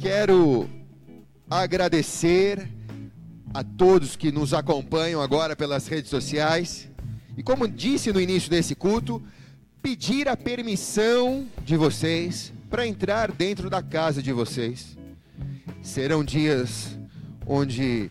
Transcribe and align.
Quero 0.00 0.66
agradecer 1.50 2.66
a 3.52 3.62
todos 3.62 4.16
que 4.16 4.32
nos 4.32 4.54
acompanham 4.54 5.20
agora 5.20 5.54
pelas 5.54 5.86
redes 5.86 6.08
sociais. 6.08 6.88
E 7.36 7.42
como 7.42 7.68
disse 7.68 8.10
no 8.10 8.18
início 8.18 8.48
desse 8.48 8.74
culto, 8.74 9.22
pedir 9.82 10.26
a 10.26 10.38
permissão 10.38 11.46
de 11.66 11.76
vocês 11.76 12.50
para 12.70 12.86
entrar 12.86 13.30
dentro 13.30 13.68
da 13.68 13.82
casa 13.82 14.22
de 14.22 14.32
vocês. 14.32 14.96
Serão 15.82 16.24
dias 16.24 16.98
onde 17.46 18.10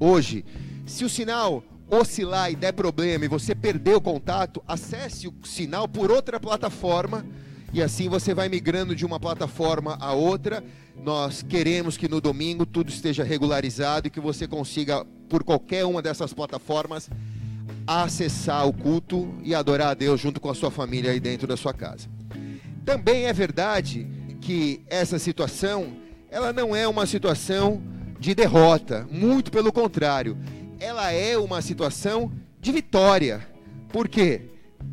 Hoje, 0.00 0.44
se 0.86 1.04
o 1.04 1.10
sinal 1.10 1.62
oscilar 1.90 2.50
e 2.50 2.56
der 2.56 2.72
problema 2.72 3.26
e 3.26 3.28
você 3.28 3.54
perder 3.54 3.96
o 3.96 4.00
contato, 4.00 4.62
acesse 4.66 5.28
o 5.28 5.34
sinal 5.44 5.86
por 5.86 6.10
outra 6.10 6.40
plataforma 6.40 7.24
e 7.74 7.82
assim 7.82 8.08
você 8.08 8.32
vai 8.32 8.48
migrando 8.48 8.94
de 8.94 9.04
uma 9.04 9.18
plataforma 9.18 9.98
a 10.00 10.12
outra. 10.12 10.62
Nós 10.96 11.42
queremos 11.42 11.96
que 11.96 12.08
no 12.08 12.20
domingo 12.20 12.64
tudo 12.64 12.88
esteja 12.88 13.24
regularizado 13.24 14.06
e 14.06 14.10
que 14.10 14.20
você 14.20 14.46
consiga, 14.46 15.04
por 15.34 15.42
qualquer 15.42 15.84
uma 15.84 16.00
dessas 16.00 16.32
plataformas, 16.32 17.10
acessar 17.84 18.68
o 18.68 18.72
culto 18.72 19.34
e 19.42 19.52
adorar 19.52 19.88
a 19.88 19.94
Deus 19.94 20.20
junto 20.20 20.40
com 20.40 20.48
a 20.48 20.54
sua 20.54 20.70
família 20.70 21.10
aí 21.10 21.18
dentro 21.18 21.44
da 21.44 21.56
sua 21.56 21.74
casa. 21.74 22.08
Também 22.84 23.24
é 23.24 23.32
verdade 23.32 24.06
que 24.40 24.84
essa 24.86 25.18
situação, 25.18 25.96
ela 26.30 26.52
não 26.52 26.76
é 26.76 26.86
uma 26.86 27.04
situação 27.04 27.82
de 28.20 28.32
derrota, 28.32 29.08
muito 29.10 29.50
pelo 29.50 29.72
contrário, 29.72 30.38
ela 30.78 31.10
é 31.10 31.36
uma 31.36 31.60
situação 31.60 32.30
de 32.60 32.70
vitória. 32.70 33.44
Por 33.88 34.06
quê? 34.06 34.42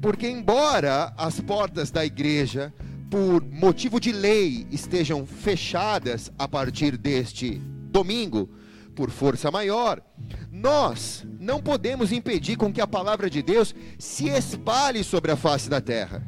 Porque 0.01 0.27
embora 0.27 1.13
as 1.19 1.39
portas 1.39 1.91
da 1.91 2.03
igreja, 2.03 2.73
por 3.11 3.43
motivo 3.43 3.99
de 3.99 4.11
lei, 4.11 4.65
estejam 4.71 5.23
fechadas 5.23 6.31
a 6.35 6.47
partir 6.47 6.97
deste 6.97 7.61
domingo, 7.91 8.49
por 8.95 9.09
força 9.09 9.49
maior, 9.49 10.01
nós 10.51 11.25
não 11.39 11.61
podemos 11.61 12.11
impedir 12.11 12.55
com 12.55 12.71
que 12.71 12.81
a 12.81 12.87
palavra 12.87 13.29
de 13.29 13.41
Deus 13.41 13.73
se 13.97 14.29
espalhe 14.29 15.03
sobre 15.03 15.31
a 15.31 15.35
face 15.35 15.69
da 15.69 15.81
terra. 15.81 16.25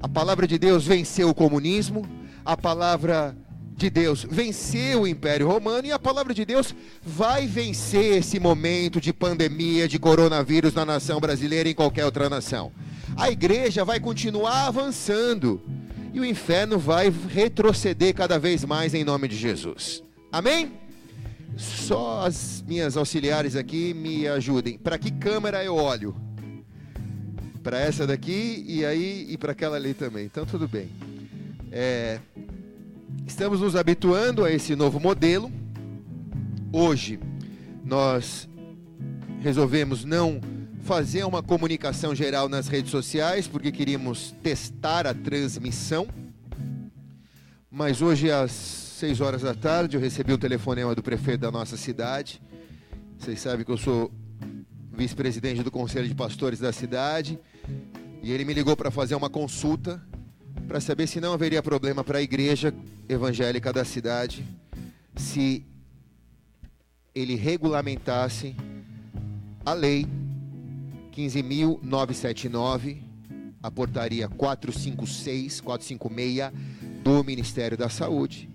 A 0.00 0.08
palavra 0.08 0.46
de 0.46 0.58
Deus 0.58 0.84
venceu 0.84 1.28
o 1.28 1.34
comunismo, 1.34 2.06
a 2.44 2.56
palavra 2.56 3.36
de 3.76 3.88
Deus 3.90 4.26
venceu 4.28 5.02
o 5.02 5.06
Império 5.06 5.48
Romano 5.48 5.86
e 5.86 5.92
a 5.92 5.98
palavra 5.98 6.34
de 6.34 6.44
Deus 6.44 6.74
vai 7.02 7.46
vencer 7.46 8.18
esse 8.18 8.38
momento 8.38 9.00
de 9.00 9.12
pandemia 9.12 9.88
de 9.88 9.98
coronavírus 9.98 10.74
na 10.74 10.84
nação 10.84 11.20
brasileira 11.20 11.68
e 11.68 11.72
em 11.72 11.74
qualquer 11.74 12.04
outra 12.04 12.28
nação. 12.28 12.72
A 13.16 13.30
igreja 13.30 13.84
vai 13.84 14.00
continuar 14.00 14.66
avançando 14.66 15.60
e 16.12 16.20
o 16.20 16.24
inferno 16.24 16.78
vai 16.78 17.12
retroceder 17.28 18.14
cada 18.14 18.38
vez 18.38 18.64
mais 18.64 18.94
em 18.94 19.04
nome 19.04 19.28
de 19.28 19.36
Jesus. 19.36 20.02
Amém? 20.30 20.81
Só 21.56 22.26
as 22.26 22.64
minhas 22.66 22.96
auxiliares 22.96 23.56
aqui 23.56 23.92
me 23.94 24.26
ajudem. 24.26 24.78
Para 24.78 24.98
que 24.98 25.10
câmera 25.10 25.62
eu 25.64 25.76
olho? 25.76 26.14
Para 27.62 27.78
essa 27.78 28.06
daqui 28.06 28.64
e 28.66 28.84
aí 28.84 29.26
e 29.28 29.36
para 29.36 29.52
aquela 29.52 29.76
ali 29.76 29.94
também. 29.94 30.24
Então 30.24 30.44
tudo 30.44 30.66
bem. 30.66 30.88
É, 31.70 32.18
estamos 33.26 33.60
nos 33.60 33.76
habituando 33.76 34.44
a 34.44 34.50
esse 34.50 34.74
novo 34.74 34.98
modelo. 34.98 35.50
Hoje 36.72 37.20
nós 37.84 38.48
resolvemos 39.40 40.04
não 40.04 40.40
fazer 40.82 41.24
uma 41.24 41.42
comunicação 41.42 42.14
geral 42.14 42.48
nas 42.48 42.66
redes 42.66 42.90
sociais 42.90 43.46
porque 43.46 43.70
queríamos 43.70 44.34
testar 44.42 45.06
a 45.06 45.14
transmissão. 45.14 46.08
Mas 47.70 48.02
hoje 48.02 48.30
às 48.30 48.91
seis 49.02 49.20
horas 49.20 49.42
da 49.42 49.52
tarde, 49.52 49.96
eu 49.96 50.00
recebi 50.00 50.32
um 50.32 50.38
telefonema 50.38 50.94
do 50.94 51.02
prefeito 51.02 51.40
da 51.40 51.50
nossa 51.50 51.76
cidade. 51.76 52.40
Vocês 53.18 53.40
sabem 53.40 53.66
que 53.66 53.72
eu 53.72 53.76
sou 53.76 54.12
vice-presidente 54.92 55.60
do 55.64 55.72
Conselho 55.72 56.06
de 56.06 56.14
Pastores 56.14 56.60
da 56.60 56.72
cidade. 56.72 57.36
E 58.22 58.30
ele 58.30 58.44
me 58.44 58.54
ligou 58.54 58.76
para 58.76 58.92
fazer 58.92 59.16
uma 59.16 59.28
consulta 59.28 60.00
para 60.68 60.80
saber 60.80 61.08
se 61.08 61.20
não 61.20 61.32
haveria 61.32 61.60
problema 61.60 62.04
para 62.04 62.18
a 62.18 62.22
igreja 62.22 62.72
evangélica 63.08 63.72
da 63.72 63.84
cidade 63.84 64.46
se 65.16 65.66
ele 67.12 67.34
regulamentasse 67.34 68.54
a 69.66 69.72
lei 69.72 70.06
15.979, 71.12 73.02
a 73.60 73.68
portaria 73.68 74.28
456, 74.28 75.60
456 75.60 76.52
do 77.02 77.24
Ministério 77.24 77.76
da 77.76 77.88
Saúde, 77.88 78.51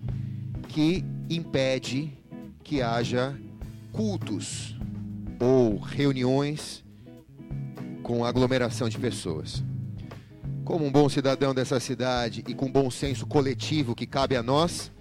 que 0.78 1.04
impede 1.28 2.16
que 2.62 2.80
haja 2.80 3.36
cultos 3.90 4.76
ou 5.40 5.76
reuniões 5.76 6.84
com 8.00 8.24
aglomeração 8.24 8.88
de 8.88 8.96
pessoas. 8.96 9.64
Como 10.64 10.86
um 10.86 10.92
bom 10.92 11.08
cidadão 11.08 11.52
dessa 11.52 11.80
cidade 11.80 12.44
e 12.46 12.54
com 12.54 12.70
bom 12.70 12.92
senso 12.92 13.26
coletivo 13.26 13.92
que 13.92 14.06
cabe 14.06 14.36
a 14.36 14.42
nós, 14.42 14.92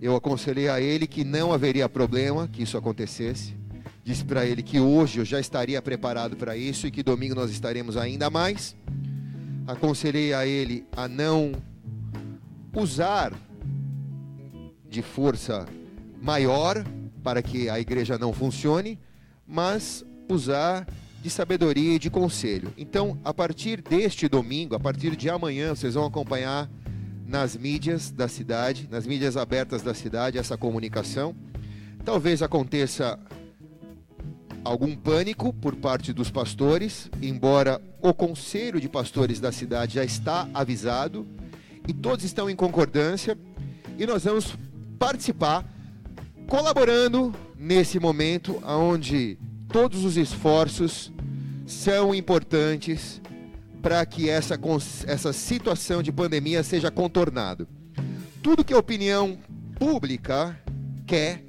eu 0.00 0.14
aconselhei 0.14 0.68
a 0.68 0.80
ele 0.80 1.08
que 1.08 1.24
não 1.24 1.52
haveria 1.52 1.88
problema 1.88 2.46
que 2.46 2.62
isso 2.62 2.78
acontecesse. 2.78 3.56
Disse 4.04 4.24
para 4.24 4.46
ele 4.46 4.62
que 4.62 4.78
hoje 4.78 5.18
eu 5.18 5.24
já 5.24 5.40
estaria 5.40 5.82
preparado 5.82 6.36
para 6.36 6.56
isso 6.56 6.86
e 6.86 6.90
que 6.92 7.02
domingo 7.02 7.34
nós 7.34 7.50
estaremos 7.50 7.96
ainda 7.96 8.30
mais. 8.30 8.76
Aconselhei 9.66 10.32
a 10.32 10.46
ele 10.46 10.86
a 10.96 11.08
não 11.08 11.50
usar 12.72 13.32
de 14.90 15.00
força 15.00 15.66
maior 16.20 16.84
para 17.22 17.42
que 17.42 17.70
a 17.70 17.78
igreja 17.78 18.18
não 18.18 18.32
funcione, 18.32 18.98
mas 19.46 20.04
usar 20.28 20.86
de 21.22 21.30
sabedoria 21.30 21.94
e 21.94 21.98
de 21.98 22.10
conselho. 22.10 22.72
Então, 22.76 23.18
a 23.24 23.32
partir 23.32 23.80
deste 23.80 24.28
domingo, 24.28 24.74
a 24.74 24.80
partir 24.80 25.14
de 25.14 25.30
amanhã, 25.30 25.74
vocês 25.74 25.94
vão 25.94 26.06
acompanhar 26.06 26.68
nas 27.26 27.56
mídias 27.56 28.10
da 28.10 28.26
cidade, 28.26 28.88
nas 28.90 29.06
mídias 29.06 29.36
abertas 29.36 29.82
da 29.82 29.94
cidade, 29.94 30.38
essa 30.38 30.56
comunicação. 30.56 31.34
Talvez 32.04 32.42
aconteça 32.42 33.18
algum 34.64 34.96
pânico 34.96 35.52
por 35.52 35.76
parte 35.76 36.12
dos 36.12 36.30
pastores, 36.30 37.10
embora 37.22 37.80
o 38.00 38.12
conselho 38.12 38.80
de 38.80 38.88
pastores 38.88 39.40
da 39.40 39.52
cidade 39.52 39.94
já 39.94 40.04
está 40.04 40.48
avisado 40.52 41.26
e 41.86 41.92
todos 41.92 42.24
estão 42.24 42.48
em 42.50 42.56
concordância 42.56 43.38
e 43.98 44.06
nós 44.06 44.24
vamos 44.24 44.56
participar 45.00 45.64
colaborando 46.46 47.34
nesse 47.56 47.98
momento 47.98 48.62
onde 48.62 49.38
todos 49.72 50.04
os 50.04 50.18
esforços 50.18 51.10
são 51.66 52.14
importantes 52.14 53.18
para 53.80 54.04
que 54.04 54.28
essa, 54.28 54.60
essa 55.06 55.32
situação 55.32 56.02
de 56.02 56.12
pandemia 56.12 56.62
seja 56.62 56.90
contornada. 56.90 57.66
Tudo 58.42 58.62
que 58.62 58.74
a 58.74 58.78
opinião 58.78 59.38
pública 59.78 60.60
quer 61.06 61.44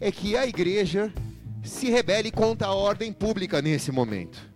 é 0.00 0.10
que 0.10 0.36
a 0.36 0.44
igreja 0.44 1.12
se 1.62 1.88
rebele 1.88 2.32
contra 2.32 2.66
a 2.66 2.74
ordem 2.74 3.12
pública 3.12 3.62
nesse 3.62 3.92
momento. 3.92 4.50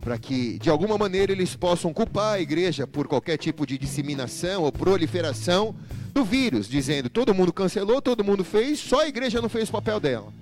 Para 0.00 0.18
que, 0.18 0.58
de 0.58 0.68
alguma 0.68 0.98
maneira, 0.98 1.30
eles 1.30 1.54
possam 1.54 1.92
culpar 1.92 2.34
a 2.34 2.40
igreja 2.40 2.88
por 2.88 3.06
qualquer 3.06 3.36
tipo 3.36 3.64
de 3.64 3.78
disseminação 3.78 4.64
ou 4.64 4.72
proliferação 4.72 5.76
do 6.18 6.24
vírus, 6.24 6.68
dizendo 6.68 7.08
todo 7.08 7.32
mundo 7.32 7.52
cancelou, 7.52 8.02
todo 8.02 8.24
mundo 8.24 8.42
fez, 8.42 8.80
só 8.80 9.02
a 9.02 9.08
igreja 9.08 9.40
não 9.40 9.48
fez 9.48 9.68
o 9.68 9.72
papel 9.72 10.00
dela. 10.00 10.32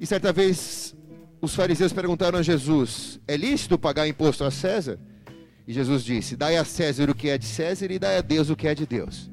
E 0.00 0.06
certa 0.06 0.32
vez 0.32 0.96
os 1.40 1.54
fariseus 1.54 1.92
perguntaram 1.92 2.38
a 2.38 2.42
Jesus: 2.42 3.20
É 3.28 3.36
lícito 3.36 3.78
pagar 3.78 4.08
imposto 4.08 4.44
a 4.44 4.50
César? 4.50 4.98
E 5.66 5.72
Jesus 5.72 6.02
disse: 6.02 6.34
Dai 6.34 6.56
a 6.56 6.64
César 6.64 7.10
o 7.10 7.14
que 7.14 7.28
é 7.28 7.36
de 7.36 7.44
César 7.44 7.90
e 7.90 7.98
dai 7.98 8.16
a 8.16 8.22
Deus 8.22 8.48
o 8.48 8.56
que 8.56 8.66
é 8.66 8.74
de 8.74 8.86
Deus. 8.86 9.30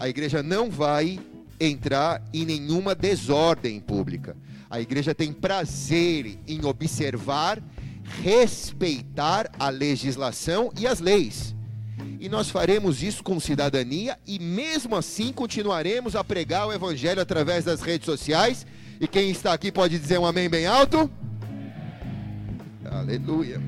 A 0.00 0.08
igreja 0.08 0.42
não 0.42 0.70
vai 0.70 1.20
entrar 1.60 2.22
em 2.32 2.46
nenhuma 2.46 2.94
desordem 2.94 3.80
pública. 3.80 4.34
A 4.70 4.80
igreja 4.80 5.14
tem 5.14 5.30
prazer 5.30 6.38
em 6.46 6.64
observar, 6.64 7.62
respeitar 8.22 9.50
a 9.58 9.68
legislação 9.68 10.72
e 10.78 10.86
as 10.86 11.00
leis. 11.00 11.54
E 12.20 12.28
nós 12.28 12.50
faremos 12.50 13.02
isso 13.02 13.22
com 13.22 13.38
cidadania 13.38 14.18
e 14.26 14.40
mesmo 14.40 14.96
assim 14.96 15.32
continuaremos 15.32 16.16
a 16.16 16.24
pregar 16.24 16.66
o 16.66 16.72
evangelho 16.72 17.20
através 17.20 17.64
das 17.64 17.80
redes 17.80 18.06
sociais 18.06 18.66
e 19.00 19.06
quem 19.06 19.30
está 19.30 19.52
aqui 19.52 19.70
pode 19.70 19.96
dizer 19.96 20.18
um 20.18 20.26
amém 20.26 20.48
bem 20.48 20.66
alto? 20.66 21.08
Aleluia. 22.84 23.62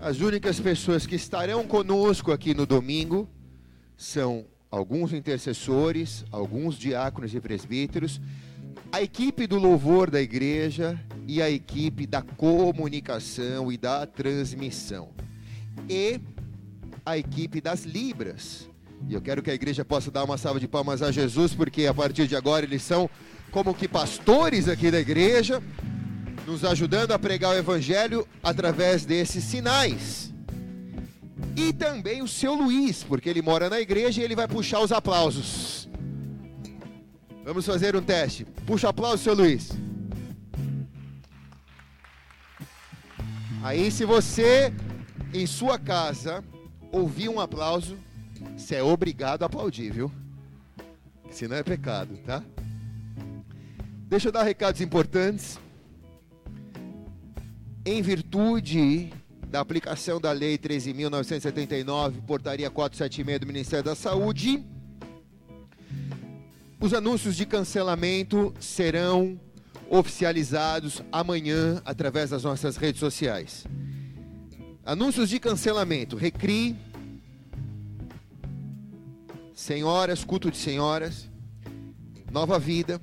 As 0.00 0.20
únicas 0.20 0.58
pessoas 0.58 1.06
que 1.06 1.14
estarão 1.14 1.64
conosco 1.66 2.32
aqui 2.32 2.54
no 2.54 2.66
domingo 2.66 3.28
são 3.96 4.46
alguns 4.68 5.12
intercessores, 5.12 6.24
alguns 6.32 6.76
diáconos 6.76 7.32
e 7.34 7.40
presbíteros, 7.40 8.20
a 8.92 9.00
equipe 9.00 9.46
do 9.46 9.56
louvor 9.56 10.10
da 10.10 10.20
igreja 10.20 10.98
e 11.26 11.40
a 11.40 11.48
equipe 11.48 12.06
da 12.06 12.22
comunicação 12.22 13.70
e 13.70 13.76
da 13.76 14.04
transmissão. 14.04 15.10
E 15.88 16.20
a 17.06 17.16
equipe 17.16 17.60
das 17.60 17.84
libras. 17.84 18.68
E 19.08 19.14
eu 19.14 19.20
quero 19.20 19.42
que 19.42 19.50
a 19.50 19.54
igreja 19.54 19.84
possa 19.84 20.10
dar 20.10 20.24
uma 20.24 20.36
salva 20.36 20.58
de 20.58 20.66
palmas 20.66 21.02
a 21.02 21.10
Jesus, 21.10 21.54
porque 21.54 21.86
a 21.86 21.94
partir 21.94 22.26
de 22.26 22.34
agora 22.34 22.66
eles 22.66 22.82
são 22.82 23.08
como 23.50 23.74
que 23.74 23.88
pastores 23.88 24.68
aqui 24.68 24.90
da 24.90 25.00
igreja, 25.00 25.62
nos 26.46 26.64
ajudando 26.64 27.12
a 27.12 27.18
pregar 27.18 27.54
o 27.54 27.58
evangelho 27.58 28.26
através 28.42 29.04
desses 29.04 29.44
sinais. 29.44 30.34
E 31.56 31.72
também 31.72 32.22
o 32.22 32.28
seu 32.28 32.54
Luiz, 32.54 33.02
porque 33.02 33.28
ele 33.28 33.42
mora 33.42 33.70
na 33.70 33.80
igreja 33.80 34.20
e 34.20 34.24
ele 34.24 34.36
vai 34.36 34.48
puxar 34.48 34.80
os 34.80 34.92
aplausos. 34.92 35.89
Vamos 37.50 37.66
fazer 37.66 37.96
um 37.96 38.00
teste. 38.00 38.44
Puxa 38.64 38.90
aplauso, 38.90 39.24
seu 39.24 39.34
Luiz. 39.34 39.72
Aí, 43.60 43.90
se 43.90 44.04
você 44.04 44.72
em 45.34 45.48
sua 45.48 45.76
casa 45.76 46.44
ouvir 46.92 47.28
um 47.28 47.40
aplauso, 47.40 47.98
você 48.56 48.76
é 48.76 48.82
obrigado 48.84 49.42
a 49.42 49.46
aplaudir, 49.46 49.90
viu? 49.90 50.12
Senão 51.28 51.56
é 51.56 51.64
pecado, 51.64 52.16
tá? 52.18 52.40
Deixa 54.06 54.28
eu 54.28 54.32
dar 54.32 54.44
recados 54.44 54.80
importantes. 54.80 55.58
Em 57.84 58.00
virtude 58.00 59.12
da 59.48 59.58
aplicação 59.58 60.20
da 60.20 60.30
Lei 60.30 60.56
13.979, 60.56 62.22
Portaria 62.22 62.70
476 62.70 63.40
do 63.40 63.46
Ministério 63.48 63.84
da 63.86 63.96
Saúde, 63.96 64.64
os 66.80 66.94
anúncios 66.94 67.36
de 67.36 67.44
cancelamento 67.44 68.54
serão 68.58 69.38
oficializados 69.90 71.02
amanhã 71.12 71.82
através 71.84 72.30
das 72.30 72.44
nossas 72.44 72.76
redes 72.76 73.00
sociais. 73.00 73.66
Anúncios 74.84 75.28
de 75.28 75.38
cancelamento: 75.38 76.16
Recri 76.16 76.76
senhoras, 79.52 80.24
culto 80.24 80.50
de 80.50 80.56
senhoras, 80.56 81.28
nova 82.32 82.58
vida, 82.58 82.98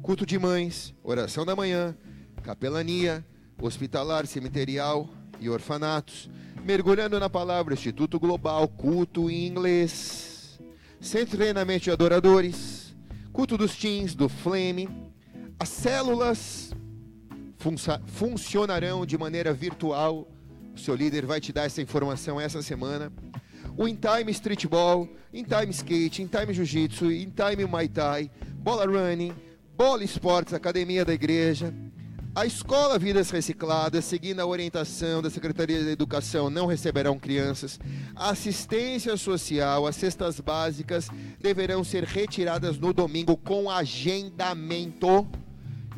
culto 0.00 0.24
de 0.24 0.38
mães, 0.38 0.94
oração 1.02 1.44
da 1.44 1.54
manhã, 1.54 1.94
capelania, 2.42 3.22
hospitalar, 3.60 4.26
cemiterial 4.26 5.06
e 5.38 5.50
orfanatos, 5.50 6.30
mergulhando 6.64 7.20
na 7.20 7.28
palavra 7.28 7.74
Instituto 7.74 8.18
Global, 8.18 8.66
culto 8.68 9.28
em 9.30 9.46
inglês, 9.46 10.58
centro 10.98 11.32
de 11.32 11.36
treinamento 11.36 11.84
de 11.84 11.90
adoradores, 11.90 12.77
culto 13.38 13.56
dos 13.56 13.76
teens, 13.76 14.16
do 14.16 14.28
Flame, 14.28 14.88
as 15.60 15.68
células 15.68 16.74
funcionarão 18.08 19.06
de 19.06 19.16
maneira 19.16 19.52
virtual. 19.54 20.26
O 20.74 20.76
seu 20.76 20.96
líder 20.96 21.24
vai 21.24 21.40
te 21.40 21.52
dar 21.52 21.62
essa 21.62 21.80
informação 21.80 22.40
essa 22.40 22.60
semana 22.62 23.12
o 23.76 23.86
In 23.86 23.94
Time 23.94 24.32
Streetball, 24.32 25.08
In 25.32 25.44
Time 25.44 25.70
Skate, 25.70 26.20
In 26.20 26.26
Time 26.26 26.52
Jiu-Jitsu, 26.52 27.12
In 27.12 27.30
Time 27.30 27.64
Muay 27.64 27.86
Thai, 27.86 28.28
Bola 28.56 28.84
Running, 28.84 29.32
Bola 29.76 30.02
Esportes, 30.02 30.52
Academia 30.52 31.04
da 31.04 31.14
Igreja, 31.14 31.72
a 32.38 32.46
Escola 32.46 33.00
Vidas 33.00 33.30
Recicladas, 33.30 34.04
seguindo 34.04 34.38
a 34.38 34.46
orientação 34.46 35.20
da 35.20 35.28
Secretaria 35.28 35.82
da 35.82 35.90
Educação, 35.90 36.48
não 36.48 36.66
receberão 36.66 37.18
crianças. 37.18 37.80
A 38.14 38.30
assistência 38.30 39.16
social, 39.16 39.88
as 39.88 39.96
cestas 39.96 40.38
básicas 40.38 41.08
deverão 41.40 41.82
ser 41.82 42.04
retiradas 42.04 42.78
no 42.78 42.92
domingo 42.92 43.36
com 43.36 43.68
agendamento 43.68 45.26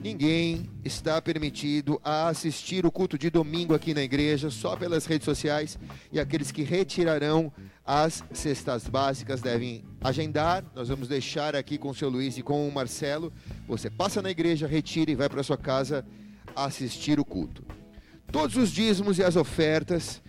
Ninguém 0.03 0.67
está 0.83 1.21
permitido 1.21 2.01
a 2.03 2.29
assistir 2.29 2.87
o 2.87 2.91
culto 2.91 3.19
de 3.19 3.29
domingo 3.29 3.75
aqui 3.75 3.93
na 3.93 4.03
igreja, 4.03 4.49
só 4.49 4.75
pelas 4.75 5.05
redes 5.05 5.27
sociais. 5.27 5.79
E 6.11 6.19
aqueles 6.19 6.51
que 6.51 6.63
retirarão 6.63 7.53
as 7.85 8.25
cestas 8.33 8.89
básicas 8.89 9.43
devem 9.43 9.85
agendar. 10.01 10.65
Nós 10.75 10.89
vamos 10.89 11.07
deixar 11.07 11.55
aqui 11.55 11.77
com 11.77 11.91
o 11.91 11.95
seu 11.95 12.09
Luiz 12.09 12.39
e 12.39 12.43
com 12.43 12.67
o 12.67 12.73
Marcelo. 12.73 13.31
Você 13.69 13.91
passa 13.91 14.23
na 14.23 14.31
igreja, 14.31 14.67
retira 14.67 15.11
e 15.11 15.15
vai 15.15 15.29
para 15.29 15.43
sua 15.43 15.59
casa 15.59 16.03
assistir 16.55 17.19
o 17.21 17.25
culto. 17.25 17.65
Todos 18.31 18.57
os 18.57 18.71
dízimos 18.71 19.19
e 19.19 19.25
as 19.25 19.37
ofertas 19.37 20.23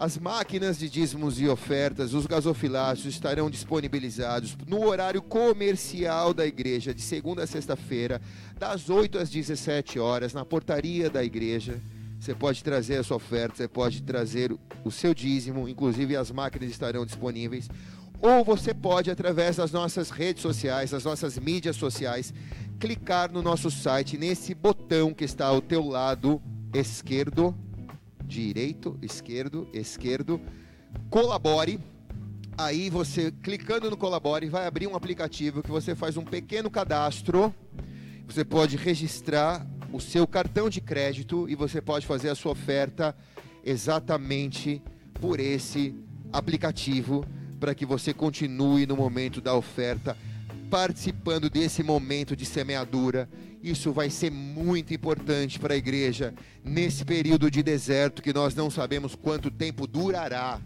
as 0.00 0.16
máquinas 0.16 0.78
de 0.78 0.88
dízimos 0.88 1.38
e 1.38 1.46
ofertas, 1.46 2.14
os 2.14 2.26
gasofilácios 2.26 3.12
estarão 3.12 3.50
disponibilizados 3.50 4.56
no 4.66 4.86
horário 4.86 5.20
comercial 5.20 6.32
da 6.32 6.46
igreja, 6.46 6.94
de 6.94 7.02
segunda 7.02 7.42
a 7.42 7.46
sexta-feira, 7.46 8.18
das 8.58 8.88
8 8.88 9.18
às 9.18 9.28
17 9.28 9.98
horas, 9.98 10.32
na 10.32 10.42
portaria 10.42 11.10
da 11.10 11.22
igreja. 11.22 11.78
Você 12.18 12.34
pode 12.34 12.64
trazer 12.64 12.96
a 12.96 13.02
sua 13.02 13.18
oferta, 13.18 13.56
você 13.56 13.68
pode 13.68 14.02
trazer 14.02 14.56
o 14.86 14.90
seu 14.90 15.12
dízimo, 15.12 15.68
inclusive 15.68 16.16
as 16.16 16.30
máquinas 16.30 16.70
estarão 16.70 17.04
disponíveis. 17.04 17.68
Ou 18.22 18.42
você 18.42 18.72
pode, 18.72 19.10
através 19.10 19.56
das 19.56 19.70
nossas 19.70 20.08
redes 20.08 20.40
sociais, 20.40 20.92
das 20.92 21.04
nossas 21.04 21.38
mídias 21.38 21.76
sociais, 21.76 22.32
clicar 22.80 23.30
no 23.30 23.42
nosso 23.42 23.70
site, 23.70 24.16
nesse 24.16 24.54
botão 24.54 25.12
que 25.12 25.22
está 25.22 25.46
ao 25.46 25.60
teu 25.60 25.86
lado 25.86 26.40
esquerdo 26.72 27.54
direito, 28.24 28.96
esquerdo, 29.02 29.68
esquerdo, 29.74 30.40
colabore. 31.10 31.78
Aí 32.56 32.88
você 32.88 33.30
clicando 33.42 33.90
no 33.90 33.96
colabore 33.96 34.48
vai 34.48 34.66
abrir 34.66 34.86
um 34.86 34.96
aplicativo 34.96 35.62
que 35.62 35.70
você 35.70 35.94
faz 35.94 36.16
um 36.16 36.24
pequeno 36.24 36.70
cadastro. 36.70 37.54
Você 38.26 38.44
pode 38.44 38.76
registrar 38.76 39.66
o 39.92 40.00
seu 40.00 40.26
cartão 40.26 40.70
de 40.70 40.80
crédito 40.80 41.48
e 41.48 41.54
você 41.54 41.82
pode 41.82 42.06
fazer 42.06 42.30
a 42.30 42.34
sua 42.34 42.52
oferta 42.52 43.14
exatamente 43.62 44.82
por 45.20 45.38
esse 45.38 45.94
aplicativo 46.32 47.26
para 47.58 47.74
que 47.74 47.84
você 47.84 48.14
continue 48.14 48.86
no 48.86 48.96
momento 48.96 49.40
da 49.40 49.54
oferta 49.54 50.16
participando 50.70 51.50
desse 51.50 51.82
momento 51.82 52.36
de 52.36 52.46
semeadura. 52.46 53.28
Isso 53.62 53.92
vai 53.92 54.08
ser 54.08 54.30
muito 54.30 54.94
importante 54.94 55.58
para 55.58 55.74
a 55.74 55.76
igreja 55.76 56.32
nesse 56.64 57.04
período 57.04 57.50
de 57.50 57.62
deserto 57.62 58.22
que 58.22 58.32
nós 58.32 58.54
não 58.54 58.70
sabemos 58.70 59.14
quanto 59.14 59.50
tempo 59.50 59.86
durará. 59.86 60.60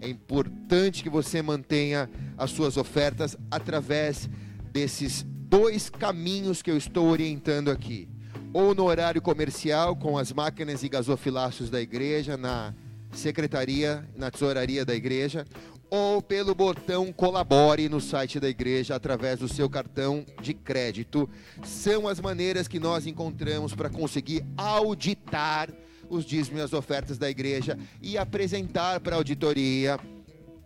É 0.00 0.08
importante 0.08 1.02
que 1.02 1.10
você 1.10 1.42
mantenha 1.42 2.10
as 2.38 2.50
suas 2.50 2.78
ofertas 2.78 3.36
através 3.50 4.30
desses 4.72 5.24
dois 5.28 5.90
caminhos 5.90 6.62
que 6.62 6.70
eu 6.70 6.76
estou 6.76 7.08
orientando 7.08 7.70
aqui. 7.70 8.08
Ou 8.52 8.74
no 8.74 8.84
horário 8.84 9.20
comercial, 9.20 9.94
com 9.94 10.16
as 10.16 10.32
máquinas 10.32 10.82
e 10.82 10.88
gasofilácios 10.88 11.68
da 11.68 11.80
igreja, 11.80 12.36
na 12.36 12.74
secretaria, 13.12 14.08
na 14.16 14.30
tesouraria 14.30 14.84
da 14.84 14.94
igreja, 14.94 15.44
ou 15.90 16.22
pelo 16.22 16.54
botão 16.54 17.12
colabore 17.12 17.88
no 17.88 18.00
site 18.00 18.38
da 18.38 18.48
igreja 18.48 18.94
através 18.94 19.40
do 19.40 19.48
seu 19.48 19.68
cartão 19.68 20.24
de 20.40 20.54
crédito. 20.54 21.28
São 21.64 22.06
as 22.06 22.20
maneiras 22.20 22.68
que 22.68 22.78
nós 22.78 23.06
encontramos 23.06 23.74
para 23.74 23.90
conseguir 23.90 24.44
auditar 24.56 25.68
os 26.08 26.24
dízimos 26.24 26.60
e 26.60 26.62
as 26.62 26.72
ofertas 26.72 27.18
da 27.18 27.28
igreja 27.28 27.76
e 28.00 28.16
apresentar 28.16 29.00
para 29.00 29.16
a 29.16 29.18
auditoria 29.18 29.98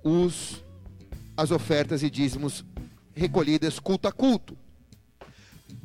os, 0.03 0.63
as 1.35 1.51
ofertas 1.51 2.03
e 2.03 2.11
dízimos 2.11 2.65
recolhidas 3.15 3.79
culto 3.79 4.07
a 4.07 4.13
culto. 4.13 4.57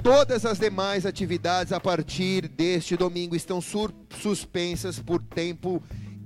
Todas 0.03 0.46
as 0.46 0.60
demais 0.60 1.05
atividades 1.05 1.72
a 1.72 1.79
partir 1.79 2.48
deste 2.48 2.96
domingo 2.96 3.36
estão 3.36 3.60
suspensas 3.62 5.00
por 5.00 5.22
tempo 5.22 5.81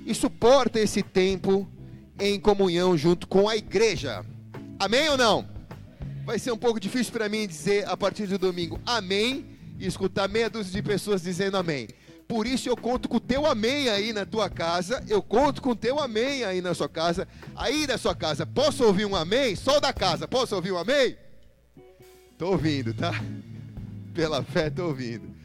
e 0.06 0.14
suporta 0.14 0.80
esse 0.80 1.02
tempo 1.02 1.68
em 2.20 2.40
comunhão 2.40 2.98
junto 2.98 3.28
com 3.28 3.48
a 3.48 3.56
igreja. 3.56 4.26
Amém 4.80 5.10
ou 5.10 5.18
não? 5.18 5.48
Vai 6.26 6.40
ser 6.40 6.52
um 6.52 6.58
pouco 6.58 6.80
difícil 6.80 7.14
para 7.14 7.30
mim 7.30 7.48
dizer 7.48 7.88
a 7.88 7.96
partir 7.96 8.28
do 8.28 8.38
domingo 8.38 8.80
amém 8.86 9.46
e 9.80 9.86
escutar 9.86 10.28
meia 10.28 10.50
dúzia 10.50 10.74
de 10.74 10.82
pessoas 10.82 11.22
dizendo 11.22 11.58
amém. 11.58 11.88
Por 12.28 12.46
isso 12.46 12.68
eu 12.68 12.76
conto 12.76 13.08
com 13.08 13.18
o 13.18 13.22
teu 13.22 13.46
amém 13.46 13.88
aí 13.88 14.12
na 14.12 14.26
tua 14.26 14.50
casa, 14.50 15.02
eu 15.08 15.22
conto 15.22 15.62
com 15.62 15.70
o 15.70 15.76
teu 15.76 15.98
amém 15.98 16.44
aí 16.44 16.62
na 16.62 16.74
sua 16.74 16.90
casa. 16.90 17.26
Aí 17.56 17.88
na 17.88 17.98
sua 17.98 18.14
casa, 18.14 18.46
posso 18.46 18.84
ouvir 18.84 19.06
um 19.06 19.16
amém? 19.16 19.56
Só 19.56 19.80
da 19.80 19.94
casa, 19.94 20.28
posso 20.28 20.54
ouvir 20.54 20.74
um 20.74 20.78
amém? 20.78 21.18
Estou 22.34 22.52
ouvindo, 22.52 22.94
tá? 22.94 23.14
Pela 24.14 24.44
fé, 24.44 24.68
estou 24.68 24.90
ouvindo. 24.90 25.37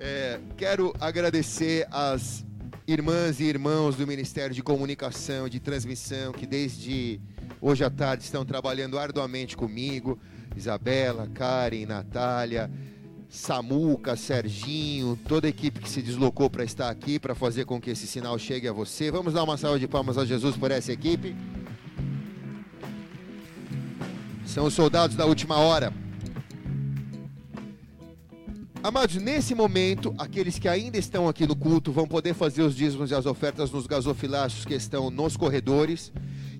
É, 0.00 0.38
quero 0.56 0.94
agradecer 1.00 1.84
as 1.90 2.46
irmãs 2.86 3.40
e 3.40 3.44
irmãos 3.44 3.96
do 3.96 4.06
Ministério 4.06 4.54
de 4.54 4.62
Comunicação, 4.62 5.48
de 5.48 5.58
Transmissão, 5.58 6.30
que 6.30 6.46
desde 6.46 7.20
hoje 7.60 7.82
à 7.82 7.90
tarde 7.90 8.22
estão 8.22 8.44
trabalhando 8.44 8.96
arduamente 8.96 9.56
comigo. 9.56 10.16
Isabela, 10.56 11.28
Karen, 11.34 11.84
Natália, 11.84 12.70
Samuca, 13.28 14.14
Serginho, 14.14 15.18
toda 15.26 15.48
a 15.48 15.50
equipe 15.50 15.80
que 15.80 15.90
se 15.90 16.00
deslocou 16.00 16.48
para 16.48 16.62
estar 16.62 16.88
aqui, 16.88 17.18
para 17.18 17.34
fazer 17.34 17.64
com 17.64 17.80
que 17.80 17.90
esse 17.90 18.06
sinal 18.06 18.38
chegue 18.38 18.68
a 18.68 18.72
você. 18.72 19.10
Vamos 19.10 19.34
dar 19.34 19.42
uma 19.42 19.56
salva 19.56 19.80
de 19.80 19.88
palmas 19.88 20.16
a 20.16 20.24
Jesus 20.24 20.56
por 20.56 20.70
essa 20.70 20.92
equipe. 20.92 21.34
São 24.46 24.66
os 24.66 24.74
soldados 24.74 25.16
da 25.16 25.26
última 25.26 25.56
hora. 25.56 25.92
Amados, 28.88 29.16
nesse 29.16 29.54
momento, 29.54 30.14
aqueles 30.16 30.58
que 30.58 30.66
ainda 30.66 30.96
estão 30.96 31.28
aqui 31.28 31.46
no 31.46 31.54
culto 31.54 31.92
vão 31.92 32.08
poder 32.08 32.32
fazer 32.32 32.62
os 32.62 32.74
dízimos 32.74 33.10
e 33.10 33.14
as 33.14 33.26
ofertas 33.26 33.70
nos 33.70 33.86
gasofilácios 33.86 34.64
que 34.64 34.72
estão 34.72 35.10
nos 35.10 35.36
corredores. 35.36 36.10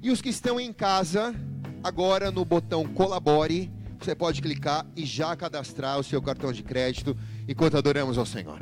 E 0.02 0.10
os 0.10 0.20
que 0.20 0.28
estão 0.28 0.60
em 0.60 0.70
casa, 0.70 1.34
agora 1.82 2.30
no 2.30 2.44
botão 2.44 2.86
colabore, 2.86 3.72
você 3.98 4.14
pode 4.14 4.42
clicar 4.42 4.84
e 4.94 5.06
já 5.06 5.34
cadastrar 5.34 5.98
o 5.98 6.04
seu 6.04 6.20
cartão 6.20 6.52
de 6.52 6.62
crédito 6.62 7.16
enquanto 7.48 7.78
adoramos 7.78 8.18
ao 8.18 8.26
Senhor. 8.26 8.60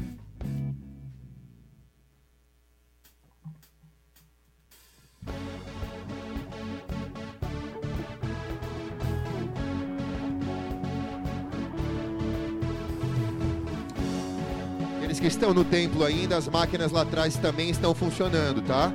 Aqueles 15.17 15.21
que 15.21 15.27
estão 15.29 15.55
no 15.55 15.65
templo 15.65 16.05
ainda, 16.05 16.37
as 16.37 16.47
máquinas 16.47 16.93
lá 16.93 17.01
atrás 17.01 17.37
também 17.37 17.71
estão 17.71 17.95
funcionando, 17.95 18.61
tá? 18.61 18.93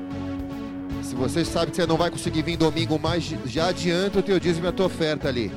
Se 1.01 1.15
você 1.15 1.43
sabe 1.43 1.71
que 1.71 1.77
você 1.77 1.87
não 1.87 1.97
vai 1.97 2.11
conseguir 2.11 2.43
vir 2.43 2.57
domingo 2.57 2.99
mais, 2.99 3.23
já 3.45 3.69
adianta 3.69 4.19
o 4.19 4.21
teu 4.21 4.39
dízimo 4.39 4.67
e 4.67 4.69
a 4.69 4.71
tua 4.71 4.85
oferta 4.85 5.27
ali. 5.27 5.51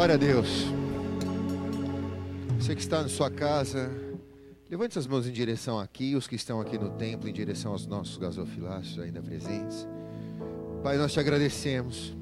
Glória 0.00 0.14
a 0.14 0.18
Deus. 0.18 0.64
Você 2.58 2.74
que 2.74 2.80
está 2.80 3.02
na 3.02 3.08
sua 3.10 3.30
casa, 3.30 3.90
levante 4.70 4.94
suas 4.94 5.06
mãos 5.06 5.28
em 5.28 5.30
direção 5.30 5.78
aqui, 5.78 6.16
os 6.16 6.26
que 6.26 6.36
estão 6.36 6.58
aqui 6.58 6.78
no 6.78 6.88
templo, 6.88 7.28
em 7.28 7.32
direção 7.34 7.72
aos 7.72 7.86
nossos 7.86 8.16
gasofiláceos 8.16 8.98
ainda 8.98 9.20
presentes. 9.20 9.86
Pai, 10.82 10.96
nós 10.96 11.12
te 11.12 11.20
agradecemos, 11.20 12.16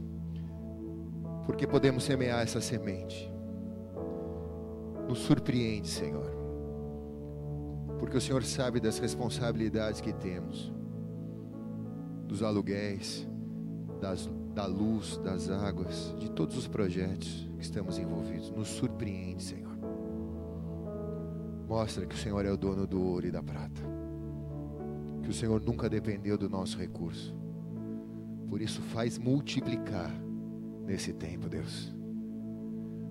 porque 1.46 1.68
podemos 1.68 2.02
semear 2.02 2.42
essa 2.42 2.60
semente. 2.60 3.30
Nos 5.08 5.20
surpreende, 5.20 5.86
Senhor, 5.86 6.32
porque 8.00 8.16
o 8.16 8.20
Senhor 8.20 8.42
sabe 8.42 8.80
das 8.80 8.98
responsabilidades 8.98 10.00
que 10.00 10.12
temos, 10.12 10.72
dos 12.26 12.42
aluguéis, 12.42 13.24
das, 14.00 14.28
da 14.58 14.66
luz, 14.66 15.16
das 15.18 15.48
águas, 15.48 16.12
de 16.18 16.28
todos 16.28 16.56
os 16.56 16.66
projetos 16.66 17.48
que 17.56 17.62
estamos 17.62 17.96
envolvidos. 17.96 18.50
Nos 18.50 18.66
surpreende, 18.66 19.40
Senhor. 19.40 19.78
Mostra 21.68 22.04
que 22.04 22.16
o 22.16 22.18
Senhor 22.18 22.44
é 22.44 22.50
o 22.50 22.56
dono 22.56 22.84
do 22.84 23.00
ouro 23.00 23.28
e 23.28 23.30
da 23.30 23.40
prata. 23.40 23.80
Que 25.22 25.30
o 25.30 25.32
Senhor 25.32 25.62
nunca 25.62 25.88
dependeu 25.88 26.36
do 26.36 26.50
nosso 26.50 26.76
recurso. 26.76 27.32
Por 28.48 28.60
isso, 28.60 28.82
faz 28.82 29.16
multiplicar 29.16 30.12
nesse 30.84 31.12
tempo, 31.12 31.48
Deus. 31.48 31.94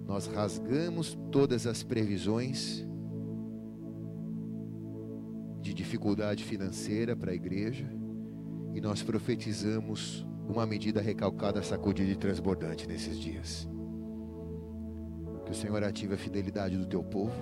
Nós 0.06 0.28
rasgamos 0.28 1.18
todas 1.32 1.66
as 1.66 1.82
previsões 1.82 2.86
de 5.62 5.74
dificuldade 5.74 6.44
financeira 6.44 7.16
para 7.16 7.32
a 7.32 7.36
igreja 7.36 7.90
e 8.74 8.82
nós 8.82 9.02
profetizamos 9.02 10.28
uma 10.48 10.66
medida 10.66 11.02
recalcada, 11.02 11.62
sacudida 11.62 12.12
e 12.12 12.16
transbordante 12.16 12.88
nesses 12.88 13.20
dias. 13.20 13.68
Que 15.46 15.52
o 15.52 15.56
Senhor 15.56 15.84
ative 15.84 16.14
a 16.14 16.18
fidelidade 16.18 16.78
do 16.78 16.86
teu 16.86 17.04
povo 17.04 17.36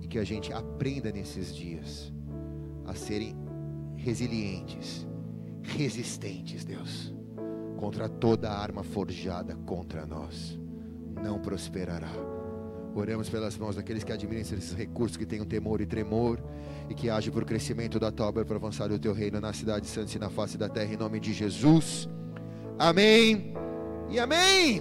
e 0.00 0.06
que 0.06 0.18
a 0.18 0.24
gente 0.24 0.52
aprenda 0.52 1.10
nesses 1.10 1.54
dias 1.54 2.12
a 2.84 2.94
serem 2.94 3.34
resilientes, 3.96 5.06
resistentes, 5.62 6.64
Deus, 6.64 7.14
contra 7.78 8.08
toda 8.08 8.52
arma 8.52 8.82
forjada 8.82 9.56
contra 9.64 10.04
nós. 10.04 10.58
Não 11.22 11.40
prosperará. 11.40 12.33
Oramos 12.94 13.28
pelas 13.28 13.58
mãos 13.58 13.74
daqueles 13.74 14.04
que 14.04 14.12
admiram 14.12 14.40
esses 14.40 14.72
recursos, 14.72 15.16
que 15.16 15.26
tenham 15.26 15.44
temor 15.44 15.80
e 15.80 15.86
tremor, 15.86 16.38
e 16.88 16.94
que 16.94 17.10
agem 17.10 17.32
por 17.32 17.42
o 17.42 17.46
crescimento 17.46 17.98
da 17.98 18.12
tua 18.12 18.32
para 18.32 18.54
avançar 18.54 18.92
o 18.92 18.98
teu 18.98 19.12
reino 19.12 19.40
na 19.40 19.52
cidade 19.52 19.88
santa 19.88 20.16
e 20.16 20.18
na 20.20 20.30
face 20.30 20.56
da 20.56 20.68
terra, 20.68 20.94
em 20.94 20.96
nome 20.96 21.18
de 21.18 21.32
Jesus. 21.32 22.08
Amém 22.78 23.52
e 24.08 24.18
amém. 24.20 24.80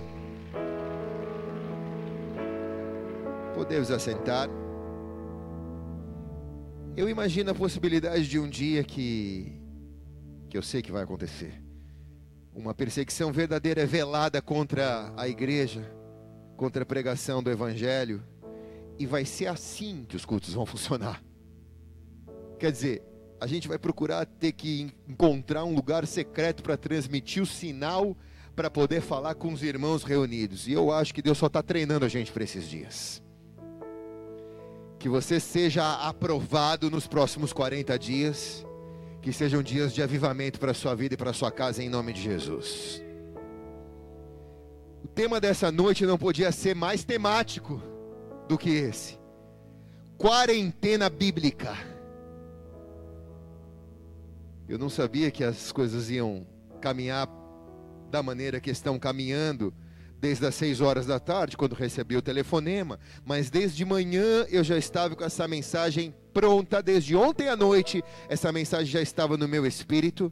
Podemos 3.56 3.90
assentar. 3.90 4.48
Eu 6.96 7.10
imagino 7.10 7.50
a 7.50 7.56
possibilidade 7.56 8.28
de 8.28 8.38
um 8.38 8.48
dia 8.48 8.84
que, 8.84 9.60
que 10.50 10.56
eu 10.56 10.62
sei 10.62 10.84
que 10.84 10.92
vai 10.92 11.04
acontecer. 11.04 11.60
Uma 12.54 12.76
perseguição 12.76 13.32
verdadeira 13.32 13.88
velada 13.88 14.40
contra 14.40 15.12
a 15.18 15.28
igreja, 15.28 15.84
contra 16.56 16.84
a 16.84 16.86
pregação 16.86 17.42
do 17.42 17.52
evangelho. 17.52 18.24
E 19.00 19.06
vai 19.06 19.26
ser 19.26 19.48
assim 19.48 20.06
que 20.08 20.16
os 20.16 20.26
cultos 20.26 20.54
vão 20.54 20.66
funcionar. 20.66 21.24
Quer 22.60 22.72
dizer, 22.72 23.04
a 23.40 23.48
gente 23.48 23.68
vai 23.68 23.78
procurar 23.78 24.26
ter 24.26 24.52
que 24.52 24.94
encontrar 25.08 25.66
um 25.66 25.76
lugar 25.76 26.06
secreto 26.06 26.64
para 26.64 26.78
transmitir 26.78 27.42
o 27.42 27.46
sinal 27.46 28.16
para 28.56 28.70
poder 28.70 29.02
falar 29.02 29.36
com 29.36 29.52
os 29.52 29.64
irmãos 29.64 30.04
reunidos. 30.04 30.68
E 30.68 30.74
eu 30.74 30.92
acho 30.92 31.14
que 31.14 31.22
Deus 31.22 31.38
só 31.38 31.48
está 31.48 31.62
treinando 31.64 32.06
a 32.06 32.10
gente 32.10 32.32
para 32.32 32.44
esses 32.44 32.70
dias 32.70 33.24
que 35.04 35.10
você 35.10 35.38
seja 35.38 35.96
aprovado 36.08 36.90
nos 36.90 37.08
próximos 37.08 37.52
40 37.52 38.00
dias, 38.00 38.66
que 39.22 39.34
sejam 39.34 39.62
dias 39.62 39.94
de 39.94 40.02
avivamento 40.02 40.58
para 40.58 40.72
a 40.72 40.74
sua 40.74 40.96
vida 40.96 41.16
e 41.16 41.18
para 41.18 41.32
a 41.32 41.34
sua 41.34 41.52
casa, 41.52 41.84
em 41.84 41.90
nome 41.90 42.14
de 42.14 42.22
Jesus. 42.22 43.03
Tema 45.16 45.40
dessa 45.40 45.72
noite 45.72 46.08
não 46.08 46.18
podia 46.18 46.52
ser 46.52 46.76
mais 46.76 47.04
temático 47.04 47.82
do 48.48 48.58
que 48.58 48.72
esse: 48.72 49.20
quarentena 50.18 51.08
bíblica. 51.10 51.78
Eu 54.68 54.80
não 54.80 54.90
sabia 54.90 55.30
que 55.30 55.44
as 55.44 55.72
coisas 55.72 56.10
iam 56.10 56.48
caminhar 56.82 57.28
da 58.10 58.24
maneira 58.24 58.60
que 58.60 58.72
estão 58.72 58.98
caminhando 58.98 59.74
desde 60.20 60.46
as 60.46 60.56
seis 60.56 60.80
horas 60.80 61.06
da 61.06 61.20
tarde, 61.20 61.58
quando 61.58 61.74
recebi 61.74 62.16
o 62.16 62.22
telefonema, 62.22 62.98
mas 63.26 63.50
desde 63.50 63.84
manhã 63.84 64.46
eu 64.50 64.64
já 64.64 64.78
estava 64.78 65.16
com 65.18 65.24
essa 65.24 65.48
mensagem 65.50 66.16
pronta, 66.34 66.82
desde 66.82 67.14
ontem 67.14 67.50
à 67.50 67.58
noite, 67.58 68.02
essa 68.30 68.50
mensagem 68.52 68.88
já 68.88 69.02
estava 69.02 69.36
no 69.36 69.50
meu 69.50 69.66
espírito. 69.66 70.32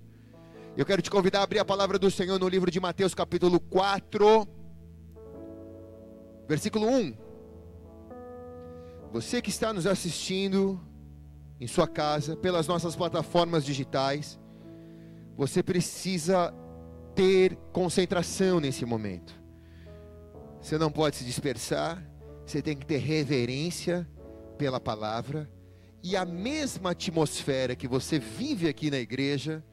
Eu 0.77 0.85
quero 0.85 1.01
te 1.01 1.11
convidar 1.11 1.41
a 1.41 1.43
abrir 1.43 1.59
a 1.59 1.65
palavra 1.65 1.99
do 1.99 2.09
Senhor 2.09 2.39
no 2.39 2.47
livro 2.47 2.71
de 2.71 2.79
Mateus, 2.79 3.13
capítulo 3.13 3.59
4, 3.59 4.47
versículo 6.51 6.85
1. 6.85 7.13
Você 9.13 9.41
que 9.41 9.49
está 9.49 9.71
nos 9.71 9.87
assistindo 9.87 10.81
em 11.61 11.65
sua 11.65 11.87
casa, 11.87 12.35
pelas 12.35 12.67
nossas 12.67 12.93
plataformas 12.93 13.63
digitais, 13.63 14.37
você 15.37 15.63
precisa 15.63 16.53
ter 17.15 17.55
concentração 17.71 18.59
nesse 18.59 18.85
momento. 18.85 19.33
Você 20.61 20.77
não 20.77 20.91
pode 20.91 21.15
se 21.15 21.23
dispersar, 21.23 22.05
você 22.45 22.61
tem 22.61 22.75
que 22.75 22.85
ter 22.85 22.97
reverência 22.97 24.05
pela 24.57 24.79
palavra. 24.79 25.49
E 26.03 26.17
a 26.17 26.25
mesma 26.25 26.91
atmosfera 26.91 27.77
que 27.77 27.87
você 27.87 28.19
vive 28.19 28.67
aqui 28.67 28.91
na 28.91 28.97
igreja 28.97 29.63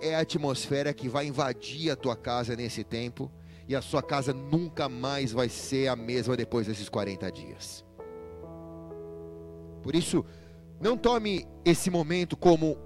é 0.00 0.14
a 0.14 0.20
atmosfera 0.20 0.94
que 0.94 1.10
vai 1.10 1.26
invadir 1.26 1.90
a 1.90 1.96
tua 1.96 2.16
casa 2.16 2.56
nesse 2.56 2.82
tempo. 2.82 3.30
E 3.68 3.76
a 3.76 3.82
sua 3.82 4.02
casa 4.02 4.32
nunca 4.32 4.88
mais 4.88 5.32
vai 5.32 5.48
ser 5.48 5.88
a 5.88 5.96
mesma 5.96 6.36
depois 6.36 6.66
desses 6.66 6.88
40 6.88 7.30
dias. 7.30 7.84
Por 9.82 9.94
isso, 9.94 10.24
não 10.80 10.96
tome 10.96 11.46
esse 11.64 11.90
momento 11.90 12.36
como 12.36 12.76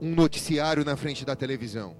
um 0.00 0.14
noticiário 0.14 0.84
na 0.84 0.96
frente 0.96 1.24
da 1.24 1.36
televisão. 1.36 1.96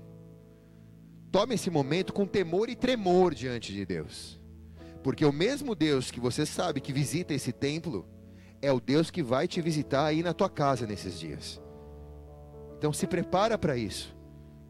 Tome 1.31 1.55
esse 1.55 1.71
momento 1.71 2.13
com 2.13 2.27
temor 2.27 2.69
e 2.69 2.75
tremor 2.75 3.35
diante 3.35 3.73
de 3.73 3.85
Deus. 3.85 4.41
Porque 5.03 5.25
o 5.25 5.33
mesmo 5.33 5.75
Deus 5.75 6.11
que 6.11 6.21
você 6.21 6.45
sabe 6.45 6.81
que 6.81 6.93
visita 6.93 7.33
esse 7.33 7.53
templo 7.53 8.07
é 8.61 8.73
o 8.73 8.81
Deus 8.81 9.11
que 9.11 9.23
vai 9.23 9.47
te 9.47 9.61
visitar 9.61 10.07
aí 10.07 10.23
na 10.23 10.35
tua 10.35 10.51
casa 10.51 10.87
nesses 10.87 11.19
dias. 11.19 11.61
Então 12.77 12.93
se 12.93 13.07
prepara 13.07 13.57
para 13.57 13.77
isso, 13.77 14.15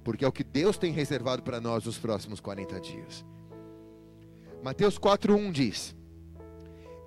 porque 0.02 0.24
é 0.24 0.28
o 0.28 0.32
que 0.32 0.44
Deus 0.44 0.78
tem 0.78 0.92
reservado 0.92 1.42
para 1.42 1.60
nós 1.60 1.84
nos 1.84 1.98
próximos 1.98 2.40
40 2.40 2.80
dias. 2.80 3.24
Mateus 4.62 4.98
4:1 4.98 5.52
diz: 5.52 5.96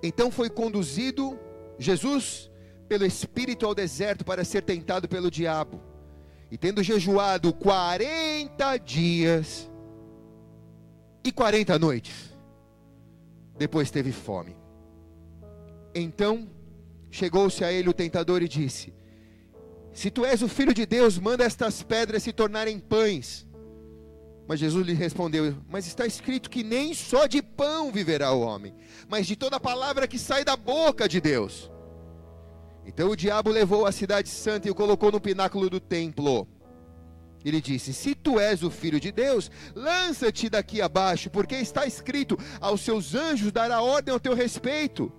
Então 0.02 0.30
foi 0.30 0.50
conduzido 0.50 1.38
Jesus 1.78 2.50
pelo 2.88 3.06
Espírito 3.06 3.66
ao 3.66 3.74
deserto 3.74 4.24
para 4.24 4.44
ser 4.44 4.62
tentado 4.62 5.08
pelo 5.08 5.30
diabo. 5.30 5.80
E 6.50 6.58
tendo 6.58 6.82
jejuado 6.82 7.52
40 7.52 8.76
dias 8.78 9.68
e 11.24 11.32
40 11.32 11.78
noites, 11.78 12.32
depois 13.56 13.90
teve 13.90 14.12
fome. 14.12 14.56
Então 15.94 16.48
chegou-se 17.10 17.64
a 17.64 17.72
ele 17.72 17.88
o 17.88 17.94
tentador 17.94 18.42
e 18.42 18.48
disse: 18.48 18.92
Se 19.94 20.10
tu 20.10 20.24
és 20.24 20.42
o 20.42 20.48
filho 20.48 20.74
de 20.74 20.84
Deus, 20.84 21.18
manda 21.18 21.44
estas 21.44 21.82
pedras 21.82 22.22
se 22.22 22.32
tornarem 22.32 22.78
pães. 22.78 23.46
Mas 24.46 24.60
Jesus 24.60 24.86
lhe 24.86 24.92
respondeu: 24.92 25.56
Mas 25.66 25.86
está 25.86 26.04
escrito 26.06 26.50
que 26.50 26.62
nem 26.62 26.92
só 26.92 27.26
de 27.26 27.40
pão 27.40 27.90
viverá 27.90 28.32
o 28.32 28.40
homem, 28.40 28.74
mas 29.08 29.26
de 29.26 29.36
toda 29.36 29.58
palavra 29.58 30.06
que 30.06 30.18
sai 30.18 30.44
da 30.44 30.56
boca 30.56 31.08
de 31.08 31.20
Deus. 31.20 31.70
Então 32.84 33.08
o 33.08 33.16
diabo 33.16 33.50
levou 33.50 33.86
a 33.86 33.92
cidade 33.92 34.28
santa 34.28 34.68
e 34.68 34.70
o 34.70 34.74
colocou 34.74 35.10
no 35.10 35.20
pináculo 35.20 35.70
do 35.70 35.80
templo 35.80 36.46
ele 37.44 37.60
disse: 37.60 37.92
Se 37.92 38.14
tu 38.14 38.40
és 38.40 38.62
o 38.62 38.70
filho 38.70 38.98
de 38.98 39.12
Deus, 39.12 39.50
lança-te 39.74 40.48
daqui 40.48 40.80
abaixo, 40.80 41.28
porque 41.28 41.56
está 41.56 41.86
escrito: 41.86 42.38
Aos 42.60 42.80
seus 42.80 43.14
anjos 43.14 43.52
dará 43.52 43.82
ordem 43.82 44.12
ao 44.12 44.18
teu 44.18 44.34
respeito, 44.34 45.12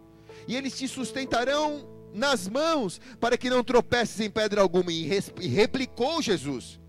e 0.47 0.55
eles 0.55 0.75
te 0.75 0.87
sustentarão 0.87 1.87
nas 2.15 2.47
mãos, 2.47 2.99
para 3.19 3.37
que 3.37 3.49
não 3.49 3.63
tropeces 3.63 4.19
em 4.19 4.29
pedra 4.29 4.61
alguma. 4.61 4.91
E 4.91 5.07
replicou 5.47 6.21
Jesus: 6.21 6.79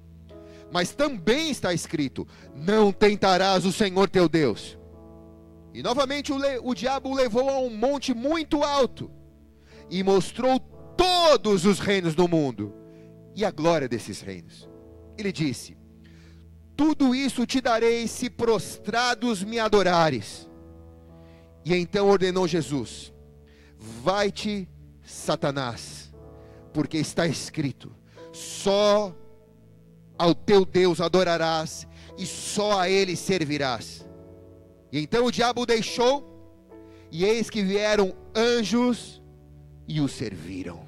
Mas 0.73 0.93
também 0.93 1.51
está 1.51 1.75
escrito: 1.75 2.27
Não 2.55 2.93
tentarás 2.93 3.65
o 3.65 3.73
Senhor 3.73 4.09
teu 4.09 4.29
Deus. 4.29 4.79
E 5.75 5.83
novamente 5.83 6.33
o, 6.33 6.39
o 6.63 6.75
diabo 6.75 7.11
o 7.11 7.15
levou 7.15 7.51
a 7.51 7.59
um 7.59 7.69
monte 7.69 8.15
muito 8.15 8.63
alto 8.63 9.11
e 9.91 10.03
mostrou 10.03 10.59
todos 10.97 11.67
os 11.67 11.79
reinos 11.79 12.15
do 12.15 12.27
mundo 12.27 12.73
e 13.35 13.45
a 13.45 13.51
glória 13.51 13.87
desses 13.87 14.23
reinos 14.23 14.67
ele 15.19 15.33
disse: 15.33 15.77
Tudo 16.77 17.15
isso 17.15 17.47
te 17.47 17.61
darei 17.61 18.07
se 18.07 18.29
prostrados 18.29 19.43
me 19.43 19.59
adorares. 19.59 20.49
E 21.65 21.75
então 21.75 22.09
ordenou 22.09 22.47
Jesus: 22.47 23.13
Vai-te, 23.79 24.69
Satanás, 25.07 26.13
porque 26.73 26.99
está 26.99 27.27
escrito: 27.27 27.95
só 28.33 29.15
ao 30.19 30.35
teu 30.35 30.65
Deus 30.65 31.01
adorarás 31.01 31.87
e 32.19 32.27
só 32.27 32.81
a 32.81 32.91
ele 32.91 33.17
servirás. 33.17 34.07
E 34.91 34.99
então 34.99 35.27
o 35.27 35.33
diabo 35.33 35.63
o 35.63 35.67
deixou, 35.67 36.25
e 37.11 37.25
eis 37.25 37.49
que 37.49 37.63
vieram 37.63 38.15
anjos 38.35 39.23
e 39.87 40.01
o 40.01 40.09
serviram. 40.09 40.85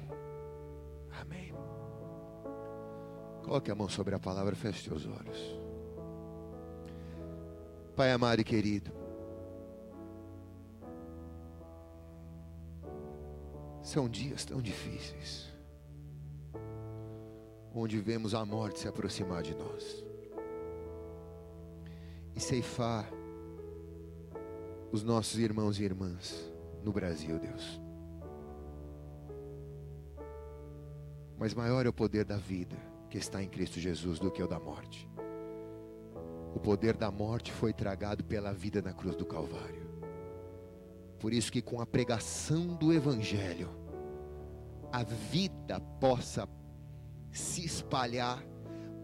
Amém. 1.21 1.53
Coloque 3.43 3.71
a 3.71 3.75
mão 3.75 3.87
sobre 3.87 4.13
a 4.15 4.19
palavra, 4.19 4.55
feche 4.55 4.83
seus 4.83 5.05
olhos. 5.05 5.59
Pai 7.95 8.11
amado 8.11 8.41
e 8.41 8.43
querido, 8.43 8.91
são 13.89 14.07
dias 14.07 14.45
tão 14.45 14.61
difíceis, 14.61 15.49
onde 17.73 17.99
vemos 17.99 18.35
a 18.35 18.45
morte 18.45 18.79
se 18.79 18.87
aproximar 18.87 19.41
de 19.41 19.55
nós 19.55 20.05
e 22.35 22.39
ceifar 22.39 23.09
os 24.91 25.01
nossos 25.01 25.39
irmãos 25.39 25.79
e 25.79 25.83
irmãs 25.83 26.51
no 26.83 26.91
Brasil, 26.91 27.39
Deus. 27.39 27.81
Mas 31.39 31.55
maior 31.55 31.83
é 31.83 31.89
o 31.89 31.93
poder 31.93 32.25
da 32.25 32.37
vida 32.37 32.77
que 33.09 33.17
está 33.17 33.41
em 33.41 33.49
Cristo 33.49 33.79
Jesus 33.79 34.19
do 34.19 34.29
que 34.29 34.43
o 34.43 34.47
da 34.47 34.59
morte. 34.59 35.09
O 36.53 36.59
poder 36.59 36.95
da 36.95 37.09
morte 37.09 37.51
foi 37.51 37.73
tragado 37.73 38.23
pela 38.23 38.53
vida 38.53 38.83
na 38.83 38.93
cruz 38.93 39.15
do 39.15 39.25
Calvário. 39.25 39.89
Por 41.19 41.33
isso 41.33 41.51
que 41.51 41.61
com 41.61 41.81
a 41.81 41.87
pregação 41.87 42.75
do 42.75 42.93
evangelho, 42.93 43.78
a 44.91 45.03
vida 45.03 45.79
possa 45.99 46.47
se 47.31 47.65
espalhar 47.65 48.43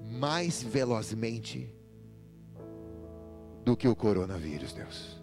mais 0.04 0.62
velozmente 0.63 1.74
do 3.63 3.76
que 3.76 3.88
o 3.88 3.95
coronavírus, 3.95 4.74
Deus, 4.74 5.21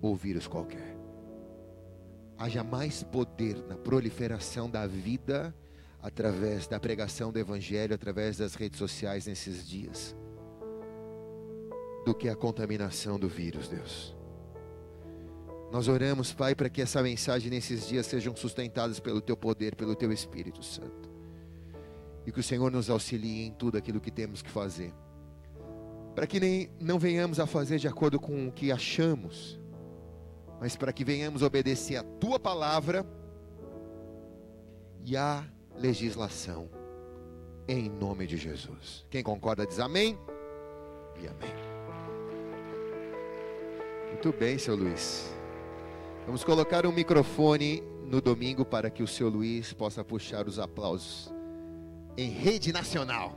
ou 0.00 0.14
vírus 0.16 0.46
qualquer. 0.46 0.96
Haja 2.36 2.62
mais 2.62 3.02
poder 3.02 3.56
na 3.66 3.76
proliferação 3.76 4.70
da 4.70 4.86
vida 4.86 5.54
através 6.00 6.66
da 6.66 6.78
pregação 6.78 7.32
do 7.32 7.38
evangelho, 7.38 7.94
através 7.94 8.38
das 8.38 8.54
redes 8.54 8.78
sociais 8.78 9.26
nesses 9.26 9.66
dias 9.66 10.14
do 12.04 12.14
que 12.14 12.28
a 12.28 12.34
contaminação 12.34 13.18
do 13.18 13.28
vírus, 13.28 13.68
Deus. 13.68 14.17
Nós 15.70 15.86
oramos, 15.86 16.32
Pai, 16.32 16.54
para 16.54 16.70
que 16.70 16.80
essa 16.80 17.02
mensagem 17.02 17.50
nesses 17.50 17.86
dias 17.86 18.06
sejam 18.06 18.34
sustentadas 18.34 18.98
pelo 18.98 19.20
Teu 19.20 19.36
poder, 19.36 19.76
pelo 19.76 19.94
Teu 19.94 20.10
Espírito 20.10 20.62
Santo. 20.62 21.10
E 22.26 22.32
que 22.32 22.40
o 22.40 22.42
Senhor 22.42 22.70
nos 22.70 22.88
auxilie 22.88 23.46
em 23.46 23.52
tudo 23.52 23.76
aquilo 23.76 24.00
que 24.00 24.10
temos 24.10 24.40
que 24.40 24.50
fazer. 24.50 24.92
Para 26.14 26.26
que 26.26 26.40
nem, 26.40 26.70
não 26.80 26.98
venhamos 26.98 27.38
a 27.38 27.46
fazer 27.46 27.78
de 27.78 27.86
acordo 27.86 28.18
com 28.18 28.48
o 28.48 28.52
que 28.52 28.72
achamos, 28.72 29.60
mas 30.58 30.74
para 30.74 30.92
que 30.92 31.04
venhamos 31.04 31.42
obedecer 31.42 31.96
a 31.96 32.02
Tua 32.02 32.40
palavra 32.40 33.06
e 35.04 35.16
a 35.16 35.44
legislação. 35.76 36.68
Em 37.68 37.90
nome 37.90 38.26
de 38.26 38.38
Jesus. 38.38 39.04
Quem 39.10 39.22
concorda 39.22 39.66
diz 39.66 39.78
amém 39.78 40.18
e 41.20 41.26
amém. 41.28 41.54
Muito 44.10 44.32
bem, 44.32 44.58
seu 44.58 44.74
Luiz. 44.74 45.37
Vamos 46.28 46.44
colocar 46.44 46.84
um 46.84 46.92
microfone 46.92 47.82
no 48.04 48.20
domingo 48.20 48.62
para 48.62 48.90
que 48.90 49.02
o 49.02 49.06
seu 49.06 49.30
Luiz 49.30 49.72
possa 49.72 50.04
puxar 50.04 50.46
os 50.46 50.58
aplausos 50.58 51.32
em 52.18 52.28
rede 52.28 52.70
nacional. 52.70 53.34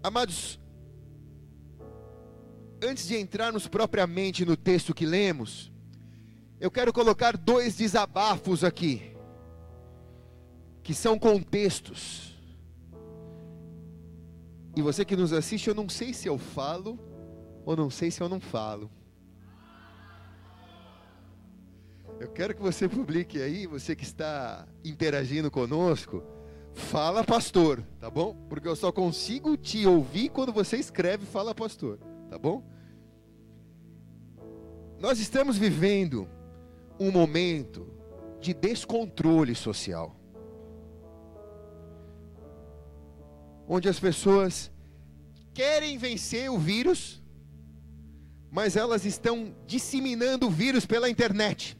Amados, 0.00 0.60
antes 2.80 3.08
de 3.08 3.18
entrarmos 3.18 3.66
propriamente 3.66 4.44
no 4.44 4.56
texto 4.56 4.94
que 4.94 5.04
lemos, 5.04 5.72
eu 6.60 6.70
quero 6.70 6.92
colocar 6.92 7.36
dois 7.36 7.74
desabafos 7.74 8.62
aqui, 8.62 9.16
que 10.80 10.94
são 10.94 11.18
contextos. 11.18 12.38
E 14.76 14.80
você 14.80 15.04
que 15.04 15.16
nos 15.16 15.32
assiste, 15.32 15.66
eu 15.66 15.74
não 15.74 15.88
sei 15.88 16.14
se 16.14 16.28
eu 16.28 16.38
falo 16.38 16.96
ou 17.64 17.74
não 17.74 17.90
sei 17.90 18.12
se 18.12 18.22
eu 18.22 18.28
não 18.28 18.38
falo. 18.38 18.88
Eu 22.18 22.28
quero 22.28 22.54
que 22.54 22.62
você 22.62 22.88
publique 22.88 23.40
aí, 23.42 23.66
você 23.66 23.94
que 23.94 24.04
está 24.04 24.66
interagindo 24.82 25.50
conosco, 25.50 26.22
fala 26.72 27.22
pastor, 27.22 27.82
tá 28.00 28.10
bom? 28.10 28.34
Porque 28.48 28.66
eu 28.66 28.74
só 28.74 28.90
consigo 28.90 29.56
te 29.56 29.86
ouvir 29.86 30.30
quando 30.30 30.52
você 30.52 30.78
escreve 30.78 31.26
fala 31.26 31.54
pastor, 31.54 31.98
tá 32.30 32.38
bom? 32.38 32.62
Nós 34.98 35.20
estamos 35.20 35.58
vivendo 35.58 36.26
um 36.98 37.10
momento 37.10 37.86
de 38.40 38.54
descontrole 38.54 39.54
social. 39.54 40.16
Onde 43.68 43.90
as 43.90 44.00
pessoas 44.00 44.70
querem 45.52 45.98
vencer 45.98 46.50
o 46.50 46.58
vírus, 46.58 47.22
mas 48.50 48.74
elas 48.74 49.04
estão 49.04 49.54
disseminando 49.66 50.46
o 50.46 50.50
vírus 50.50 50.86
pela 50.86 51.10
internet. 51.10 51.76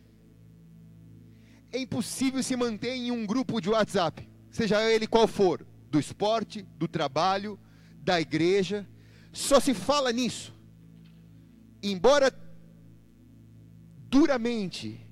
É 1.76 1.78
impossível 1.78 2.42
se 2.42 2.56
manter 2.56 2.94
em 2.94 3.10
um 3.10 3.26
grupo 3.26 3.60
de 3.60 3.68
WhatsApp, 3.68 4.26
seja 4.50 4.82
ele 4.90 5.06
qual 5.06 5.28
for, 5.28 5.66
do 5.90 6.00
esporte, 6.00 6.62
do 6.62 6.88
trabalho, 6.88 7.58
da 8.02 8.18
igreja, 8.18 8.88
só 9.30 9.60
se 9.60 9.74
fala 9.74 10.10
nisso. 10.10 10.54
Embora 11.82 12.32
duramente. 14.08 15.06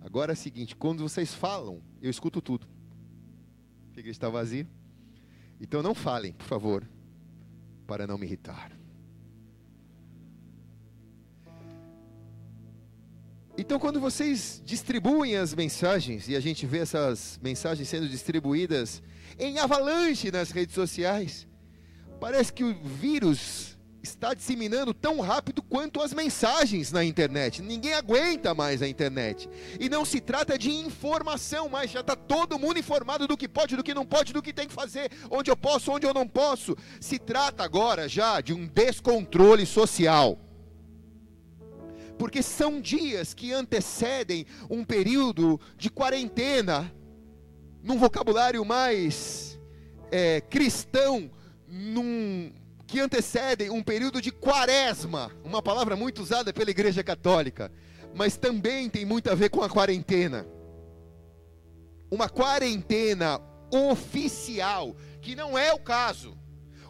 Agora 0.00 0.32
é 0.32 0.34
o 0.34 0.36
seguinte, 0.36 0.74
quando 0.74 1.06
vocês 1.06 1.34
falam, 1.34 1.82
eu 2.00 2.10
escuto 2.10 2.40
tudo. 2.40 2.66
A 3.94 3.98
igreja 3.98 4.12
está 4.12 4.30
vazia. 4.30 4.66
Então 5.60 5.82
não 5.82 5.94
falem, 5.94 6.32
por 6.32 6.46
favor, 6.46 6.88
para 7.86 8.06
não 8.06 8.16
me 8.16 8.24
irritar. 8.24 8.72
Então, 13.58 13.78
quando 13.78 13.98
vocês 13.98 14.60
distribuem 14.64 15.36
as 15.36 15.54
mensagens, 15.54 16.28
e 16.28 16.36
a 16.36 16.40
gente 16.40 16.66
vê 16.66 16.78
essas 16.78 17.40
mensagens 17.42 17.88
sendo 17.88 18.06
distribuídas 18.06 19.02
em 19.38 19.58
avalanche 19.58 20.30
nas 20.30 20.50
redes 20.50 20.74
sociais, 20.74 21.46
parece 22.20 22.52
que 22.52 22.62
o 22.62 22.74
vírus 22.84 23.76
está 24.02 24.34
disseminando 24.34 24.92
tão 24.92 25.20
rápido 25.20 25.62
quanto 25.62 26.02
as 26.02 26.12
mensagens 26.12 26.92
na 26.92 27.02
internet. 27.02 27.62
Ninguém 27.62 27.94
aguenta 27.94 28.54
mais 28.54 28.82
a 28.82 28.88
internet. 28.88 29.48
E 29.80 29.88
não 29.88 30.04
se 30.04 30.20
trata 30.20 30.58
de 30.58 30.70
informação, 30.70 31.68
mas 31.68 31.90
já 31.90 32.00
está 32.00 32.14
todo 32.14 32.58
mundo 32.58 32.78
informado 32.78 33.26
do 33.26 33.38
que 33.38 33.48
pode, 33.48 33.74
do 33.74 33.82
que 33.82 33.94
não 33.94 34.04
pode, 34.04 34.34
do 34.34 34.42
que 34.42 34.52
tem 34.52 34.68
que 34.68 34.74
fazer, 34.74 35.10
onde 35.30 35.50
eu 35.50 35.56
posso, 35.56 35.90
onde 35.90 36.06
eu 36.06 36.14
não 36.14 36.28
posso. 36.28 36.76
Se 37.00 37.18
trata 37.18 37.64
agora 37.64 38.06
já 38.06 38.40
de 38.40 38.52
um 38.52 38.66
descontrole 38.66 39.64
social 39.64 40.38
porque 42.18 42.42
são 42.42 42.80
dias 42.80 43.34
que 43.34 43.52
antecedem 43.52 44.46
um 44.70 44.84
período 44.84 45.60
de 45.76 45.90
quarentena, 45.90 46.92
num 47.82 47.98
vocabulário 47.98 48.64
mais 48.64 49.58
é, 50.10 50.40
cristão, 50.40 51.30
num, 51.68 52.52
que 52.86 53.00
antecedem 53.00 53.70
um 53.70 53.82
período 53.82 54.20
de 54.22 54.30
quaresma, 54.30 55.30
uma 55.44 55.60
palavra 55.60 55.96
muito 55.96 56.22
usada 56.22 56.52
pela 56.52 56.70
Igreja 56.70 57.02
Católica, 57.02 57.70
mas 58.14 58.36
também 58.36 58.88
tem 58.88 59.04
muito 59.04 59.30
a 59.30 59.34
ver 59.34 59.50
com 59.50 59.62
a 59.62 59.68
quarentena. 59.68 60.46
Uma 62.10 62.28
quarentena 62.28 63.40
oficial, 63.70 64.96
que 65.20 65.34
não 65.34 65.58
é 65.58 65.72
o 65.72 65.78
caso. 65.78 66.36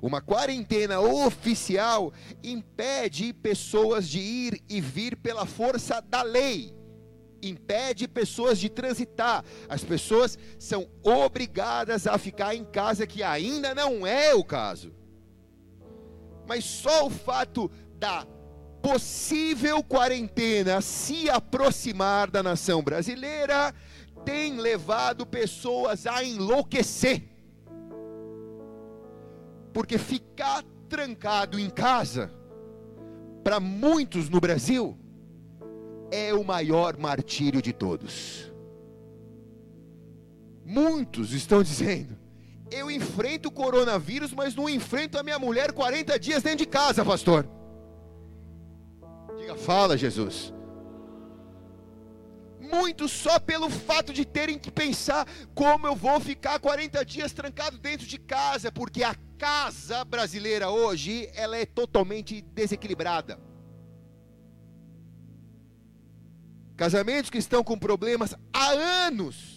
Uma 0.02 0.20
quarentena 0.20 1.00
oficial 1.00 2.12
impede 2.42 3.32
pessoas 3.32 4.08
de 4.08 4.18
ir 4.18 4.62
e 4.68 4.80
vir 4.80 5.16
pela 5.16 5.46
força 5.46 6.00
da 6.00 6.22
lei. 6.22 6.74
Impede 7.42 8.08
pessoas 8.08 8.58
de 8.58 8.68
transitar. 8.68 9.44
As 9.68 9.84
pessoas 9.84 10.38
são 10.58 10.88
obrigadas 11.02 12.06
a 12.06 12.18
ficar 12.18 12.54
em 12.54 12.64
casa, 12.64 13.06
que 13.06 13.22
ainda 13.22 13.74
não 13.74 14.06
é 14.06 14.34
o 14.34 14.44
caso. 14.44 14.94
Mas 16.46 16.64
só 16.64 17.06
o 17.06 17.10
fato 17.10 17.70
da 17.98 18.26
possível 18.82 19.82
quarentena 19.82 20.80
se 20.80 21.28
aproximar 21.28 22.30
da 22.30 22.42
nação 22.42 22.82
brasileira 22.82 23.74
tem 24.24 24.58
levado 24.58 25.26
pessoas 25.26 26.06
a 26.06 26.22
enlouquecer 26.22 27.35
porque 29.76 29.98
ficar 29.98 30.64
trancado 30.88 31.60
em 31.60 31.68
casa 31.68 32.32
para 33.44 33.60
muitos 33.60 34.30
no 34.30 34.40
Brasil, 34.40 34.96
é 36.10 36.32
o 36.32 36.42
maior 36.42 36.96
martírio 36.96 37.60
de 37.60 37.74
todos. 37.74 38.50
Muitos 40.64 41.34
estão 41.34 41.60
dizendo: 41.62 42.16
eu 42.70 42.90
enfrento 42.90 43.50
o 43.50 43.52
coronavírus, 43.52 44.32
mas 44.32 44.54
não 44.54 44.66
enfrento 44.66 45.18
a 45.18 45.22
minha 45.22 45.38
mulher 45.38 45.72
40 45.72 46.18
dias 46.18 46.42
dentro 46.42 46.60
de 46.60 46.66
casa, 46.66 47.04
pastor. 47.04 47.46
Diga, 49.36 49.56
fala, 49.56 49.94
Jesus. 49.94 50.54
Muitos 52.70 53.12
só 53.12 53.38
pelo 53.38 53.70
fato 53.70 54.12
de 54.12 54.24
terem 54.24 54.58
que 54.58 54.70
pensar 54.70 55.26
como 55.54 55.86
eu 55.86 55.94
vou 55.94 56.20
ficar 56.20 56.58
40 56.58 57.04
dias 57.04 57.32
trancado 57.32 57.78
dentro 57.78 58.06
de 58.06 58.18
casa, 58.18 58.70
porque 58.72 59.02
a 59.02 59.14
casa 59.38 60.04
brasileira 60.04 60.70
hoje, 60.70 61.30
ela 61.34 61.56
é 61.56 61.64
totalmente 61.66 62.42
desequilibrada. 62.42 63.38
Casamentos 66.76 67.30
que 67.30 67.38
estão 67.38 67.64
com 67.64 67.78
problemas 67.78 68.34
há 68.52 68.68
anos 69.06 69.55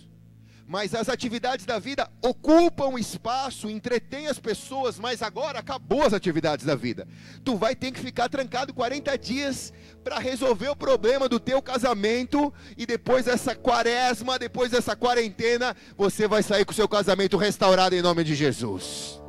mas 0.70 0.94
as 0.94 1.10
atividades 1.10 1.66
da 1.66 1.80
vida 1.80 2.08
ocupam 2.22 3.00
espaço, 3.00 3.68
entretêm 3.68 4.28
as 4.28 4.38
pessoas, 4.38 5.00
mas 5.00 5.24
agora 5.24 5.58
acabou 5.58 6.04
as 6.04 6.14
atividades 6.14 6.64
da 6.64 6.76
vida. 6.76 7.08
Tu 7.44 7.58
vai 7.58 7.76
ter 7.76 7.92
que 7.92 8.00
ficar 8.00 8.30
trancado 8.30 8.72
40 8.72 9.18
dias 9.18 9.74
para 10.04 10.20
resolver 10.20 10.70
o 10.70 10.76
problema 10.76 11.28
do 11.28 11.40
teu 11.40 11.60
casamento 11.60 12.54
e 12.78 12.86
depois 12.86 13.26
dessa 13.26 13.56
quaresma, 13.56 14.38
depois 14.38 14.70
dessa 14.70 14.96
quarentena, 14.96 15.76
você 15.98 16.28
vai 16.28 16.44
sair 16.44 16.64
com 16.64 16.72
o 16.72 16.76
seu 16.76 16.88
casamento 16.88 17.36
restaurado 17.36 17.96
em 17.96 18.04
nome 18.04 18.24
de 18.24 18.36
Jesus. 18.36 19.20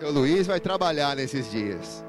Seu 0.00 0.10
Luiz 0.10 0.48
vai 0.48 0.58
trabalhar 0.58 1.14
nesses 1.14 1.48
dias. 1.48 2.05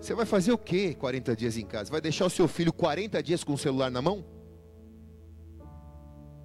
Você 0.00 0.14
vai 0.14 0.24
fazer 0.24 0.50
o 0.50 0.58
que 0.58 0.94
40 0.94 1.36
dias 1.36 1.56
em 1.58 1.66
casa? 1.66 1.90
Vai 1.90 2.00
deixar 2.00 2.24
o 2.24 2.30
seu 2.30 2.48
filho 2.48 2.72
40 2.72 3.22
dias 3.22 3.44
com 3.44 3.52
o 3.52 3.58
celular 3.58 3.90
na 3.90 4.00
mão? 4.00 4.24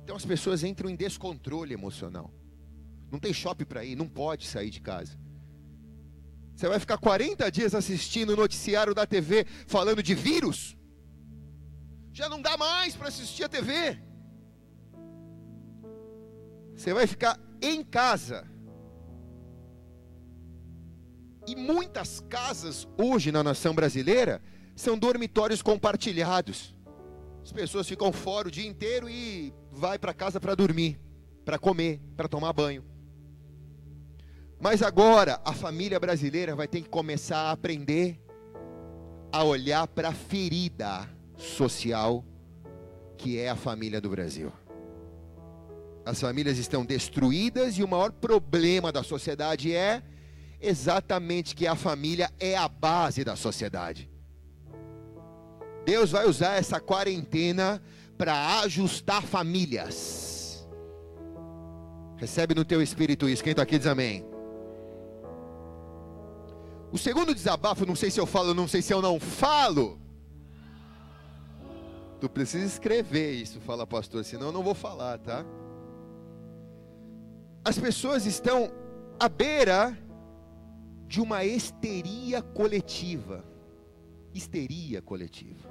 Então 0.04 0.16
as 0.16 0.26
pessoas 0.26 0.64
entram 0.64 0.90
em 0.90 0.96
descontrole 0.96 1.74
emocional. 1.74 2.32
Não 3.10 3.18
tem 3.18 3.34
shopping 3.34 3.64
para 3.64 3.86
ir, 3.86 3.96
não 3.96 4.10
pode 4.10 4.46
sair 4.46 4.70
de 4.70 4.82
casa. 4.82 5.18
Você 6.54 6.68
vai 6.68 6.80
ficar 6.80 6.98
40 6.98 7.50
dias 7.50 7.74
assistindo 7.74 8.32
o 8.32 8.36
noticiário 8.36 8.94
da 8.94 9.06
TV 9.06 9.46
falando 9.68 10.04
de 10.04 10.14
vírus? 10.14 10.78
Já 12.12 12.28
não 12.28 12.42
dá 12.42 12.58
mais 12.58 12.96
para 12.96 13.08
assistir 13.08 13.44
a 13.46 13.50
TV. 13.50 13.98
Você 16.76 16.94
vai 16.94 17.08
ficar 17.08 17.40
em 17.62 17.84
casa 17.84 18.50
e 21.48 21.56
muitas 21.56 22.20
casas 22.30 22.88
hoje 22.98 23.32
na 23.32 23.44
nação 23.44 23.74
brasileira 23.74 24.42
são 24.76 24.98
dormitórios 24.98 25.62
compartilhados. 25.62 26.76
As 27.44 27.52
pessoas 27.52 27.88
ficam 27.88 28.12
fora 28.12 28.48
o 28.48 28.52
dia 28.52 28.68
inteiro 28.68 29.10
e 29.10 29.54
vai 29.72 30.00
para 30.00 30.14
casa 30.14 30.40
para 30.40 30.56
dormir, 30.56 31.00
para 31.44 31.60
comer, 31.60 32.02
para 32.18 32.28
tomar 32.28 32.52
banho. 32.54 32.84
Mas 34.60 34.82
agora 34.82 35.40
a 35.46 35.54
família 35.54 36.00
brasileira 36.00 36.56
vai 36.56 36.68
ter 36.68 36.82
que 36.82 36.90
começar 36.90 37.38
a 37.38 37.52
aprender 37.52 38.20
a 39.32 39.44
olhar 39.44 39.88
para 39.88 40.10
a 40.10 40.14
ferida 40.14 41.10
social 41.38 42.26
que 43.18 43.38
é 43.38 43.50
a 43.50 43.56
família 43.56 44.02
do 44.02 44.10
Brasil. 44.10 44.52
As 46.06 46.20
famílias 46.20 46.58
estão 46.58 46.86
destruídas 46.86 47.78
e 47.78 47.84
o 47.84 47.88
maior 47.88 48.12
problema 48.12 48.92
da 48.92 49.04
sociedade 49.04 49.74
é 49.74 50.04
exatamente 50.68 51.56
que 51.56 51.68
a 51.68 51.76
família 51.76 52.32
é 52.40 52.56
a 52.56 52.68
base 52.68 53.24
da 53.24 53.36
sociedade. 53.36 54.10
Deus 55.86 56.12
vai 56.12 56.28
usar 56.28 56.56
essa 56.56 56.80
quarentena 56.80 57.82
para 58.18 58.60
ajustar 58.62 59.22
famílias. 59.22 60.68
Recebe 62.18 62.56
no 62.56 62.66
teu 62.66 62.82
espírito 62.82 63.30
isso. 63.30 63.44
Quem 63.44 63.52
está 63.52 63.64
aqui 63.64 63.78
diz 63.78 63.88
amém. 63.88 64.26
O 66.92 66.98
segundo 66.98 67.36
desabafo, 67.36 67.86
não 67.86 67.96
sei 67.96 68.10
se 68.10 68.20
eu 68.20 68.26
falo, 68.26 68.54
não 68.54 68.68
sei 68.68 68.82
se 68.82 68.94
eu 68.94 69.02
não 69.02 69.20
falo. 69.20 70.00
Tu 72.20 72.30
precisa 72.30 72.66
escrever 72.66 73.34
isso, 73.34 73.60
fala 73.60 73.86
pastor, 73.86 74.24
senão 74.24 74.48
eu 74.48 74.54
não 74.54 74.64
vou 74.64 74.74
falar, 74.74 75.20
tá? 75.20 75.46
As 77.64 77.78
pessoas 77.78 78.26
estão 78.26 78.72
à 79.20 79.28
beira 79.28 79.98
de 81.08 81.22
uma 81.22 81.44
histeria 81.44 82.42
coletiva. 82.42 83.44
Histeria 84.34 85.02
coletiva. 85.02 85.70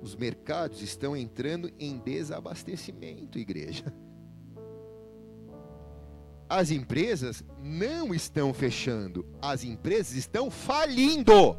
Os 0.00 0.16
mercados 0.16 0.82
estão 0.82 1.16
entrando 1.16 1.70
em 1.78 1.98
desabastecimento, 1.98 3.38
igreja. 3.38 3.84
As 6.48 6.70
empresas 6.70 7.42
não 7.62 8.12
estão 8.12 8.52
fechando, 8.52 9.24
as 9.40 9.64
empresas 9.64 10.14
estão 10.14 10.50
falindo. 10.50 11.56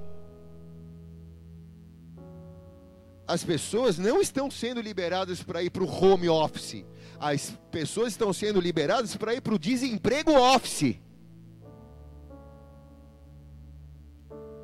As 3.26 3.43
pessoas 3.43 3.97
não 3.97 4.21
estão 4.21 4.52
sendo 4.52 4.82
liberadas 4.82 5.41
para 5.41 5.63
ir 5.63 5.69
para 5.69 5.84
o 5.84 5.89
home 5.89 6.30
office 6.30 6.86
as 7.24 7.58
pessoas 7.72 8.12
estão 8.12 8.34
sendo 8.34 8.60
liberadas 8.60 9.16
para 9.16 9.34
ir 9.34 9.40
para 9.40 9.54
o 9.54 9.60
desemprego 9.60 10.34
office. 10.34 11.00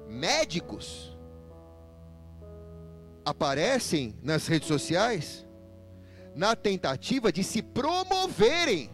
Médicos 0.09 1.17
aparecem 3.23 4.13
nas 4.21 4.45
redes 4.45 4.67
sociais 4.67 5.45
na 6.35 6.53
tentativa 6.53 7.31
de 7.31 7.45
se 7.45 7.61
promoverem 7.61 8.89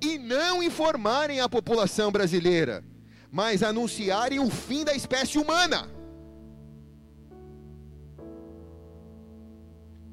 e 0.00 0.16
não 0.16 0.62
informarem 0.62 1.40
a 1.40 1.48
população 1.48 2.12
brasileira, 2.12 2.84
mas 3.32 3.64
anunciarem 3.64 4.38
o 4.38 4.48
fim 4.48 4.84
da 4.84 4.94
espécie 4.94 5.38
humana. 5.38 5.90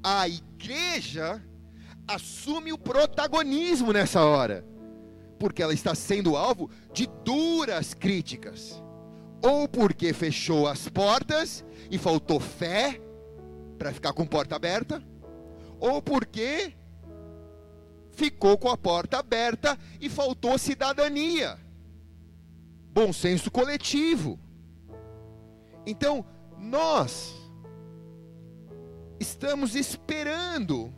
A 0.04 0.28
igreja 0.28 1.42
assume 2.08 2.74
o 2.74 2.78
protagonismo 2.78 3.94
nessa 3.94 4.24
hora, 4.24 4.66
porque 5.39 5.62
ela 5.62 5.74
está 5.74 5.96
sendo 5.96 6.36
alvo 6.36 6.70
de 6.94 7.08
duras 7.24 7.94
críticas, 7.94 8.82
ou 9.42 9.68
porque 9.68 10.13
fechou 10.13 10.68
as 10.68 10.88
portas 10.89 11.66
e 11.89 11.98
faltou 11.98 12.39
fé 12.39 13.00
para 13.78 13.94
ficar 13.94 14.13
com 14.13 14.26
porta 14.26 14.56
aberta, 14.56 15.04
ou 15.80 16.02
porque 16.02 16.74
ficou 18.12 18.58
com 18.58 18.70
a 18.70 18.78
porta 18.78 19.20
aberta 19.20 19.78
e 20.00 20.10
faltou 20.10 20.58
cidadania, 20.58 21.58
bom 22.92 23.12
senso 23.12 23.50
coletivo. 23.50 24.39
Então, 25.86 26.26
nós 26.58 27.34
estamos 29.20 29.76
esperando 29.76 30.94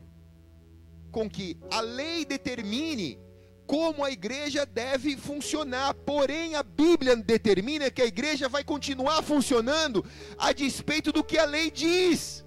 com 1.16 1.30
que 1.30 1.58
a 1.72 1.80
lei 1.80 2.26
determine 2.26 3.18
como 3.66 4.04
a 4.04 4.12
igreja 4.12 4.66
deve 4.66 5.16
funcionar. 5.16 5.94
Porém, 5.94 6.56
a 6.56 6.62
Bíblia 6.62 7.16
determina 7.16 7.90
que 7.90 8.02
a 8.02 8.06
igreja 8.06 8.50
vai 8.50 8.66
continuar 8.66 9.24
funcionando 9.24 10.04
a 10.38 10.52
despeito 10.52 11.14
do 11.14 11.24
que 11.24 11.38
a 11.38 11.46
lei 11.46 11.72
diz. 11.72 12.44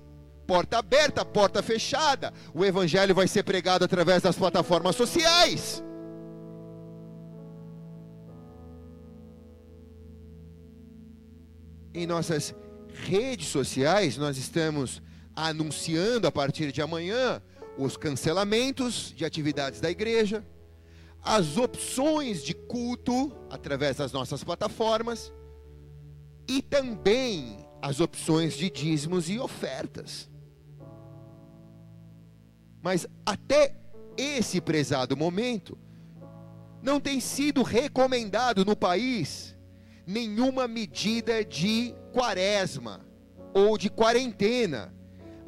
Porta 0.47 0.77
aberta, 0.77 1.25
porta 1.25 1.63
fechada. 1.63 2.31
O 2.53 2.63
evangelho 2.63 3.15
vai 3.15 3.27
ser 3.27 3.43
pregado 3.43 3.87
através 3.87 4.21
das 4.21 4.37
plataformas 4.37 4.95
sociais. 4.95 5.83
Em 11.95 12.07
nossas 12.07 12.55
redes 12.93 13.47
sociais, 13.47 14.19
nós 14.19 14.37
estamos 14.37 15.01
anunciando 15.35 16.27
a 16.27 16.31
partir 16.31 16.71
de 16.71 16.83
amanhã 16.83 17.41
os 17.79 17.97
cancelamentos 17.97 19.15
de 19.17 19.25
atividades 19.25 19.81
da 19.81 19.91
igreja, 19.91 20.45
as 21.23 21.57
opções 21.57 22.43
de 22.43 22.53
culto 22.53 23.33
através 23.49 23.97
das 23.97 24.13
nossas 24.13 24.43
plataformas 24.43 25.33
e 26.49 26.61
também 26.61 27.65
as 27.81 28.01
opções 28.01 28.55
de 28.55 28.69
dízimos 28.69 29.31
e 29.31 29.39
ofertas. 29.39 30.29
Mas 32.83 33.07
até 33.25 33.77
esse 34.17 34.61
prezado 34.61 35.17
momento, 35.17 35.79
não 36.83 37.01
tem 37.01 37.21
sido 37.21 37.63
recomendado 37.63 38.65
no 38.65 38.75
país 38.75 39.57
nenhuma 40.07 40.67
medida 40.67 41.45
de 41.45 41.95
quaresma 42.13 43.07
ou 43.55 43.79
de 43.79 43.91
quarentena 43.91 44.95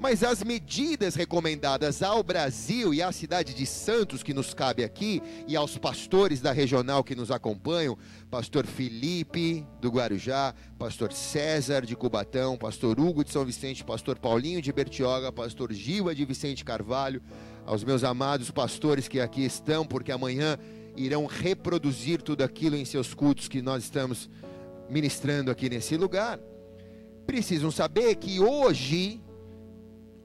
Mas 0.01 0.25
as 0.25 0.43
medidas 0.43 1.15
recomendadas 1.15 2.03
ao 2.03 2.23
Brasil 2.23 2.95
e 2.95 3.03
à 3.03 3.13
cidade 3.13 3.53
de 3.53 3.67
Santos, 3.67 4.23
que 4.23 4.33
nos 4.33 4.55
cabe 4.55 4.83
aqui, 4.83 5.23
e 5.47 5.55
aos 5.55 5.77
pastores 5.77 6.41
da 6.41 6.53
regional 6.53 7.05
que 7.05 7.15
nos 7.15 7.31
acompanham, 7.31 7.99
pastor 8.31 8.65
Felipe 8.65 9.63
do 9.79 9.91
Guarujá, 9.91 10.55
pastor 10.79 11.13
César 11.13 11.85
de 11.85 11.95
Cubatão, 11.95 12.57
pastor 12.57 12.99
Hugo 12.99 13.23
de 13.23 13.31
São 13.31 13.45
Vicente, 13.45 13.85
pastor 13.85 14.19
Paulinho 14.19 14.63
de 14.63 14.73
Bertioga, 14.73 15.31
pastor 15.31 15.71
Gilva 15.71 16.15
de 16.15 16.25
Vicente 16.25 16.65
Carvalho, 16.65 17.21
aos 17.67 17.85
meus 17.85 18.03
amados 18.03 18.51
pastores 18.51 19.07
que 19.07 19.21
aqui 19.21 19.45
estão, 19.45 19.85
porque 19.85 20.11
amanhã 20.11 20.59
irão 20.97 21.27
reproduzir 21.27 22.23
tudo 22.23 22.43
aquilo 22.43 22.75
em 22.75 22.87
seus 22.87 23.13
cultos 23.13 23.49
que 23.49 23.61
nós 23.61 23.85
estamos 23.85 24.31
ministrando 24.89 25.51
aqui 25.51 25.69
nesse 25.69 25.99
lugar. 25.99 26.41
Precisam 27.27 27.71
saber 27.71 28.15
que 28.15 28.41
hoje 28.41 29.21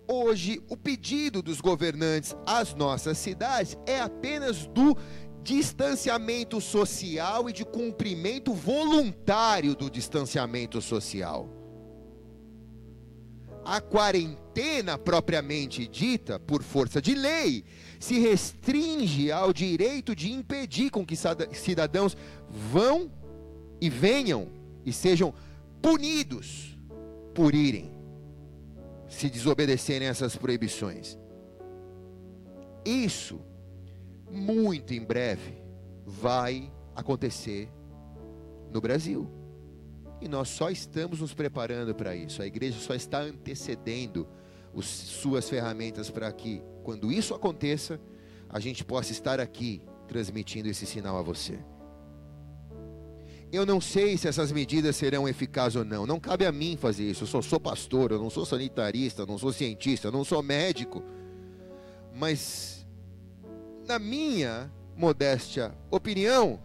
Hoje, 0.08 0.62
o 0.70 0.78
pedido 0.78 1.41
dos 1.41 1.60
governantes 1.60 2.36
às 2.46 2.76
nossas 2.76 3.18
cidades 3.18 3.78
é 3.88 4.00
apenas 4.00 4.68
do 4.68 4.96
distanciamento 5.41 6.62
social 6.62 7.50
e 7.50 7.54
de 7.54 7.65
cumprimento 7.65 8.54
voluntário 8.54 9.76
do 9.76 9.89
distanciamento 9.89 10.82
social. 10.82 11.50
A 13.63 13.82
quarentena 13.82 14.96
propriamente 14.96 15.88
dita, 15.88 16.39
por 16.39 16.62
força 16.62 17.02
de 17.02 17.15
lei, 17.15 17.63
se 18.00 18.20
restringe 18.20 19.32
ao 19.32 19.52
direito 19.52 20.15
de 20.15 20.32
impedir 20.32 20.91
com 20.91 21.04
que 21.04 21.15
cidadãos 21.54 22.15
vão 22.48 23.12
e 23.82 23.89
venham 23.89 24.50
e 24.86 24.94
sejam 24.94 25.34
punidos 25.82 26.78
por 27.34 27.56
irem 27.56 27.94
se 29.15 29.30
desobedecerem 29.30 30.10
essas 30.10 30.36
proibições. 30.36 31.17
Isso, 32.84 33.39
muito 34.30 34.93
em 34.93 35.01
breve, 35.01 35.63
vai 36.06 36.69
acontecer 36.93 37.69
no 38.69 38.82
Brasil. 38.82 39.30
E 40.19 40.28
nós 40.28 40.49
só 40.49 40.69
estamos 40.69 41.21
nos 41.21 41.34
preparando 41.34 41.95
para 41.95 42.13
isso. 42.13 42.41
A 42.41 42.45
igreja 42.45 42.78
só 42.78 42.93
está 42.93 43.21
antecedendo 43.21 44.28
suas 44.82 45.49
ferramentas 45.49 46.10
para 46.12 46.30
que, 46.34 46.62
quando 46.84 47.10
isso 47.10 47.34
aconteça, 47.34 47.99
a 48.49 48.60
gente 48.60 48.84
possa 48.84 49.13
estar 49.13 49.39
aqui 49.39 49.82
transmitindo 50.10 50.67
esse 50.67 50.86
sinal 50.86 51.17
a 51.17 51.21
você. 51.21 51.58
Eu 53.56 53.65
não 53.65 53.80
sei 53.80 54.18
se 54.18 54.28
essas 54.28 54.52
medidas 54.52 54.96
serão 54.96 55.28
eficazes 55.28 55.78
ou 55.78 55.86
não. 55.86 56.06
Não 56.06 56.20
cabe 56.20 56.46
a 56.46 56.52
mim 56.52 56.78
fazer 56.78 57.10
isso. 57.10 57.24
Eu 57.24 57.28
só 57.28 57.41
sou 57.41 57.60
pastor, 57.60 58.12
eu 58.12 58.20
não 58.20 58.30
sou 58.30 58.46
sanitarista, 58.46 59.26
não 59.26 59.38
sou 59.38 59.54
cientista, 59.54 60.12
não 60.12 60.26
sou 60.26 60.44
médico. 60.44 61.02
Mas, 62.13 62.86
na 63.88 63.98
minha 63.98 64.72
modéstia 64.96 65.74
opinião, 65.89 66.60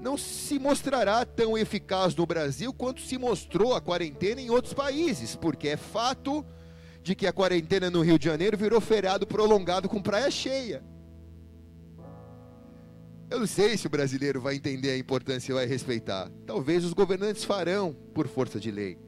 não 0.00 0.16
se 0.16 0.58
mostrará 0.58 1.24
tão 1.24 1.58
eficaz 1.58 2.14
no 2.14 2.24
Brasil 2.24 2.72
quanto 2.72 3.00
se 3.00 3.18
mostrou 3.18 3.74
a 3.74 3.80
quarentena 3.80 4.40
em 4.40 4.50
outros 4.50 4.74
países, 4.74 5.34
porque 5.34 5.68
é 5.68 5.76
fato 5.76 6.44
de 7.02 7.14
que 7.14 7.26
a 7.26 7.32
quarentena 7.32 7.90
no 7.90 8.02
Rio 8.02 8.18
de 8.18 8.26
Janeiro 8.26 8.56
virou 8.56 8.80
feriado 8.80 9.26
prolongado 9.26 9.88
com 9.88 10.00
praia 10.00 10.30
cheia. 10.30 10.82
Eu 13.30 13.40
não 13.40 13.46
sei 13.46 13.76
se 13.76 13.86
o 13.86 13.90
brasileiro 13.90 14.40
vai 14.40 14.54
entender 14.54 14.90
a 14.90 14.98
importância 14.98 15.52
e 15.52 15.54
vai 15.54 15.66
respeitar. 15.66 16.30
Talvez 16.46 16.84
os 16.84 16.94
governantes 16.94 17.44
farão 17.44 17.94
por 18.14 18.26
força 18.26 18.58
de 18.58 18.70
lei. 18.70 18.98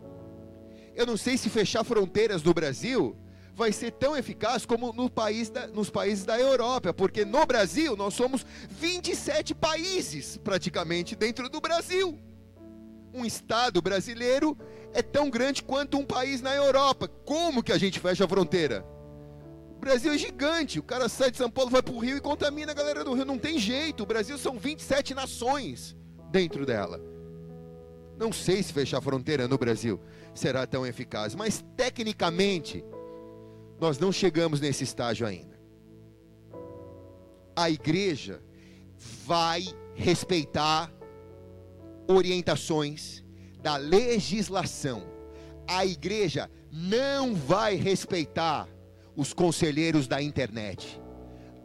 Eu 0.95 1.07
não 1.07 1.17
sei 1.17 1.39
se 1.39 1.49
fechar 1.49 1.85
fronteiras 1.85 2.43
no 2.43 2.53
Brasil 2.53 3.17
vai 3.55 3.73
ser 3.73 3.93
tão 3.93 4.17
eficaz 4.17 4.65
como 4.65 4.93
no 4.93 5.11
país 5.11 5.51
da, 5.51 5.67
nos 5.67 5.91
países 5.91 6.25
da 6.25 6.39
Europa, 6.39 6.95
porque 6.95 7.25
no 7.25 7.45
Brasil 7.45 7.97
nós 7.97 8.15
somos 8.15 8.45
27 8.71 9.55
países 9.55 10.39
praticamente 10.39 11.15
dentro 11.15 11.49
do 11.49 11.61
Brasil. 11.61 12.19
Um 13.13 13.25
estado 13.25 13.83
brasileiro 13.83 14.57
é 14.95 15.03
tão 15.03 15.29
grande 15.29 15.63
quanto 15.63 15.99
um 15.99 16.05
país 16.05 16.41
na 16.41 16.55
Europa. 16.55 17.09
Como 17.09 17.63
que 17.63 17.73
a 17.73 17.79
gente 17.79 17.99
fecha 17.99 18.25
a 18.25 18.29
fronteira? 18.29 18.85
Brasil 19.81 20.13
é 20.13 20.19
gigante. 20.19 20.79
O 20.79 20.83
cara 20.83 21.09
sai 21.09 21.31
de 21.31 21.37
São 21.37 21.51
Paulo, 21.51 21.71
vai 21.71 21.83
para 21.83 21.95
o 21.95 21.99
Rio 21.99 22.17
e 22.17 22.21
contamina 22.21 22.73
a 22.73 22.75
galera 22.75 23.03
do 23.03 23.15
Rio. 23.15 23.25
Não 23.25 23.39
tem 23.39 23.59
jeito. 23.59 24.03
O 24.03 24.07
Brasil 24.07 24.39
são 24.39 24.59
27 24.59 25.15
nações 25.15 25.97
dentro 26.31 26.65
dela. 26.65 27.01
Não 28.17 28.33
sei 28.33 28.63
se 28.63 28.73
fechar 28.73 29.01
fronteira 29.01 29.49
no 29.49 29.57
Brasil 29.57 29.99
será 30.35 30.67
tão 30.67 30.87
eficaz, 30.87 31.35
mas 31.35 31.65
tecnicamente 31.77 32.85
nós 33.81 33.99
não 33.99 34.13
chegamos 34.13 34.61
nesse 34.61 34.85
estágio 34.85 35.27
ainda. 35.27 35.59
A 37.57 37.71
igreja 37.71 38.43
vai 39.27 39.65
respeitar 39.95 40.93
orientações 42.07 43.25
da 43.63 43.77
legislação. 43.77 45.03
A 45.67 45.87
igreja 45.87 46.51
não 46.71 47.35
vai 47.35 47.75
respeitar 47.75 48.69
os 49.17 49.33
conselheiros 49.33 50.07
da 50.07 50.23
internet. 50.23 51.01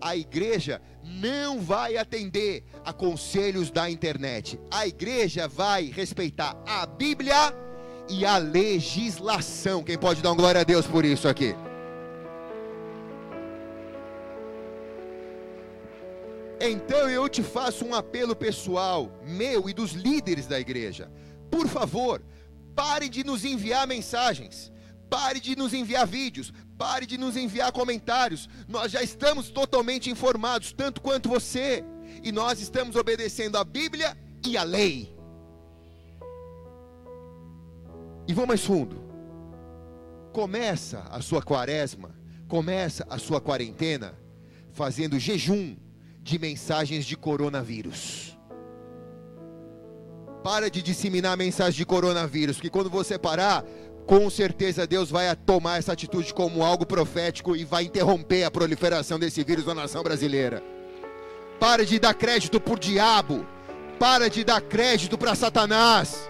A 0.02 0.16
igreja 0.16 0.82
não 1.04 1.60
vai 1.60 1.98
atender 1.98 2.64
a 2.84 2.93
conselhos 2.93 3.72
da 3.72 3.89
internet. 3.89 4.60
A 4.70 4.86
igreja 4.86 5.48
vai 5.48 5.86
respeitar 5.86 6.56
a 6.68 6.86
Bíblia 6.86 7.36
e 8.10 8.26
a 8.26 8.38
legislação. 8.38 9.84
Quem 9.84 9.98
pode 9.98 10.22
dar 10.22 10.30
uma 10.30 10.36
glória 10.36 10.62
a 10.62 10.64
Deus 10.64 10.86
por 10.86 11.06
isso 11.06 11.28
aqui? 11.28 11.56
Então 16.60 17.10
eu 17.10 17.28
te 17.28 17.43
faço 17.43 17.86
um 17.86 17.93
apelo 17.93 18.36
pessoal, 18.36 19.12
meu 19.24 19.70
e 19.70 19.74
dos 19.74 19.91
líderes 19.91 20.48
da 20.48 20.60
igreja. 20.60 21.12
Por 21.52 21.68
favor, 21.68 22.22
parem 22.76 23.10
de 23.10 23.24
nos 23.24 23.46
enviar 23.46 23.86
mensagens. 23.88 24.72
Pare 25.10 25.39
de 25.39 25.56
nos 25.56 25.74
enviar 25.74 26.08
vídeos, 26.08 26.52
pare 26.78 27.06
de 27.06 27.18
nos 27.18 27.36
enviar 27.36 27.72
comentários. 27.72 28.50
Nós 28.68 28.92
já 28.92 29.02
estamos 29.02 29.50
totalmente 29.50 30.10
informados, 30.10 30.74
tanto 30.74 31.02
quanto 31.02 31.30
você, 31.30 31.84
e 32.24 32.32
nós 32.32 32.60
estamos 32.60 32.96
obedecendo 32.96 33.58
a 33.58 33.64
Bíblia 33.64 34.18
e 34.46 34.58
a 34.58 34.64
lei. 34.64 35.16
E 38.28 38.34
vou 38.34 38.48
mais 38.48 38.64
fundo. 38.64 39.04
Começa 40.34 41.06
a 41.12 41.22
sua 41.22 41.42
quaresma, 41.42 42.14
começa 42.48 43.06
a 43.10 43.18
sua 43.18 43.40
quarentena 43.40 44.18
fazendo 44.72 45.18
jejum 45.18 45.78
de 46.22 46.38
mensagens 46.38 47.06
de 47.06 47.16
coronavírus. 47.16 48.38
Para 50.44 50.70
de 50.70 50.82
disseminar 50.82 51.38
mensagens 51.38 51.76
de 51.76 51.86
coronavírus, 51.86 52.60
que 52.60 52.70
quando 52.70 52.90
você 52.90 53.18
parar, 53.18 53.64
com 54.06 54.30
certeza 54.30 54.86
Deus 54.86 55.10
vai 55.10 55.36
tomar 55.36 55.80
essa 55.80 55.93
atitude 55.93 56.34
como 56.34 56.64
algo 56.64 56.86
profético 56.86 57.56
e 57.56 57.66
vai 57.66 57.86
interromper 57.86 58.43
a 58.43 58.51
proliferação 58.51 59.18
desse 59.18 59.43
vírus 59.43 59.66
na 59.66 59.74
nação 59.74 60.03
brasileira. 60.03 60.64
Para 61.60 61.86
de 61.86 61.99
dar 61.99 62.14
crédito 62.14 62.60
por 62.60 62.78
diabo. 62.78 63.45
Para 63.99 64.30
de 64.30 64.43
dar 64.43 64.62
crédito 64.62 65.18
para 65.18 65.34
Satanás. 65.36 66.30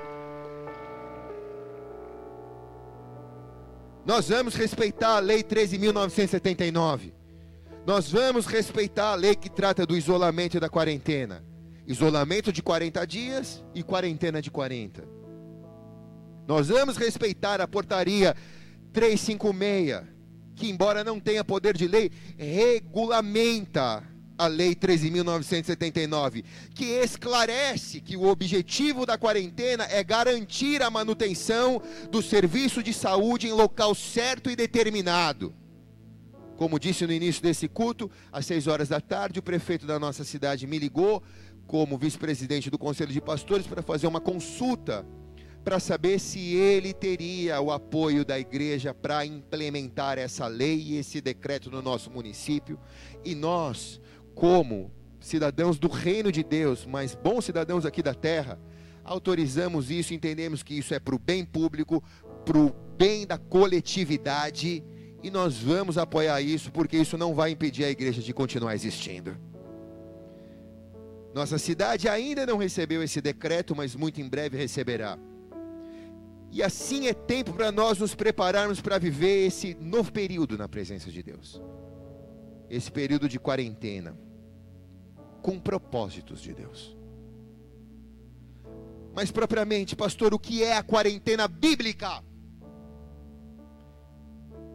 Nós 4.05 4.29
vamos 4.29 4.53
respeitar 4.55 5.15
a 5.15 5.19
lei 5.19 5.43
13.979. 5.43 7.11
Nós 7.85 8.11
vamos 8.11 8.45
respeitar 8.45 9.11
a 9.11 9.15
lei 9.15 9.35
que 9.35 9.49
trata 9.49 9.85
do 9.85 9.97
isolamento 9.97 10.57
e 10.57 10.59
da 10.59 10.69
quarentena. 10.69 11.43
Isolamento 11.87 12.51
de 12.51 12.61
40 12.61 13.05
dias 13.05 13.63
e 13.73 13.83
quarentena 13.83 14.41
de 14.41 14.49
40. 14.49 15.14
Nós 16.47 16.67
vamos 16.67 16.97
respeitar 16.97 17.59
a 17.59 17.67
portaria 17.67 18.35
356, 18.93 20.03
que, 20.55 20.69
embora 20.69 21.03
não 21.03 21.19
tenha 21.19 21.43
poder 21.43 21.75
de 21.75 21.87
lei, 21.87 22.11
regulamenta 22.37 24.03
a 24.37 24.47
Lei 24.47 24.75
13.979, 24.75 26.43
que 26.73 26.85
esclarece 26.85 28.01
que 28.01 28.17
o 28.17 28.27
objetivo 28.27 29.05
da 29.05 29.17
quarentena 29.17 29.85
é 29.89 30.03
garantir 30.03 30.81
a 30.81 30.89
manutenção 30.89 31.81
do 32.11 32.21
serviço 32.21 32.83
de 32.83 32.93
saúde 32.93 33.47
em 33.47 33.53
local 33.53 33.95
certo 33.95 34.49
e 34.49 34.55
determinado. 34.55 35.53
Como 36.57 36.79
disse 36.79 37.05
no 37.05 37.13
início 37.13 37.41
desse 37.41 37.67
culto, 37.67 38.09
às 38.31 38.45
seis 38.45 38.67
horas 38.67 38.89
da 38.89 39.01
tarde, 39.01 39.39
o 39.39 39.43
prefeito 39.43 39.85
da 39.85 39.99
nossa 39.99 40.23
cidade 40.23 40.67
me 40.67 40.79
ligou, 40.79 41.21
como 41.67 41.97
vice-presidente 41.97 42.69
do 42.69 42.77
Conselho 42.77 43.11
de 43.11 43.19
Pastores, 43.21 43.67
para 43.67 43.81
fazer 43.81 44.07
uma 44.07 44.21
consulta 44.21 45.05
para 45.65 45.79
saber 45.79 46.19
se 46.19 46.53
ele 46.53 46.93
teria 46.93 47.59
o 47.59 47.71
apoio 47.71 48.23
da 48.23 48.39
igreja 48.39 48.93
para 48.93 49.25
implementar 49.25 50.19
essa 50.19 50.45
lei 50.45 50.79
e 50.79 50.97
esse 50.97 51.19
decreto 51.19 51.71
no 51.71 51.81
nosso 51.81 52.11
município. 52.11 52.79
E 53.23 53.33
nós, 53.33 53.99
como 54.35 54.91
cidadãos 55.19 55.79
do 55.79 55.87
reino 55.87 56.31
de 56.31 56.43
Deus, 56.43 56.85
mas 56.85 57.15
bons 57.15 57.45
cidadãos 57.45 57.83
aqui 57.83 58.03
da 58.03 58.13
terra, 58.13 58.59
autorizamos 59.03 59.89
isso, 59.89 60.13
entendemos 60.13 60.61
que 60.61 60.75
isso 60.75 60.93
é 60.93 60.99
para 60.99 61.15
o 61.15 61.19
bem 61.19 61.43
público, 61.43 62.03
para 62.45 62.59
o 62.59 62.71
bem 62.95 63.25
da 63.25 63.39
coletividade 63.39 64.83
e 65.23 65.31
nós 65.31 65.57
vamos 65.57 65.97
apoiar 65.97 66.39
isso 66.41 66.71
porque 66.71 66.95
isso 66.95 67.17
não 67.17 67.33
vai 67.33 67.49
impedir 67.49 67.85
a 67.85 67.89
igreja 67.89 68.21
de 68.21 68.31
continuar 68.31 68.75
existindo. 68.75 69.35
Nossa 71.33 71.57
cidade 71.57 72.07
ainda 72.07 72.45
não 72.45 72.57
recebeu 72.57 73.01
esse 73.01 73.19
decreto, 73.19 73.75
mas 73.75 73.95
muito 73.95 74.21
em 74.21 74.29
breve 74.29 74.55
receberá. 74.55 75.17
E 76.55 76.63
assim 76.63 77.07
é 77.07 77.13
tempo 77.13 77.51
para 77.51 77.69
nós 77.69 77.99
nos 77.99 78.15
prepararmos 78.15 78.79
para 78.79 78.97
viver 78.97 79.45
esse 79.45 79.75
novo 79.75 80.09
período 80.09 80.57
na 80.57 80.69
presença 80.69 81.11
de 81.11 81.21
Deus. 81.21 81.61
Esse 82.69 82.89
período 82.89 83.27
de 83.27 83.37
quarentena, 83.37 84.17
com 85.41 85.59
propósitos 85.59 86.39
de 86.39 86.53
Deus. 86.53 86.95
Mas 89.13 89.31
propriamente, 89.31 89.97
pastor, 89.97 90.33
o 90.33 90.39
que 90.39 90.63
é 90.63 90.77
a 90.77 90.81
quarentena 90.81 91.45
bíblica? 91.45 92.23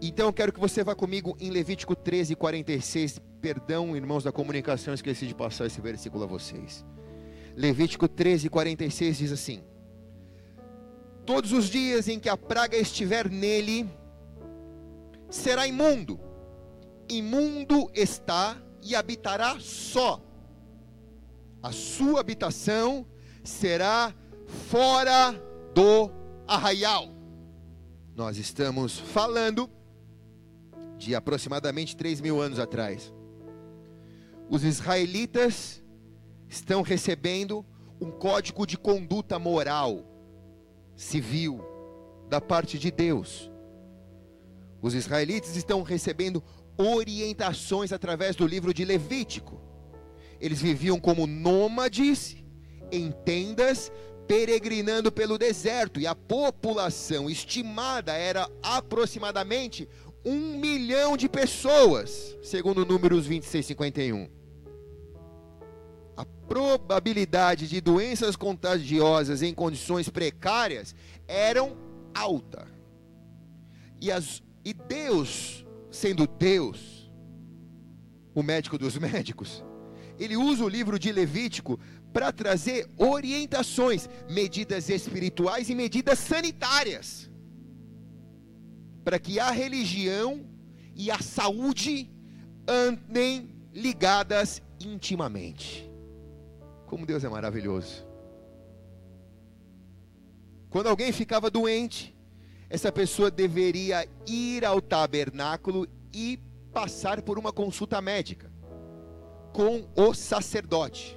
Então 0.02 0.26
eu 0.26 0.34
quero 0.34 0.52
que 0.52 0.60
você 0.60 0.84
vá 0.84 0.94
comigo 0.94 1.34
em 1.40 1.48
Levítico 1.48 1.96
13, 1.96 2.36
46. 2.36 3.22
Perdão, 3.40 3.96
irmãos 3.96 4.22
da 4.22 4.30
comunicação, 4.30 4.92
esqueci 4.92 5.26
de 5.26 5.34
passar 5.34 5.64
esse 5.64 5.80
versículo 5.80 6.24
a 6.24 6.26
vocês. 6.26 6.84
Levítico 7.56 8.06
13, 8.06 8.50
46 8.50 9.16
diz 9.16 9.32
assim: 9.32 9.69
Todos 11.32 11.52
os 11.52 11.66
dias 11.66 12.08
em 12.08 12.18
que 12.18 12.28
a 12.28 12.36
praga 12.36 12.76
estiver 12.76 13.30
nele, 13.30 13.88
será 15.30 15.64
imundo. 15.64 16.18
Imundo 17.08 17.88
está 17.94 18.60
e 18.82 18.96
habitará 18.96 19.56
só. 19.60 20.20
A 21.62 21.70
sua 21.70 22.18
habitação 22.18 23.06
será 23.44 24.12
fora 24.68 25.40
do 25.72 26.10
arraial. 26.48 27.14
Nós 28.16 28.36
estamos 28.36 28.98
falando 28.98 29.70
de 30.98 31.14
aproximadamente 31.14 31.96
3 31.96 32.20
mil 32.20 32.42
anos 32.42 32.58
atrás. 32.58 33.14
Os 34.48 34.64
israelitas 34.64 35.80
estão 36.48 36.82
recebendo 36.82 37.64
um 38.00 38.10
código 38.10 38.66
de 38.66 38.76
conduta 38.76 39.38
moral, 39.38 40.09
civil, 41.00 41.64
da 42.28 42.40
parte 42.40 42.78
de 42.78 42.90
Deus. 42.90 43.50
Os 44.82 44.94
israelitas 44.94 45.56
estão 45.56 45.82
recebendo 45.82 46.44
orientações 46.76 47.90
através 47.90 48.36
do 48.36 48.46
livro 48.46 48.74
de 48.74 48.84
Levítico. 48.84 49.58
Eles 50.38 50.60
viviam 50.60 51.00
como 51.00 51.26
nômades 51.26 52.36
em 52.92 53.10
tendas, 53.24 53.90
peregrinando 54.28 55.10
pelo 55.10 55.38
deserto, 55.38 55.98
e 55.98 56.06
a 56.06 56.14
população 56.14 57.30
estimada 57.30 58.12
era 58.12 58.48
aproximadamente 58.62 59.88
um 60.24 60.58
milhão 60.58 61.16
de 61.16 61.28
pessoas, 61.30 62.36
segundo 62.42 62.84
números 62.84 63.26
26 63.26 63.64
e 63.64 63.68
51. 63.68 64.39
A 66.20 66.26
probabilidade 66.46 67.66
de 67.66 67.80
doenças 67.80 68.36
contagiosas 68.36 69.40
em 69.40 69.54
condições 69.54 70.10
precárias 70.10 70.94
eram 71.26 71.74
alta. 72.14 72.68
E, 73.98 74.12
as, 74.12 74.42
e 74.62 74.74
Deus, 74.74 75.64
sendo 75.90 76.26
Deus, 76.26 77.10
o 78.34 78.42
médico 78.42 78.76
dos 78.76 78.96
médicos, 79.00 79.64
ele 80.18 80.36
usa 80.36 80.62
o 80.62 80.68
livro 80.68 80.98
de 80.98 81.10
Levítico 81.10 81.80
para 82.12 82.30
trazer 82.30 82.86
orientações, 82.98 84.06
medidas 84.28 84.90
espirituais 84.90 85.70
e 85.70 85.74
medidas 85.74 86.18
sanitárias 86.18 87.30
para 89.02 89.18
que 89.18 89.40
a 89.40 89.50
religião 89.50 90.46
e 90.94 91.10
a 91.10 91.18
saúde 91.18 92.10
andem 92.68 93.54
ligadas 93.72 94.60
intimamente. 94.78 95.89
Como 96.90 97.06
Deus 97.06 97.22
é 97.22 97.28
maravilhoso. 97.28 98.04
Quando 100.68 100.88
alguém 100.88 101.12
ficava 101.12 101.48
doente, 101.48 102.18
essa 102.68 102.90
pessoa 102.90 103.30
deveria 103.30 104.08
ir 104.26 104.64
ao 104.64 104.80
tabernáculo 104.80 105.86
e 106.12 106.40
passar 106.72 107.22
por 107.22 107.38
uma 107.38 107.52
consulta 107.52 108.00
médica 108.00 108.50
com 109.52 109.88
o 109.94 110.12
sacerdote. 110.12 111.16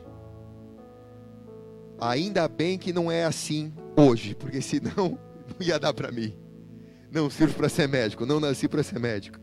Ainda 1.99 2.47
bem 2.47 2.78
que 2.78 2.93
não 2.93 3.11
é 3.11 3.26
assim 3.26 3.74
hoje, 3.97 4.36
porque 4.36 4.61
senão 4.61 5.17
não 5.57 5.57
ia 5.59 5.80
dar 5.80 5.93
para 5.93 6.11
mim. 6.11 6.38
Não 7.11 7.32
sirvo 7.32 7.55
para 7.55 7.67
ser 7.67 7.88
médico, 7.88 8.28
não 8.28 8.39
nasci 8.39 8.67
para 8.67 8.84
ser 8.84 8.99
médico. 8.99 9.39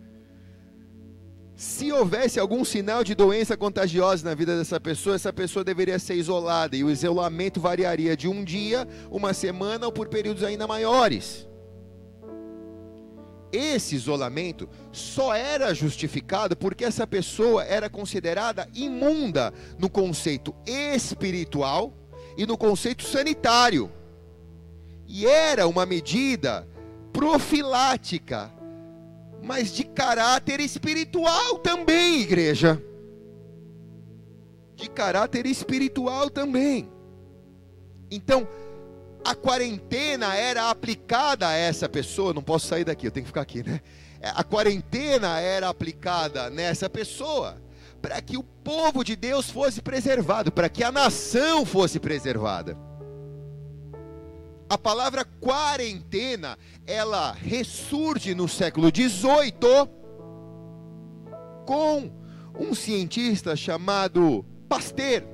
Se 1.60 1.92
houvesse 1.92 2.40
algum 2.40 2.64
sinal 2.64 3.04
de 3.04 3.14
doença 3.14 3.54
contagiosa 3.54 4.26
na 4.26 4.34
vida 4.34 4.56
dessa 4.56 4.80
pessoa, 4.80 5.16
essa 5.16 5.30
pessoa 5.30 5.62
deveria 5.62 5.98
ser 5.98 6.14
isolada 6.14 6.74
e 6.74 6.82
o 6.82 6.90
isolamento 6.90 7.60
variaria 7.60 8.16
de 8.16 8.26
um 8.26 8.42
dia, 8.42 8.88
uma 9.10 9.34
semana 9.34 9.84
ou 9.84 9.92
por 9.92 10.08
períodos 10.08 10.42
ainda 10.42 10.66
maiores. 10.66 11.46
Esse 13.52 13.94
isolamento 13.94 14.70
só 14.90 15.34
era 15.34 15.74
justificado 15.74 16.56
porque 16.56 16.82
essa 16.82 17.06
pessoa 17.06 17.62
era 17.62 17.90
considerada 17.90 18.66
imunda 18.74 19.52
no 19.78 19.90
conceito 19.90 20.54
espiritual 20.64 21.92
e 22.38 22.46
no 22.46 22.56
conceito 22.56 23.04
sanitário. 23.04 23.92
E 25.06 25.26
era 25.26 25.68
uma 25.68 25.84
medida 25.84 26.66
profilática, 27.12 28.50
mas 29.42 29.72
de 29.72 29.84
caráter 29.84 30.60
espiritual 30.60 31.58
também, 31.58 32.20
igreja. 32.20 32.82
De 34.74 34.88
caráter 34.88 35.46
espiritual 35.46 36.30
também. 36.30 36.90
Então, 38.10 38.46
a 39.24 39.34
quarentena 39.34 40.34
era 40.34 40.70
aplicada 40.70 41.48
a 41.48 41.54
essa 41.54 41.88
pessoa, 41.88 42.32
não 42.32 42.42
posso 42.42 42.66
sair 42.66 42.84
daqui, 42.84 43.06
eu 43.06 43.10
tenho 43.10 43.24
que 43.24 43.30
ficar 43.30 43.42
aqui, 43.42 43.62
né? 43.62 43.80
A 44.22 44.44
quarentena 44.44 45.40
era 45.40 45.68
aplicada 45.68 46.50
nessa 46.50 46.90
pessoa 46.90 47.60
para 48.00 48.20
que 48.20 48.36
o 48.36 48.42
povo 48.42 49.04
de 49.04 49.14
Deus 49.14 49.50
fosse 49.50 49.82
preservado, 49.82 50.50
para 50.50 50.68
que 50.68 50.82
a 50.82 50.90
nação 50.90 51.64
fosse 51.64 52.00
preservada. 52.00 52.76
A 54.70 54.78
palavra 54.78 55.24
quarentena, 55.24 56.56
ela 56.86 57.32
ressurge 57.32 58.36
no 58.36 58.46
século 58.46 58.86
XVIII 58.86 59.90
com 61.66 62.08
um 62.56 62.72
cientista 62.72 63.56
chamado 63.56 64.46
Pasteur, 64.68 65.24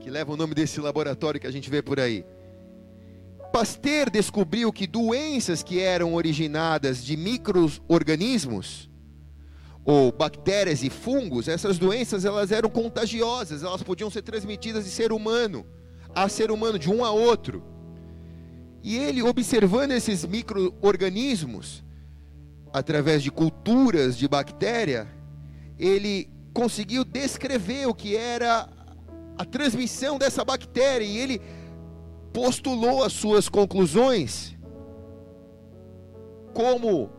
que 0.00 0.08
leva 0.08 0.32
o 0.32 0.38
nome 0.38 0.54
desse 0.54 0.80
laboratório 0.80 1.38
que 1.38 1.46
a 1.46 1.50
gente 1.50 1.68
vê 1.68 1.82
por 1.82 2.00
aí. 2.00 2.24
Pasteur 3.52 4.08
descobriu 4.08 4.72
que 4.72 4.86
doenças 4.86 5.62
que 5.62 5.78
eram 5.78 6.14
originadas 6.14 7.04
de 7.04 7.14
microorganismos 7.14 8.88
ou 9.84 10.10
bactérias 10.10 10.82
e 10.82 10.88
fungos, 10.88 11.46
essas 11.46 11.78
doenças 11.78 12.24
elas 12.24 12.52
eram 12.52 12.70
contagiosas, 12.70 13.62
elas 13.62 13.82
podiam 13.82 14.08
ser 14.08 14.22
transmitidas 14.22 14.86
de 14.86 14.90
ser 14.90 15.12
humano 15.12 15.66
a 16.14 16.26
ser 16.26 16.50
humano, 16.50 16.78
de 16.78 16.90
um 16.90 17.04
a 17.04 17.10
outro. 17.10 17.76
E 18.82 18.96
ele, 18.96 19.22
observando 19.22 19.92
esses 19.92 20.24
micro-organismos, 20.24 21.84
através 22.72 23.22
de 23.22 23.30
culturas 23.30 24.16
de 24.16 24.28
bactéria, 24.28 25.08
ele 25.78 26.30
conseguiu 26.52 27.04
descrever 27.04 27.86
o 27.86 27.94
que 27.94 28.16
era 28.16 28.68
a 29.36 29.44
transmissão 29.44 30.18
dessa 30.18 30.44
bactéria 30.44 31.04
e 31.04 31.18
ele 31.18 31.40
postulou 32.32 33.04
as 33.04 33.12
suas 33.12 33.48
conclusões 33.48 34.56
como 36.52 37.10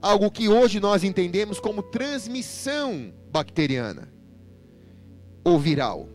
algo 0.00 0.30
que 0.30 0.48
hoje 0.48 0.80
nós 0.80 1.04
entendemos 1.04 1.60
como 1.60 1.82
transmissão 1.82 3.12
bacteriana 3.30 4.12
ou 5.44 5.58
viral. 5.58 6.08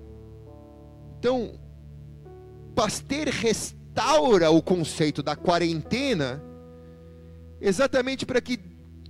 Então, 1.20 1.60
Pasteur 2.76 3.28
restaura 3.30 3.83
o 4.52 4.62
conceito 4.62 5.22
da 5.22 5.36
quarentena, 5.36 6.42
exatamente 7.62 8.26
para 8.26 8.42
que 8.42 8.58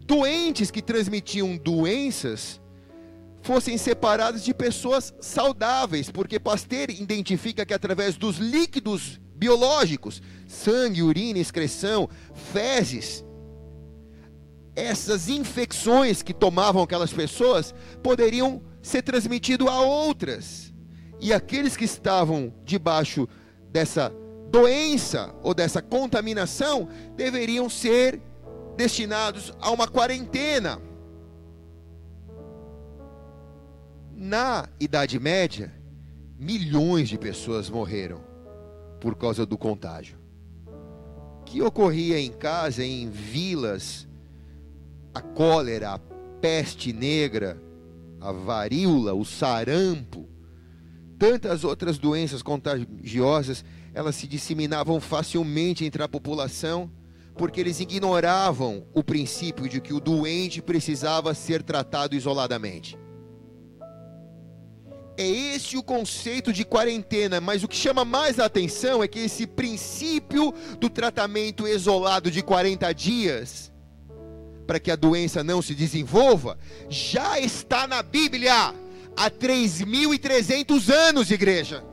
doentes 0.06 0.70
que 0.70 0.82
transmitiam 0.82 1.58
doenças 1.58 2.62
fossem 3.42 3.78
separados 3.78 4.44
de 4.44 4.54
pessoas 4.54 5.14
saudáveis, 5.20 6.10
porque 6.10 6.40
Pasteur 6.40 6.90
identifica 6.90 7.66
que 7.66 7.74
através 7.74 8.16
dos 8.16 8.38
líquidos 8.38 9.20
biológicos, 9.36 10.22
sangue, 10.48 11.04
urina, 11.04 11.40
excreção, 11.40 12.10
fezes, 12.54 13.26
essas 14.76 15.28
infecções 15.30 16.24
que 16.24 16.34
tomavam 16.34 16.84
aquelas 16.84 17.12
pessoas 17.12 17.76
poderiam 18.02 18.62
ser 18.82 19.02
transmitidas 19.02 19.68
a 19.68 19.82
outras. 19.82 20.74
E 21.20 21.32
aqueles 21.32 21.78
que 21.78 21.86
estavam 21.86 22.54
debaixo 22.66 23.28
dessa 23.72 24.12
doença 24.54 25.34
ou 25.42 25.52
dessa 25.52 25.82
contaminação 25.82 26.88
deveriam 27.16 27.68
ser 27.68 28.22
destinados 28.78 29.52
a 29.60 29.72
uma 29.72 29.88
quarentena. 29.88 30.80
Na 34.16 34.70
Idade 34.80 35.20
Média, 35.20 35.74
milhões 36.38 37.10
de 37.10 37.18
pessoas 37.18 37.68
morreram 37.68 38.22
por 39.02 39.16
causa 39.16 39.44
do 39.44 39.58
contágio. 39.58 40.20
Que 41.46 41.60
ocorria 41.64 42.20
em 42.20 42.32
casa, 42.32 42.84
em 42.84 43.10
vilas, 43.10 44.08
a 45.16 45.22
cólera, 45.22 45.96
a 45.96 46.00
peste 46.40 46.94
negra, 46.94 47.60
a 48.22 48.32
varíola, 48.32 49.16
o 49.16 49.26
sarampo, 49.26 50.30
tantas 51.18 51.64
outras 51.64 51.98
doenças 51.98 52.44
contagiosas, 52.44 53.66
elas 53.94 54.16
se 54.16 54.28
disseminavam 54.28 55.00
facilmente 55.00 55.86
entre 55.86 56.02
a 56.02 56.08
população, 56.08 56.90
porque 57.36 57.60
eles 57.60 57.80
ignoravam 57.80 58.86
o 58.94 59.04
princípio 59.04 59.68
de 59.68 59.80
que 59.80 59.94
o 59.94 60.00
doente 60.00 60.62
precisava 60.62 61.34
ser 61.34 61.64
tratado 61.64 62.16
isoladamente. 62.16 62.98
É 65.16 65.28
esse 65.28 65.78
o 65.78 65.84
conceito 65.84 66.52
de 66.52 66.66
quarentena, 66.66 67.40
mas 67.40 67.64
o 67.64 67.68
que 67.68 67.76
chama 67.76 68.04
mais 68.04 68.40
a 68.40 68.46
atenção 68.46 69.04
é 69.04 69.08
que 69.08 69.20
esse 69.20 69.46
princípio 69.46 70.52
do 70.80 70.90
tratamento 70.90 71.68
isolado 71.68 72.32
de 72.32 72.42
40 72.42 72.92
dias, 72.94 73.72
para 74.66 74.80
que 74.80 74.90
a 74.90 74.96
doença 74.96 75.44
não 75.44 75.62
se 75.62 75.76
desenvolva, 75.76 76.58
já 76.90 77.40
está 77.40 77.86
na 77.86 78.02
Bíblia 78.02 78.74
há 79.16 79.30
3.300 79.30 80.92
anos, 80.92 81.30
igreja. 81.30 81.93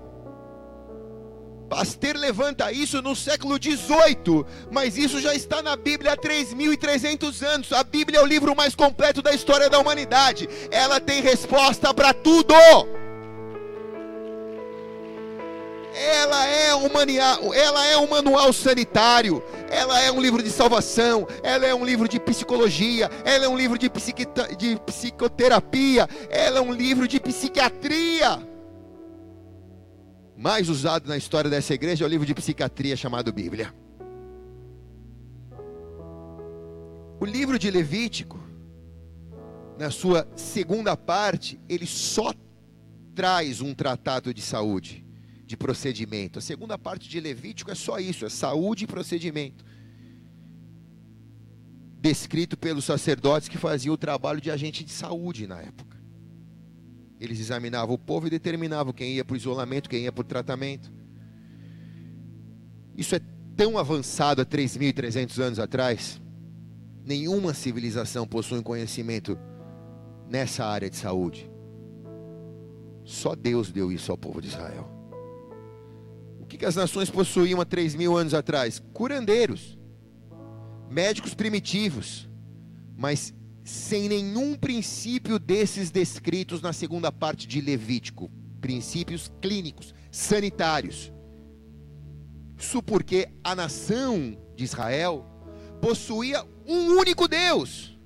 Pasteur 1.71 2.17
levanta 2.17 2.73
isso 2.73 3.01
no 3.01 3.15
século 3.15 3.57
18, 3.57 4.45
mas 4.73 4.99
isso 4.99 5.21
já 5.21 5.33
está 5.37 5.63
na 5.63 5.77
Bíblia 5.77 6.15
há 6.15 6.17
3.300 6.17 7.47
anos. 7.47 7.73
A 7.73 7.85
Bíblia 7.85 8.19
é 8.19 8.23
o 8.23 8.27
livro 8.27 8.57
mais 8.57 8.75
completo 8.75 9.23
da 9.23 9.33
história 9.33 9.71
da 9.71 9.79
humanidade. 9.79 10.49
Ela 10.73 10.99
tem 10.99 11.23
resposta 11.23 11.95
para 11.95 12.13
tudo. 12.13 12.53
Ela 15.95 16.45
é, 16.49 16.75
um 16.75 16.93
manual, 16.93 17.55
ela 17.55 17.87
é 17.87 17.97
um 17.97 18.09
manual 18.09 18.53
sanitário, 18.53 19.41
ela 19.71 20.01
é 20.01 20.11
um 20.11 20.21
livro 20.21 20.43
de 20.43 20.51
salvação, 20.51 21.27
ela 21.41 21.67
é 21.67 21.75
um 21.75 21.85
livro 21.85 22.09
de 22.09 22.19
psicologia, 22.19 23.09
ela 23.25 23.45
é 23.45 23.49
um 23.49 23.57
livro 23.57 23.79
de, 23.79 23.89
de 24.59 24.77
psicoterapia, 24.87 26.09
ela 26.31 26.59
é 26.59 26.61
um 26.61 26.73
livro 26.73 27.07
de 27.07 27.21
psiquiatria. 27.21 28.50
Mais 30.41 30.71
usado 30.71 31.07
na 31.07 31.19
história 31.19 31.51
dessa 31.51 31.75
igreja 31.75 32.03
é 32.03 32.07
o 32.07 32.09
livro 32.09 32.25
de 32.25 32.35
psiquiatria 32.35 32.97
chamado 32.97 33.31
Bíblia. 33.31 33.75
O 37.21 37.27
livro 37.27 37.59
de 37.59 37.71
Levítico, 37.71 38.41
na 39.79 39.91
sua 39.91 40.27
segunda 40.35 40.97
parte, 40.97 41.61
ele 41.69 41.85
só 41.85 42.33
traz 43.15 43.61
um 43.61 43.75
tratado 43.75 44.33
de 44.33 44.41
saúde 44.41 45.05
de 45.45 45.59
procedimento. 45.59 46.39
A 46.39 46.43
segunda 46.43 46.79
parte 46.79 47.07
de 47.07 47.21
Levítico 47.21 47.71
é 47.71 47.75
só 47.75 47.99
isso, 47.99 48.25
é 48.25 48.31
saúde 48.31 48.85
e 48.85 48.87
procedimento. 48.87 49.63
Descrito 52.01 52.57
pelos 52.57 52.87
sacerdotes 52.87 53.47
que 53.47 53.59
faziam 53.59 53.93
o 53.93 53.99
trabalho 53.99 54.41
de 54.41 54.51
agente 54.51 54.85
de 54.85 54.91
saúde 54.91 55.47
na 55.47 55.61
época. 55.61 55.90
Eles 57.21 57.39
examinavam 57.39 57.95
o 57.95 57.99
povo 57.99 58.27
e 58.27 58.31
determinavam 58.31 58.93
quem 58.93 59.13
ia 59.13 59.25
para 59.25 59.35
o 59.35 59.37
isolamento, 59.37 59.89
quem 59.89 60.05
ia 60.05 60.13
para 60.13 60.23
o 60.23 60.25
tratamento. 60.25 60.91
Isso 62.97 63.15
é 63.15 63.21
tão 63.57 63.77
avançado 63.77 64.41
há 64.41 64.47
3.300 64.47 65.39
anos 65.39 65.59
atrás. 65.59 66.21
Nenhuma 67.05 67.53
civilização 67.53 68.27
possui 68.27 68.59
um 68.59 68.63
conhecimento 68.63 69.39
nessa 70.29 70.65
área 70.65 70.89
de 70.89 70.97
saúde. 70.97 71.51
Só 73.05 73.35
Deus 73.35 73.71
deu 73.71 73.93
isso 73.93 74.11
ao 74.11 74.19
povo 74.19 74.41
de 74.41 74.49
Israel 74.49 75.01
que, 76.51 76.59
que 76.59 76.67
as 76.67 76.75
nações 76.75 77.09
possuíam 77.09 77.61
há 77.61 77.65
3 77.65 77.95
mil 77.95 78.17
anos 78.17 78.35
atrás? 78.35 78.83
Curandeiros, 78.93 79.79
médicos 80.91 81.33
primitivos, 81.33 82.29
mas 82.97 83.33
sem 83.65 84.09
nenhum 84.09 84.55
princípio 84.55 85.39
desses 85.39 85.91
descritos 85.91 86.61
na 86.63 86.73
segunda 86.73 87.13
parte 87.13 87.47
de 87.47 87.61
Levítico 87.61 88.31
princípios 88.61 89.33
clínicos, 89.41 89.95
sanitários. 90.11 91.13
Isso 92.59 92.83
porque 92.83 93.29
a 93.43 93.55
nação 93.55 94.37
de 94.55 94.65
Israel 94.65 95.25
possuía 95.81 96.45
um 96.67 96.99
único 96.99 97.27
Deus 97.27 97.99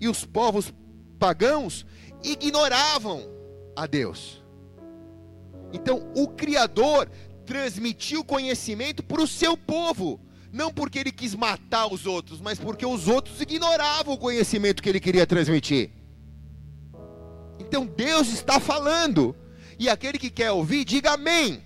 e 0.00 0.08
os 0.08 0.24
povos 0.24 0.72
pagãos 1.18 1.84
ignoravam 2.22 3.28
a 3.74 3.86
Deus. 3.86 4.42
Então, 5.72 6.12
o 6.14 6.28
Criador 6.28 7.10
transmitiu 7.44 8.24
conhecimento 8.24 9.02
para 9.02 9.22
o 9.22 9.26
seu 9.26 9.56
povo. 9.56 10.20
Não 10.52 10.72
porque 10.72 10.98
ele 10.98 11.10
quis 11.10 11.34
matar 11.34 11.86
os 11.92 12.04
outros, 12.06 12.40
mas 12.40 12.58
porque 12.58 12.84
os 12.84 13.08
outros 13.08 13.40
ignoravam 13.40 14.14
o 14.14 14.18
conhecimento 14.18 14.82
que 14.82 14.88
ele 14.88 15.00
queria 15.00 15.26
transmitir. 15.26 15.90
Então 17.58 17.86
Deus 17.86 18.28
está 18.28 18.60
falando. 18.60 19.34
E 19.78 19.88
aquele 19.88 20.18
que 20.18 20.30
quer 20.30 20.52
ouvir, 20.52 20.84
diga 20.84 21.12
amém. 21.12 21.62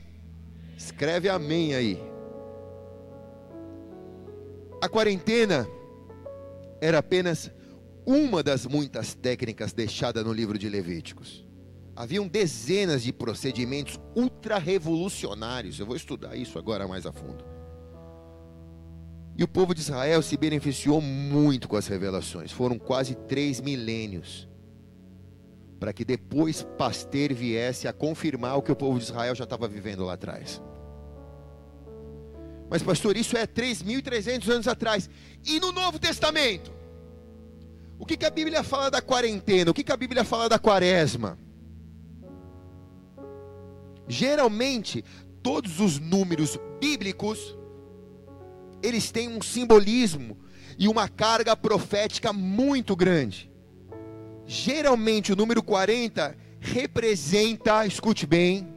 Escreve 0.76 1.28
amém 1.28 1.74
aí. 1.74 2.00
A 4.80 4.88
quarentena 4.88 5.66
era 6.80 6.98
apenas 6.98 7.50
uma 8.06 8.42
das 8.42 8.64
muitas 8.66 9.14
técnicas 9.14 9.72
deixadas 9.72 10.24
no 10.24 10.32
livro 10.32 10.56
de 10.56 10.68
Levíticos 10.68 11.46
haviam 11.96 12.28
dezenas 12.28 13.02
de 13.02 13.12
procedimentos 13.12 13.98
ultra-revolucionários. 14.14 15.80
Eu 15.80 15.86
vou 15.86 15.96
estudar 15.96 16.36
isso 16.36 16.58
agora 16.58 16.86
mais 16.86 17.06
a 17.06 17.12
fundo. 17.12 17.55
E 19.38 19.44
o 19.44 19.48
povo 19.48 19.74
de 19.74 19.80
Israel 19.80 20.22
se 20.22 20.36
beneficiou 20.36 21.00
muito 21.00 21.68
com 21.68 21.76
as 21.76 21.86
revelações. 21.86 22.50
Foram 22.50 22.78
quase 22.78 23.14
três 23.14 23.60
milênios. 23.60 24.48
Para 25.78 25.92
que 25.92 26.06
depois 26.06 26.62
Pasteur 26.78 27.34
viesse 27.34 27.86
a 27.86 27.92
confirmar 27.92 28.56
o 28.56 28.62
que 28.62 28.72
o 28.72 28.76
povo 28.76 28.98
de 28.98 29.04
Israel 29.04 29.34
já 29.34 29.44
estava 29.44 29.68
vivendo 29.68 30.06
lá 30.06 30.14
atrás. 30.14 30.62
Mas, 32.70 32.82
pastor, 32.82 33.16
isso 33.16 33.36
é 33.36 33.46
3.300 33.46 34.48
anos 34.48 34.66
atrás. 34.66 35.08
E 35.44 35.60
no 35.60 35.70
Novo 35.70 35.98
Testamento? 35.98 36.72
O 37.98 38.06
que, 38.06 38.16
que 38.16 38.24
a 38.24 38.30
Bíblia 38.30 38.62
fala 38.62 38.90
da 38.90 39.02
quarentena? 39.02 39.70
O 39.70 39.74
que, 39.74 39.84
que 39.84 39.92
a 39.92 39.96
Bíblia 39.96 40.24
fala 40.24 40.48
da 40.48 40.58
quaresma? 40.58 41.38
Geralmente, 44.08 45.04
todos 45.42 45.78
os 45.78 45.98
números 45.98 46.58
bíblicos 46.80 47.56
eles 48.82 49.10
têm 49.10 49.28
um 49.28 49.42
simbolismo 49.42 50.38
e 50.78 50.88
uma 50.88 51.08
carga 51.08 51.56
profética 51.56 52.32
muito 52.32 52.94
grande. 52.94 53.50
Geralmente 54.46 55.32
o 55.32 55.36
número 55.36 55.62
40 55.62 56.36
representa, 56.60 57.86
escute 57.86 58.26
bem, 58.26 58.68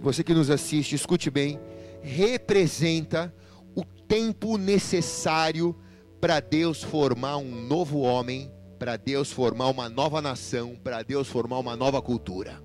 você 0.00 0.24
que 0.24 0.34
nos 0.34 0.50
assiste, 0.50 0.94
escute 0.94 1.30
bem, 1.30 1.60
representa 2.00 3.32
o 3.74 3.84
tempo 3.84 4.56
necessário 4.56 5.76
para 6.20 6.40
Deus 6.40 6.82
formar 6.82 7.36
um 7.36 7.50
novo 7.66 8.00
homem, 8.00 8.50
para 8.78 8.96
Deus 8.96 9.30
formar 9.30 9.68
uma 9.68 9.88
nova 9.88 10.20
nação, 10.20 10.76
para 10.82 11.02
Deus 11.02 11.28
formar 11.28 11.58
uma 11.58 11.76
nova 11.76 12.00
cultura. 12.00 12.62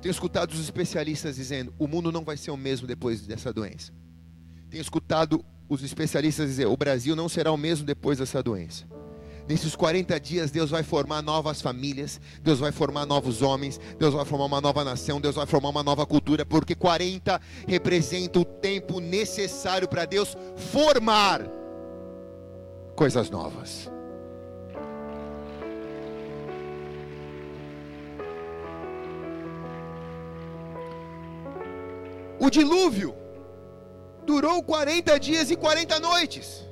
Tenho 0.00 0.10
escutado 0.10 0.52
os 0.52 0.60
especialistas 0.60 1.36
dizendo: 1.36 1.74
o 1.78 1.86
mundo 1.86 2.10
não 2.10 2.24
vai 2.24 2.36
ser 2.36 2.50
o 2.50 2.56
mesmo 2.56 2.86
depois 2.86 3.26
dessa 3.26 3.52
doença. 3.52 3.92
Tenho 4.70 4.80
escutado 4.80 5.44
os 5.68 5.82
especialistas 5.82 6.48
dizer: 6.48 6.66
o 6.66 6.76
Brasil 6.76 7.14
não 7.14 7.28
será 7.28 7.52
o 7.52 7.56
mesmo 7.56 7.84
depois 7.84 8.18
dessa 8.18 8.42
doença. 8.42 8.84
Nesses 9.48 9.74
40 9.74 10.20
dias, 10.20 10.50
Deus 10.52 10.70
vai 10.70 10.84
formar 10.84 11.22
novas 11.22 11.60
famílias, 11.60 12.20
Deus 12.40 12.60
vai 12.60 12.70
formar 12.70 13.04
novos 13.04 13.42
homens, 13.42 13.80
Deus 13.98 14.14
vai 14.14 14.24
formar 14.24 14.44
uma 14.44 14.60
nova 14.60 14.84
nação, 14.84 15.20
Deus 15.20 15.34
vai 15.34 15.44
formar 15.44 15.70
uma 15.70 15.82
nova 15.82 16.06
cultura, 16.06 16.46
porque 16.46 16.74
40 16.74 17.40
representa 17.66 18.38
o 18.38 18.44
tempo 18.44 19.00
necessário 19.00 19.88
para 19.88 20.04
Deus 20.04 20.36
formar 20.56 21.50
coisas 22.94 23.28
novas. 23.28 23.90
O 32.40 32.48
dilúvio 32.48 33.14
durou 34.26 34.62
40 34.62 35.20
dias 35.20 35.50
e 35.50 35.56
40 35.56 36.00
noites. 36.00 36.66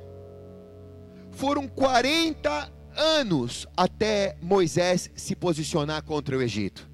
Foram 1.31 1.67
40 1.67 2.71
anos 2.97 3.67
até 3.77 4.35
Moisés 4.41 5.11
se 5.15 5.35
posicionar 5.35 6.03
contra 6.03 6.35
o 6.35 6.41
Egito. 6.41 6.89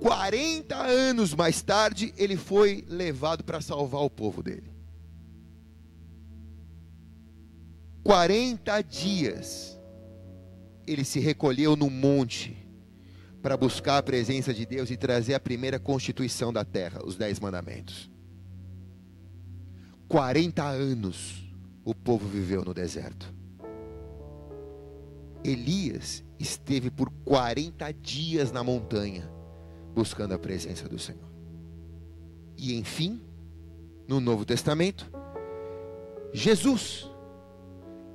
40 0.00 0.76
anos 0.76 1.34
mais 1.34 1.62
tarde, 1.62 2.12
ele 2.18 2.36
foi 2.36 2.84
levado 2.86 3.42
para 3.42 3.62
salvar 3.62 4.02
o 4.02 4.10
povo 4.10 4.42
dele. 4.42 4.70
40 8.02 8.82
dias 8.82 9.80
ele 10.86 11.04
se 11.04 11.18
recolheu 11.18 11.74
no 11.74 11.88
monte 11.88 12.63
para 13.44 13.58
buscar 13.58 13.98
a 13.98 14.02
presença 14.02 14.54
de 14.54 14.64
Deus 14.64 14.90
e 14.90 14.96
trazer 14.96 15.34
a 15.34 15.38
primeira 15.38 15.78
constituição 15.78 16.50
da 16.50 16.64
terra, 16.64 17.04
os 17.04 17.14
Dez 17.14 17.38
Mandamentos. 17.38 18.10
40 20.08 20.62
anos 20.62 21.44
o 21.84 21.94
povo 21.94 22.26
viveu 22.26 22.64
no 22.64 22.72
deserto. 22.72 23.30
Elias 25.44 26.24
esteve 26.38 26.90
por 26.90 27.10
40 27.22 27.92
dias 27.92 28.50
na 28.50 28.64
montanha 28.64 29.30
buscando 29.94 30.32
a 30.32 30.38
presença 30.38 30.88
do 30.88 30.98
Senhor. 30.98 31.28
E 32.56 32.74
enfim, 32.78 33.20
no 34.08 34.20
Novo 34.20 34.46
Testamento, 34.46 35.06
Jesus 36.32 37.06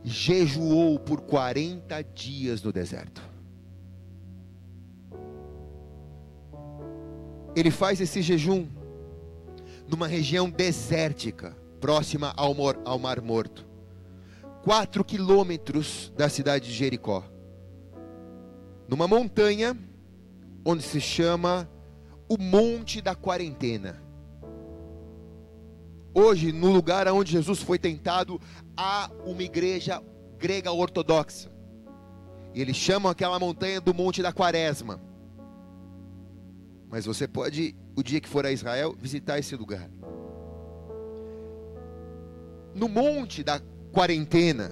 jejuou 0.04 0.98
por 0.98 1.22
40 1.22 2.02
dias 2.16 2.64
no 2.64 2.74
deserto. 2.74 3.30
Ele 7.60 7.72
faz 7.72 7.99
esse 7.99 8.22
jejum 8.22 8.70
numa 9.86 10.07
região 10.07 10.49
desértica, 10.49 11.57
próxima 11.82 12.34
ao, 12.38 12.53
Mar, 12.53 12.80
ao 12.86 12.97
Mar 12.97 13.20
Morto, 13.20 13.68
quatro 14.64 15.03
quilômetros 15.03 16.10
da 16.16 16.30
cidade 16.30 16.68
de 16.68 16.74
Jericó, 16.74 17.22
numa 18.88 19.10
montanha 19.10 19.78
onde 20.64 20.84
se 20.84 21.01
chama 21.01 21.70
o 22.30 22.38
Monte 22.38 23.01
da 23.01 23.14
Quarentena. 23.14 24.01
Hoje, 26.14 26.53
no 26.53 26.72
lugar 26.72 27.10
onde 27.10 27.34
Jesus 27.34 27.62
foi 27.62 27.78
tentado, 27.78 28.39
há 28.78 29.12
uma 29.26 29.43
igreja 29.43 30.01
grega 30.38 30.72
ortodoxa. 30.72 31.51
E 32.53 32.62
eles 32.62 32.78
chamam 32.78 33.12
aquela 33.12 33.38
montanha 33.38 33.82
do 33.82 33.93
Monte 33.93 34.22
da 34.22 34.32
Quaresma. 34.32 35.09
Mas 36.90 37.06
você 37.06 37.28
pode, 37.28 37.76
o 37.96 38.04
dia 38.04 38.20
que 38.20 38.28
for 38.28 38.46
a 38.46 38.52
Israel, 38.52 38.96
visitar 38.98 39.38
esse 39.38 39.56
lugar. 39.56 39.90
No 42.74 42.90
Monte 42.90 43.44
da 43.44 43.62
Quarentena, 43.92 44.72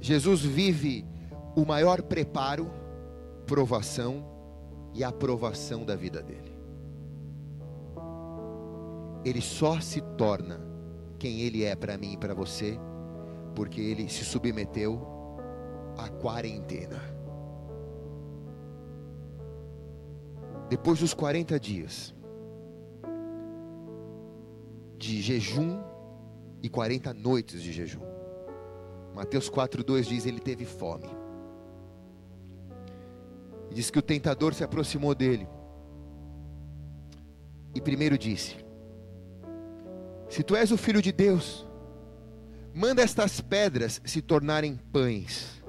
Jesus 0.00 0.42
vive 0.42 1.06
o 1.54 1.64
maior 1.64 2.02
preparo, 2.02 2.70
provação 3.46 4.24
e 4.94 5.04
aprovação 5.04 5.84
da 5.84 5.94
vida 5.94 6.22
dele 6.22 6.52
ele 9.24 9.40
só 9.40 9.80
se 9.80 10.00
torna 10.16 10.60
quem 11.18 11.40
ele 11.40 11.64
é 11.64 11.74
para 11.76 11.96
mim 11.96 12.14
e 12.14 12.16
para 12.16 12.34
você, 12.34 12.78
porque 13.54 13.80
ele 13.80 14.08
se 14.08 14.24
submeteu 14.24 15.00
à 15.96 16.08
quarentena. 16.08 17.11
Depois 20.72 20.98
dos 20.98 21.12
40 21.12 21.60
dias 21.60 22.14
de 24.96 25.20
jejum 25.20 25.82
e 26.62 26.68
40 26.70 27.12
noites 27.12 27.60
de 27.60 27.70
jejum, 27.70 28.00
Mateus 29.14 29.50
4,2 29.50 30.04
diz: 30.04 30.24
Ele 30.24 30.40
teve 30.40 30.64
fome. 30.64 31.10
Diz 33.70 33.90
que 33.90 33.98
o 33.98 34.02
tentador 34.02 34.54
se 34.54 34.64
aproximou 34.64 35.14
dele 35.14 35.46
e 37.74 37.80
primeiro 37.82 38.16
disse: 38.16 38.56
se 40.30 40.42
tu 40.42 40.56
és 40.56 40.72
o 40.72 40.78
filho 40.78 41.02
de 41.02 41.12
Deus, 41.12 41.68
manda 42.72 43.02
estas 43.02 43.42
pedras 43.42 44.00
se 44.06 44.22
tornarem 44.22 44.80
pães. 44.90 45.62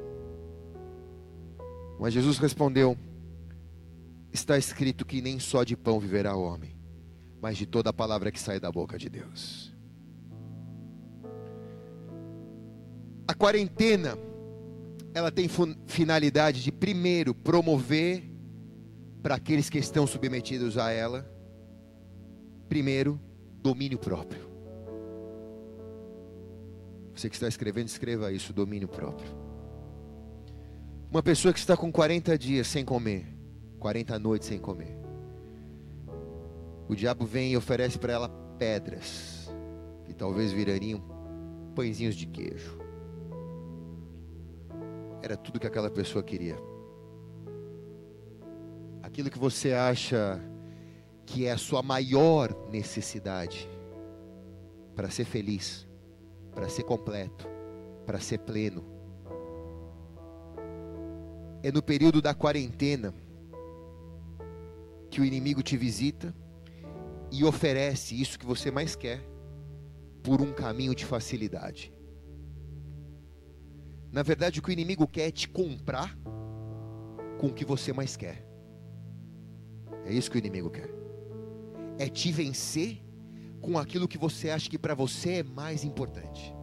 Mas 1.99 2.13
Jesus 2.13 2.37
respondeu: 2.37 2.97
Está 4.33 4.57
escrito 4.57 5.05
que 5.05 5.21
nem 5.21 5.39
só 5.39 5.63
de 5.63 5.77
pão 5.77 5.99
viverá 5.99 6.35
o 6.35 6.41
homem, 6.41 6.75
mas 7.39 7.55
de 7.55 7.67
toda 7.67 7.91
a 7.91 7.93
palavra 7.93 8.31
que 8.31 8.39
sai 8.39 8.59
da 8.59 8.71
boca 8.71 8.97
de 8.97 9.07
Deus. 9.07 9.71
A 13.27 13.35
quarentena, 13.35 14.17
ela 15.13 15.31
tem 15.31 15.47
finalidade 15.85 16.63
de, 16.63 16.71
primeiro, 16.71 17.35
promover 17.35 18.23
para 19.21 19.35
aqueles 19.35 19.69
que 19.69 19.77
estão 19.77 20.05
submetidos 20.05 20.77
a 20.77 20.91
ela, 20.91 21.31
primeiro, 22.67 23.21
domínio 23.61 23.99
próprio. 23.99 24.51
Você 27.15 27.29
que 27.29 27.35
está 27.35 27.47
escrevendo, 27.47 27.87
escreva 27.87 28.31
isso: 28.31 28.51
domínio 28.51 28.87
próprio. 28.87 29.29
Uma 31.09 31.21
pessoa 31.21 31.53
que 31.53 31.59
está 31.59 31.77
com 31.77 31.91
40 31.91 32.37
dias 32.37 32.67
sem 32.67 32.83
comer, 32.83 33.32
40 33.83 34.17
noites 34.17 34.47
sem 34.47 34.57
comer. 34.57 34.97
O 36.87 36.95
diabo 36.95 37.25
vem 37.25 37.51
e 37.51 37.57
oferece 37.57 37.99
para 37.99 38.13
ela 38.13 38.29
pedras, 38.57 39.51
que 40.05 40.13
talvez 40.13 40.53
virariam 40.53 41.03
pãezinhos 41.75 42.15
de 42.15 42.25
queijo. 42.25 42.79
Era 45.21 45.35
tudo 45.35 45.59
que 45.59 45.67
aquela 45.67 45.89
pessoa 45.89 46.23
queria. 46.23 46.55
Aquilo 49.01 49.29
que 49.29 49.37
você 49.37 49.73
acha 49.73 50.39
que 51.25 51.45
é 51.45 51.51
a 51.51 51.57
sua 51.57 51.83
maior 51.83 52.55
necessidade 52.71 53.69
para 54.95 55.09
ser 55.09 55.25
feliz 55.25 55.85
para 56.53 56.69
ser 56.69 56.83
completo, 56.83 57.47
para 58.05 58.19
ser 58.19 58.39
pleno. 58.39 58.83
É 61.61 61.71
no 61.71 61.81
período 61.81 62.21
da 62.21 62.33
quarentena 62.33 63.13
que 65.13 65.21
o 65.21 65.25
inimigo 65.25 65.61
te 65.61 65.77
visita 65.77 66.33
e 67.31 67.43
oferece 67.43 68.19
isso 68.19 68.39
que 68.39 68.47
você 68.47 68.71
mais 68.71 68.95
quer 68.95 69.23
por 70.23 70.41
um 70.41 70.51
caminho 70.51 70.95
de 70.95 71.05
facilidade. 71.05 71.93
Na 74.11 74.23
verdade, 74.23 74.59
o 74.59 74.63
que 74.63 74.69
o 74.69 74.73
inimigo 74.73 75.07
quer 75.07 75.27
é 75.27 75.31
te 75.31 75.47
comprar 75.47 76.17
com 77.37 77.45
o 77.45 77.53
que 77.53 77.63
você 77.63 77.93
mais 77.93 78.15
quer. 78.15 78.43
É 80.03 80.11
isso 80.11 80.31
que 80.31 80.37
o 80.37 80.39
inimigo 80.39 80.71
quer. 80.71 80.89
É 81.99 82.09
te 82.09 82.31
vencer 82.31 82.99
com 83.61 83.77
aquilo 83.77 84.07
que 84.07 84.17
você 84.17 84.49
acha 84.49 84.67
que 84.67 84.79
para 84.79 84.95
você 84.95 85.33
é 85.33 85.43
mais 85.43 85.83
importante. 85.83 86.55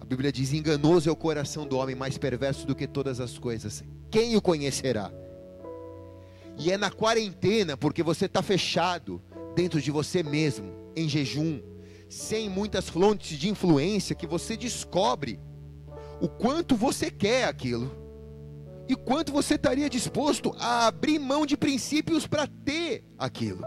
A 0.00 0.04
Bíblia 0.04 0.32
diz: 0.32 0.52
enganoso 0.52 1.08
é 1.08 1.12
o 1.12 1.16
coração 1.16 1.64
do 1.64 1.76
homem, 1.76 1.94
mais 1.94 2.18
perverso 2.18 2.66
do 2.66 2.74
que 2.74 2.88
todas 2.88 3.20
as 3.20 3.38
coisas. 3.38 3.84
Quem 4.10 4.34
o 4.34 4.42
conhecerá? 4.42 5.12
E 6.58 6.72
é 6.72 6.76
na 6.76 6.90
quarentena, 6.90 7.76
porque 7.76 8.02
você 8.02 8.26
está 8.26 8.42
fechado 8.42 9.22
dentro 9.54 9.80
de 9.80 9.90
você 9.90 10.22
mesmo, 10.22 10.72
em 10.96 11.08
jejum, 11.08 11.60
sem 12.08 12.48
muitas 12.48 12.88
fontes 12.88 13.38
de 13.38 13.48
influência, 13.48 14.16
que 14.16 14.26
você 14.26 14.56
descobre 14.56 15.38
o 16.20 16.28
quanto 16.28 16.74
você 16.74 17.10
quer 17.10 17.44
aquilo 17.44 17.90
e 18.88 18.96
quanto 18.96 19.30
você 19.30 19.54
estaria 19.54 19.88
disposto 19.88 20.54
a 20.58 20.86
abrir 20.86 21.18
mão 21.18 21.46
de 21.46 21.56
princípios 21.56 22.26
para 22.26 22.46
ter 22.46 23.04
aquilo. 23.18 23.62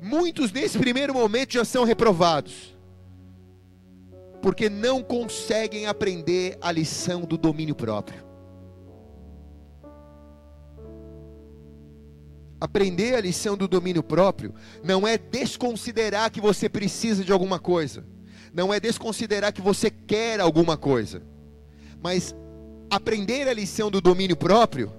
Muitos 0.00 0.52
nesse 0.52 0.78
primeiro 0.78 1.12
momento 1.12 1.52
já 1.52 1.64
são 1.64 1.84
reprovados, 1.84 2.76
porque 4.40 4.70
não 4.70 5.02
conseguem 5.02 5.86
aprender 5.86 6.56
a 6.60 6.72
lição 6.72 7.22
do 7.22 7.36
domínio 7.36 7.74
próprio. 7.74 8.31
Aprender 12.62 13.16
a 13.16 13.20
lição 13.20 13.56
do 13.56 13.66
domínio 13.66 14.04
próprio 14.04 14.54
não 14.84 15.04
é 15.04 15.18
desconsiderar 15.18 16.30
que 16.30 16.40
você 16.40 16.68
precisa 16.68 17.24
de 17.24 17.32
alguma 17.32 17.58
coisa, 17.58 18.04
não 18.54 18.72
é 18.72 18.78
desconsiderar 18.78 19.52
que 19.52 19.60
você 19.60 19.90
quer 19.90 20.38
alguma 20.38 20.76
coisa, 20.76 21.24
mas 22.00 22.32
aprender 22.88 23.48
a 23.48 23.52
lição 23.52 23.90
do 23.90 24.00
domínio 24.00 24.36
próprio 24.36 24.92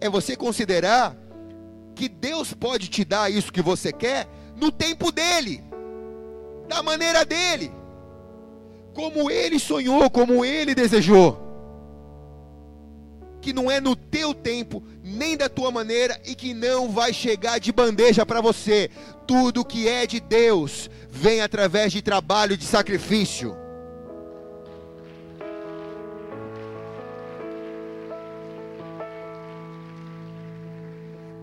é 0.00 0.08
você 0.08 0.34
considerar 0.34 1.14
que 1.94 2.08
Deus 2.08 2.54
pode 2.54 2.88
te 2.88 3.04
dar 3.04 3.30
isso 3.30 3.52
que 3.52 3.60
você 3.60 3.92
quer 3.92 4.26
no 4.56 4.72
tempo 4.72 5.12
dele, 5.12 5.62
da 6.66 6.82
maneira 6.82 7.26
dele, 7.26 7.70
como 8.94 9.30
ele 9.30 9.58
sonhou, 9.58 10.08
como 10.08 10.46
ele 10.46 10.74
desejou 10.74 11.49
que 13.40 13.52
não 13.52 13.70
é 13.70 13.80
no 13.80 13.96
teu 13.96 14.34
tempo, 14.34 14.82
nem 15.02 15.36
da 15.36 15.48
tua 15.48 15.70
maneira 15.70 16.20
e 16.24 16.34
que 16.34 16.52
não 16.52 16.90
vai 16.90 17.12
chegar 17.12 17.58
de 17.58 17.72
bandeja 17.72 18.24
para 18.26 18.40
você. 18.40 18.90
Tudo 19.26 19.64
que 19.64 19.88
é 19.88 20.06
de 20.06 20.20
Deus 20.20 20.90
vem 21.08 21.40
através 21.40 21.92
de 21.92 22.02
trabalho, 22.02 22.56
de 22.56 22.64
sacrifício. 22.64 23.56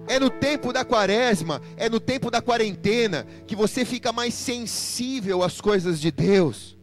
É 0.07 0.19
no 0.19 0.29
tempo 0.29 0.71
da 0.71 0.85
quaresma, 0.85 1.61
é 1.75 1.89
no 1.89 1.99
tempo 1.99 2.31
da 2.31 2.41
quarentena, 2.41 3.27
que 3.45 3.55
você 3.55 3.83
fica 3.83 4.13
mais 4.13 4.33
sensível 4.33 5.43
às 5.43 5.59
coisas 5.59 5.99
de 5.99 6.11
Deus. 6.11 6.76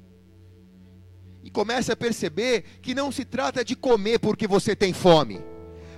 E 1.55 1.57
começa 1.57 1.93
a 1.93 1.97
perceber 1.97 2.65
que 2.83 2.95
não 2.95 3.13
se 3.13 3.25
trata 3.25 3.65
de 3.65 3.77
comer 3.77 4.19
porque 4.19 4.47
você 4.47 4.75
tem 4.75 4.93
fome, 4.93 5.41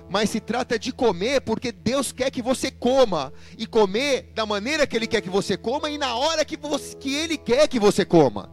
mas 0.07 0.29
se 0.29 0.39
trata 0.39 0.77
de 0.77 0.91
comer 0.91 1.41
porque 1.41 1.71
Deus 1.71 2.11
quer 2.11 2.29
que 2.29 2.41
você 2.41 2.69
coma, 2.69 3.33
e 3.57 3.65
comer 3.65 4.31
da 4.35 4.45
maneira 4.45 4.85
que 4.85 4.95
Ele 4.95 5.07
quer 5.07 5.21
que 5.21 5.29
você 5.29 5.57
coma 5.57 5.89
e 5.89 5.97
na 5.97 6.15
hora 6.15 6.45
que, 6.45 6.55
você, 6.55 6.95
que 6.95 7.15
Ele 7.15 7.37
quer 7.37 7.67
que 7.67 7.79
você 7.79 8.05
coma. 8.05 8.51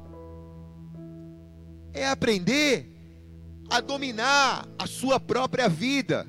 É 1.93 2.09
aprender 2.09 2.91
a 3.69 3.81
dominar 3.81 4.67
a 4.79 4.87
sua 4.87 5.21
própria 5.21 5.69
vida 5.69 6.27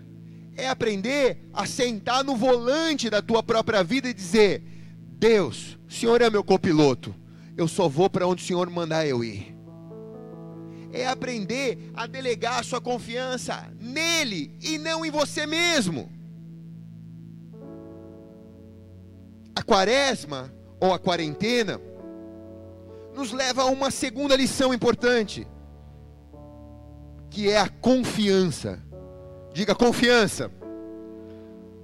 é 0.57 0.69
aprender 0.69 1.49
a 1.53 1.65
sentar 1.65 2.23
no 2.23 2.35
volante 2.35 3.09
da 3.09 3.21
tua 3.21 3.43
própria 3.43 3.83
vida 3.83 4.09
e 4.09 4.13
dizer: 4.13 4.63
Deus, 4.99 5.77
o 5.87 5.93
Senhor 5.93 6.21
é 6.21 6.29
meu 6.29 6.43
copiloto, 6.43 7.13
eu 7.57 7.67
só 7.67 7.89
vou 7.89 8.09
para 8.09 8.27
onde 8.27 8.43
o 8.43 8.45
Senhor 8.45 8.69
mandar 8.69 9.05
eu 9.05 9.23
ir. 9.23 9.54
É 10.97 11.05
aprender 11.05 11.91
a 11.93 12.07
delegar 12.07 12.59
a 12.59 12.63
sua 12.63 12.79
confiança 12.79 13.69
nele 13.77 14.57
e 14.61 14.77
não 14.77 15.05
em 15.05 15.11
você 15.11 15.45
mesmo. 15.45 16.09
A 19.53 19.61
quaresma 19.61 20.53
ou 20.79 20.93
a 20.93 20.99
quarentena 20.99 21.81
nos 23.13 23.33
leva 23.33 23.63
a 23.63 23.65
uma 23.65 23.91
segunda 23.91 24.37
lição 24.37 24.73
importante, 24.73 25.45
que 27.29 27.49
é 27.49 27.59
a 27.59 27.67
confiança. 27.67 28.81
Diga 29.53 29.75
confiança. 29.75 30.49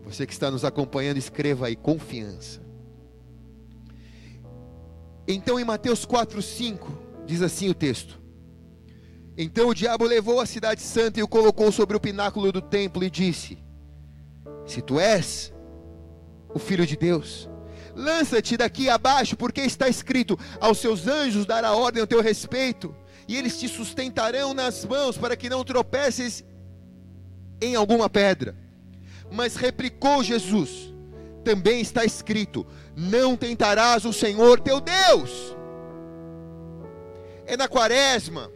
Você 0.06 0.26
que 0.26 0.32
está 0.32 0.50
nos 0.50 0.64
acompanhando, 0.64 1.18
escreva 1.18 1.68
aí 1.68 1.76
confiança. 1.76 2.62
Então 5.28 5.60
em 5.60 5.66
Mateus 5.66 6.06
4:5 6.06 6.88
diz 7.26 7.42
assim 7.42 7.68
o 7.68 7.74
texto: 7.74 8.21
Então 9.42 9.70
o 9.70 9.74
diabo 9.74 10.06
levou 10.06 10.40
a 10.40 10.46
cidade 10.46 10.82
santa 10.82 11.20
e 11.20 11.24
o 11.24 11.28
colocou 11.28 11.72
sobre 11.72 11.98
o 11.98 12.00
pináculo 12.00 12.52
do 12.52 12.62
templo 12.62 13.04
e 13.04 13.10
disse: 13.10 13.58
Se 14.68 14.84
tu 14.84 15.00
és 15.00 15.52
o 16.54 16.60
filho 16.60 16.86
de 16.86 16.96
Deus, 16.96 17.50
lança-te 17.96 18.56
daqui 18.56 18.88
abaixo, 18.88 19.36
porque 19.36 19.62
está 19.62 19.90
escrito: 19.90 20.38
Aos 20.60 20.78
seus 20.78 21.08
anjos 21.08 21.48
dará 21.48 21.74
ordem 21.74 22.02
ao 22.02 22.08
teu 22.08 22.22
respeito, 22.22 22.96
e 23.28 23.36
eles 23.36 23.60
te 23.60 23.68
sustentarão 23.68 24.54
nas 24.54 24.86
mãos 24.86 25.18
para 25.18 25.36
que 25.36 25.50
não 25.50 25.64
tropeces 25.64 26.44
em 27.60 27.74
alguma 27.74 28.08
pedra. 28.08 28.56
Mas 29.32 29.56
replicou 29.56 30.24
Jesus: 30.24 30.94
também 31.44 31.82
está 31.82 32.06
escrito: 32.06 32.64
não 32.96 33.36
tentarás 33.36 34.06
o 34.06 34.14
Senhor 34.14 34.60
teu 34.60 34.80
Deus. 34.80 35.58
É 37.48 37.58
na 37.58 37.68
quaresma 37.68 38.52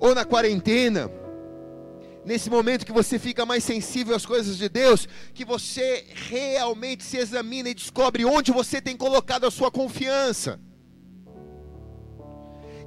ou 0.00 0.14
na 0.14 0.24
quarentena, 0.24 1.10
nesse 2.24 2.48
momento 2.48 2.86
que 2.86 2.92
você 2.92 3.18
fica 3.18 3.44
mais 3.44 3.62
sensível 3.62 4.16
às 4.16 4.24
coisas 4.24 4.56
de 4.56 4.68
Deus, 4.68 5.06
que 5.34 5.44
você 5.44 6.06
realmente 6.14 7.04
se 7.04 7.18
examina 7.18 7.68
e 7.68 7.74
descobre 7.74 8.24
onde 8.24 8.50
você 8.50 8.80
tem 8.80 8.96
colocado 8.96 9.44
a 9.44 9.50
sua 9.50 9.70
confiança. 9.70 10.58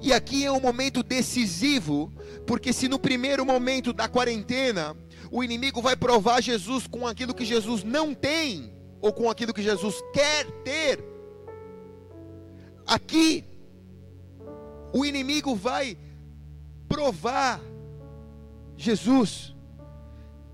E 0.01 0.11
aqui 0.11 0.43
é 0.43 0.51
um 0.51 0.59
momento 0.59 1.01
decisivo, 1.03 2.11
porque 2.45 2.73
se 2.73 2.89
no 2.89 2.99
primeiro 2.99 3.45
momento 3.45 3.93
da 3.93 4.09
quarentena 4.09 4.97
o 5.31 5.43
inimigo 5.43 5.81
vai 5.81 5.95
provar 5.95 6.41
Jesus 6.41 6.87
com 6.87 7.07
aquilo 7.07 7.33
que 7.33 7.45
Jesus 7.45 7.83
não 7.83 8.13
tem, 8.13 8.73
ou 9.01 9.13
com 9.13 9.29
aquilo 9.29 9.53
que 9.53 9.61
Jesus 9.61 9.95
quer 10.13 10.45
ter. 10.63 11.03
Aqui, 12.85 13.45
o 14.93 15.05
inimigo 15.05 15.55
vai 15.55 15.97
provar 16.93 17.59
Jesus, 18.77 19.55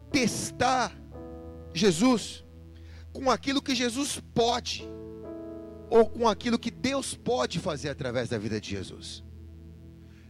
testar 0.10 0.98
Jesus 1.74 2.46
com 3.12 3.30
aquilo 3.30 3.62
que 3.62 3.76
Jesus 3.76 4.22
pode, 4.34 4.88
ou 5.90 6.10
com 6.10 6.30
aquilo 6.30 6.58
que 6.58 6.72
Deus 6.72 7.14
pode 7.14 7.60
fazer 7.60 7.90
através 7.90 8.30
da 8.30 8.38
vida 8.38 8.62
de 8.62 8.70
Jesus. 8.70 9.22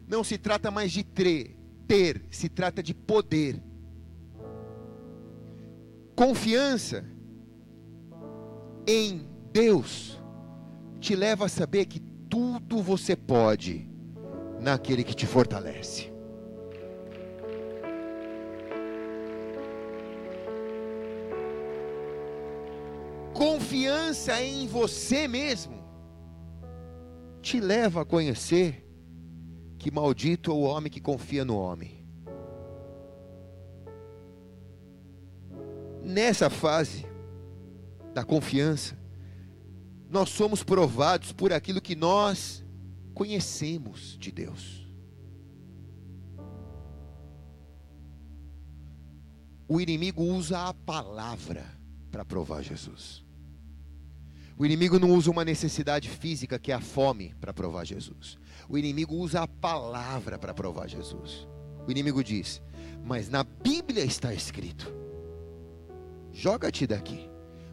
Não 0.08 0.24
se 0.24 0.40
trata 0.40 0.72
mais 0.72 0.92
de 0.92 1.04
ter, 1.04 1.56
ter 1.88 2.26
se 2.32 2.50
trata 2.50 2.82
de 2.82 2.96
poder. 2.96 3.62
Confiança 6.16 7.06
em 8.88 9.28
Deus 9.54 10.20
te 11.00 11.16
leva 11.16 11.46
a 11.46 11.50
saber 11.50 11.86
que 11.86 12.00
tudo 12.00 12.82
você 12.82 13.16
pode 13.16 13.89
naquele 14.60 15.04
que 15.04 15.14
te 15.14 15.26
fortalece. 15.26 16.12
Confiança 23.34 24.42
em 24.42 24.68
você 24.68 25.28
mesmo 25.28 25.80
te 27.42 27.60
leva 27.60 28.02
a 28.02 28.06
conhecer 28.06 28.86
que 29.78 29.90
maldito 29.90 30.52
é 30.52 30.54
o 30.54 30.62
homem 30.62 30.92
que 30.92 31.00
confia 31.00 31.46
no 31.46 31.58
homem. 31.58 32.00
nessa 36.10 36.50
fase 36.50 37.06
da 38.14 38.24
confiança, 38.24 38.98
nós 40.10 40.30
somos 40.30 40.64
provados 40.64 41.32
por 41.32 41.54
aquilo 41.54 41.80
que 41.80 41.96
nós 41.96 42.66
conhecemos 43.20 44.18
de 44.18 44.32
Deus. 44.32 44.88
O 49.68 49.82
inimigo 49.82 50.24
usa 50.24 50.70
a 50.70 50.74
palavra 50.74 51.66
para 52.10 52.24
provar 52.24 52.64
Jesus. 52.64 53.26
O 54.58 54.66
inimigo 54.66 54.98
não 54.98 55.12
usa 55.12 55.30
uma 55.30 55.44
necessidade 55.44 56.10
física, 56.10 56.58
que 56.58 56.72
é 56.72 56.76
a 56.76 56.80
fome, 56.80 57.36
para 57.42 57.54
provar 57.54 57.84
Jesus. 57.84 58.38
O 58.70 58.78
inimigo 58.78 59.16
usa 59.16 59.42
a 59.42 59.48
palavra 59.48 60.40
para 60.40 60.54
provar 60.54 60.88
Jesus. 60.88 61.46
O 61.86 61.92
inimigo 61.92 62.24
diz: 62.24 62.62
Mas 63.04 63.28
na 63.28 63.44
Bíblia 63.44 64.06
está 64.06 64.34
escrito 64.34 64.98
joga-te 66.32 66.88
daqui, 66.88 67.30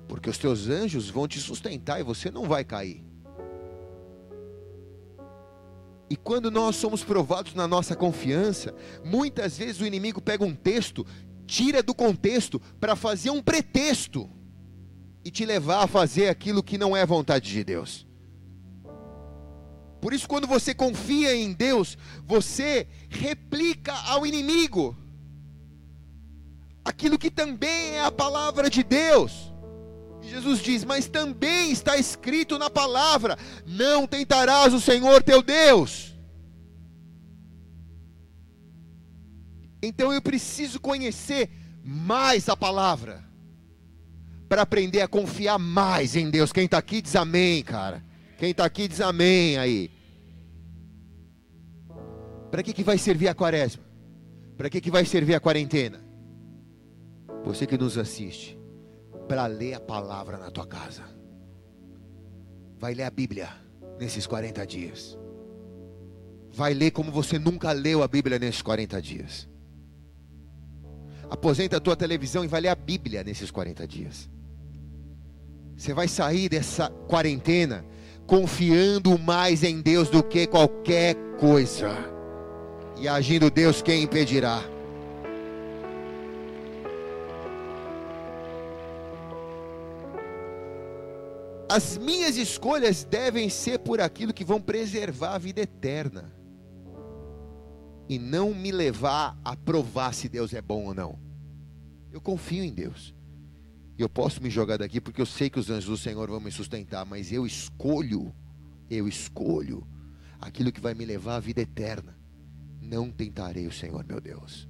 porque 0.09 0.28
os 0.28 0.38
teus 0.38 0.68
anjos 0.68 1.09
vão 1.09 1.28
te 1.28 1.38
sustentar 1.38 2.01
e 2.01 2.03
você 2.03 2.32
não 2.32 2.49
vai 2.49 2.64
cair. 2.64 3.05
E 6.09 6.16
quando 6.16 6.50
nós 6.50 6.76
somos 6.76 7.02
provados 7.02 7.54
na 7.54 7.66
nossa 7.66 7.96
confiança, 7.96 8.74
muitas 9.04 9.59
vezes 9.59 9.80
o 9.80 9.86
inimigo 9.86 10.20
pega 10.20 10.44
um 10.44 10.54
texto, 10.54 11.04
tira 11.46 11.82
do 11.82 11.94
contexto 11.94 12.61
para 12.80 12.94
fazer 12.94 13.30
um 13.30 13.42
pretexto 13.42 14.30
e 15.24 15.30
te 15.30 15.44
levar 15.44 15.82
a 15.82 15.88
fazer 15.88 16.28
aquilo 16.28 16.62
que 16.62 16.78
não 16.78 16.96
é 16.96 17.04
vontade 17.04 17.50
de 17.50 17.64
Deus. 17.64 18.07
Por 20.00 20.12
isso, 20.12 20.28
quando 20.28 20.46
você 20.46 20.72
confia 20.72 21.34
em 21.34 21.52
Deus, 21.52 21.98
você 22.24 22.86
replica 23.09 23.92
ao 23.92 24.24
inimigo 24.24 24.96
aquilo 26.84 27.18
que 27.18 27.30
também 27.30 27.94
é 27.94 28.04
a 28.04 28.12
palavra 28.12 28.70
de 28.70 28.84
Deus. 28.84 29.52
E 30.27 30.29
Jesus 30.29 30.59
diz: 30.61 30.85
Mas 30.85 31.07
também 31.07 31.70
está 31.70 31.97
escrito 31.97 32.59
na 32.59 32.68
palavra: 32.68 33.39
Não 33.64 34.07
tentarás 34.07 34.74
o 34.74 34.81
Senhor 34.81 35.22
teu 35.22 35.41
Deus. 35.41 36.14
Então 39.81 40.12
eu 40.12 40.20
preciso 40.20 40.81
conhecer 40.81 41.49
mais 41.85 42.49
a 42.49 42.57
palavra, 42.57 43.24
para 44.49 44.62
aprender 44.62 45.01
a 45.01 45.07
confiar 45.07 45.59
mais 45.59 46.16
em 46.16 46.29
Deus. 46.29 46.53
Quem 46.53 46.64
está 46.64 46.79
aqui 46.79 47.01
diz 47.01 47.14
amém, 47.14 47.62
cara. 47.62 48.05
Quem 48.37 48.51
está 48.51 48.64
aqui 48.64 48.89
diz 48.89 49.01
amém 49.01 49.57
aí. 49.57 49.91
Para 52.51 52.64
que, 52.64 52.72
que 52.72 52.83
vai 52.83 52.99
servir 52.99 53.29
a 53.29 53.35
quaresma? 53.35 53.85
Para 54.57 54.68
que, 54.68 54.81
que 54.81 54.91
vai 54.91 55.05
servir 55.05 55.35
a 55.35 55.41
quarentena? 55.41 56.07
você 57.47 57.64
que 57.64 57.79
nos 57.79 57.97
assiste, 57.97 58.59
para 59.27 59.47
ler 59.47 59.74
a 59.74 59.81
palavra 59.81 60.39
na 60.39 60.51
tua 60.51 60.66
casa. 60.66 61.03
Vai 62.79 62.95
ler 62.95 63.05
a 63.05 63.11
Bíblia 63.11 63.49
nesses 63.99 64.27
40 64.27 64.66
dias. 64.66 65.18
Vai 66.53 66.72
ler 66.72 66.91
como 66.91 67.11
você 67.11 67.39
nunca 67.39 67.72
leu 67.72 68.03
a 68.03 68.09
Bíblia 68.09 68.39
nesses 68.39 68.62
40 68.62 69.03
dias. 69.03 69.49
Aposenta 71.29 71.77
a 71.77 71.81
tua 71.81 71.97
televisão 71.97 72.45
e 72.45 72.49
vai 72.49 72.61
ler 72.61 72.68
a 72.68 72.74
Bíblia 72.74 73.24
nesses 73.24 73.51
40 73.51 73.87
dias. 73.87 74.31
Você 75.77 75.93
vai 75.93 76.09
sair 76.09 76.49
dessa 76.49 76.89
quarentena 77.09 77.85
confiando 78.27 79.18
mais 79.18 79.62
em 79.62 79.81
Deus 79.81 80.09
do 80.09 80.22
que 80.22 80.47
qualquer 80.47 81.14
coisa. 81.39 81.91
E 82.99 83.07
agindo 83.07 83.51
Deus, 83.51 83.83
quem 83.83 84.03
impedirá? 84.03 84.76
As 91.69 91.99
minhas 91.99 92.37
escolhas 92.37 93.03
devem 93.03 93.49
ser 93.49 93.81
por 93.81 94.01
aquilo 94.01 94.33
que 94.33 94.45
vão 94.45 94.61
preservar 94.61 95.35
a 95.35 95.39
vida 95.39 95.61
eterna. 95.61 96.33
E 98.09 98.19
não 98.19 98.55
me 98.55 98.71
levar 98.71 99.37
a 99.45 99.57
provar 99.57 100.14
se 100.14 100.29
Deus 100.29 100.55
é 100.55 100.62
bom 100.62 100.85
ou 100.85 100.95
não. 100.95 101.19
Eu 102.12 102.21
confio 102.21 102.62
em 102.62 102.73
Deus. 102.73 103.14
Eu 103.99 104.09
posso 104.09 104.41
me 104.41 104.49
jogar 104.49 104.77
daqui 104.77 105.01
porque 105.01 105.21
eu 105.21 105.27
sei 105.27 105.51
que 105.51 105.59
os 105.59 105.69
anjos 105.69 105.87
do 105.87 105.97
Senhor 105.97 106.29
vão 106.29 106.39
me 106.39 106.53
sustentar, 106.53 107.05
mas 107.05 107.33
eu 107.33 107.45
escolho, 107.45 108.33
eu 108.89 109.09
escolho 109.09 109.85
aquilo 110.41 110.71
que 110.71 110.81
vai 110.81 110.95
me 110.95 111.05
levar 111.05 111.37
à 111.37 111.41
vida 111.41 111.62
eterna. 111.62 112.17
Não 112.81 113.11
tentarei 113.11 113.67
o 113.67 113.73
Senhor, 113.73 114.05
meu 114.05 114.21
Deus. 114.21 114.69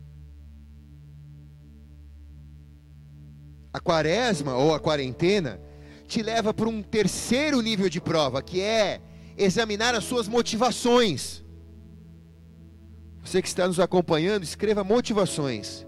A 3.70 3.80
quaresma 3.80 4.54
ou 4.54 4.74
a 4.74 4.80
quarentena 4.80 5.60
te 6.06 6.22
leva 6.22 6.54
para 6.54 6.68
um 6.68 6.82
terceiro 6.82 7.60
nível 7.60 7.88
de 7.88 8.00
prova, 8.00 8.42
que 8.42 8.60
é 8.60 9.00
examinar 9.36 9.94
as 9.94 10.04
suas 10.04 10.28
motivações. 10.28 11.44
Você 13.22 13.42
que 13.42 13.48
está 13.48 13.66
nos 13.66 13.80
acompanhando, 13.80 14.44
escreva 14.44 14.84
motivações. 14.84 15.86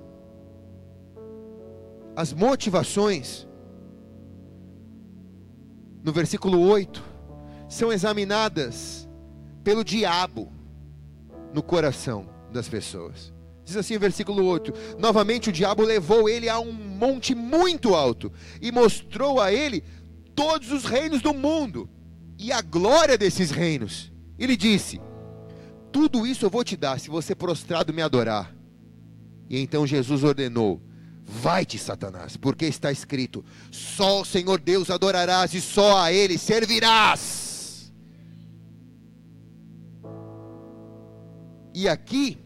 As 2.16 2.33
motivações, 2.33 3.47
no 6.03 6.12
versículo 6.12 6.61
8, 6.61 7.03
são 7.69 7.93
examinadas 7.93 9.09
pelo 9.62 9.85
diabo 9.85 10.53
no 11.55 11.62
coração 11.62 12.29
das 12.53 12.69
pessoas. 12.69 13.33
Diz 13.64 13.77
assim 13.77 13.97
o 13.97 14.01
versículo 14.01 14.47
8: 14.47 14.73
Novamente 14.99 15.51
o 15.51 15.53
diabo 15.53 15.83
levou 15.83 16.27
ele 16.27 16.49
a 16.49 16.59
um 16.59 16.73
monte 16.73 17.35
muito 17.35 17.95
alto 17.95 18.33
e 18.62 18.73
mostrou 18.73 19.41
a 19.41 19.53
ele 19.53 19.85
todos 20.39 20.70
os 20.70 20.84
reinos 20.84 21.20
do 21.20 21.34
mundo 21.34 21.91
e 22.39 22.53
a 22.53 22.62
glória 22.62 23.18
desses 23.18 23.51
reinos. 23.51 24.12
Ele 24.39 24.57
disse: 24.57 25.01
Tudo 25.91 26.24
isso 26.24 26.47
eu 26.47 26.51
vou 26.51 26.62
te 26.62 26.76
dar 26.76 27.01
se 27.01 27.11
você 27.11 27.34
prostrado 27.34 27.93
me 27.93 28.01
adorar. 28.01 28.55
E 29.51 29.59
então 29.59 29.84
Jesus 29.84 30.22
ordenou: 30.22 30.80
Vai-te, 31.24 31.76
Satanás, 31.76 32.36
porque 32.36 32.66
está 32.66 32.93
escrito: 32.93 33.45
Só 33.72 34.20
o 34.20 34.24
Senhor 34.24 34.61
Deus 34.61 34.91
adorarás 34.91 35.55
e 35.55 35.61
só 35.61 36.01
a 36.01 36.12
Ele 36.12 36.39
servirás. 36.39 37.93
E 41.74 41.89
aqui, 41.89 42.39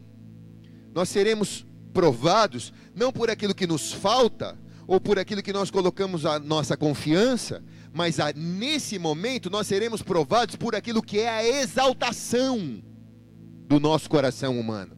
nós 0.95 1.11
seremos 1.11 1.67
provados, 1.93 2.73
não 2.95 3.13
por 3.13 3.31
aquilo 3.31 3.55
que 3.55 3.67
nos 3.67 3.93
falta, 3.93 4.59
ou 4.87 5.01
por 5.01 5.19
aquilo 5.19 5.43
que 5.43 5.53
nós 5.53 5.71
colocamos 5.71 6.27
a 6.27 6.39
nossa 6.39 6.77
confiança, 6.77 7.63
mas 7.93 8.19
a, 8.19 8.33
nesse 8.33 8.99
momento 8.99 9.51
nós 9.51 9.67
seremos 9.67 10.03
provados 10.03 10.57
por 10.57 10.75
aquilo 10.75 11.03
que 11.03 11.19
é 11.19 11.29
a 11.29 11.45
exaltação 11.45 12.83
do 13.67 13.79
nosso 13.79 14.09
coração 14.09 14.59
humano. 14.59 14.97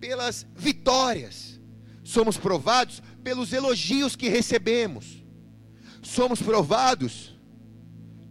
Pelas 0.00 0.46
vitórias. 0.56 1.60
Somos 2.02 2.36
provados 2.36 3.00
pelos 3.22 3.52
elogios 3.52 4.16
que 4.16 4.28
recebemos. 4.28 5.24
Somos 6.02 6.42
provados 6.42 7.38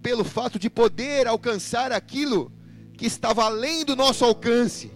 pelo 0.02 0.24
fato 0.24 0.60
de 0.60 0.70
poder 0.70 1.28
alcançar 1.28 1.92
aquilo 1.92 2.52
que 2.98 3.06
estava 3.06 3.46
além 3.46 3.86
do 3.86 3.96
nosso 3.96 4.26
alcance. 4.26 4.92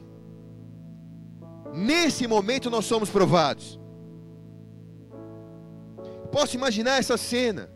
Nesse 1.73 2.27
momento 2.27 2.69
nós 2.69 2.85
somos 2.85 3.09
provados 3.09 3.79
posso 6.35 6.57
imaginar 6.57 6.99
essa 6.99 7.15
cena. 7.15 7.71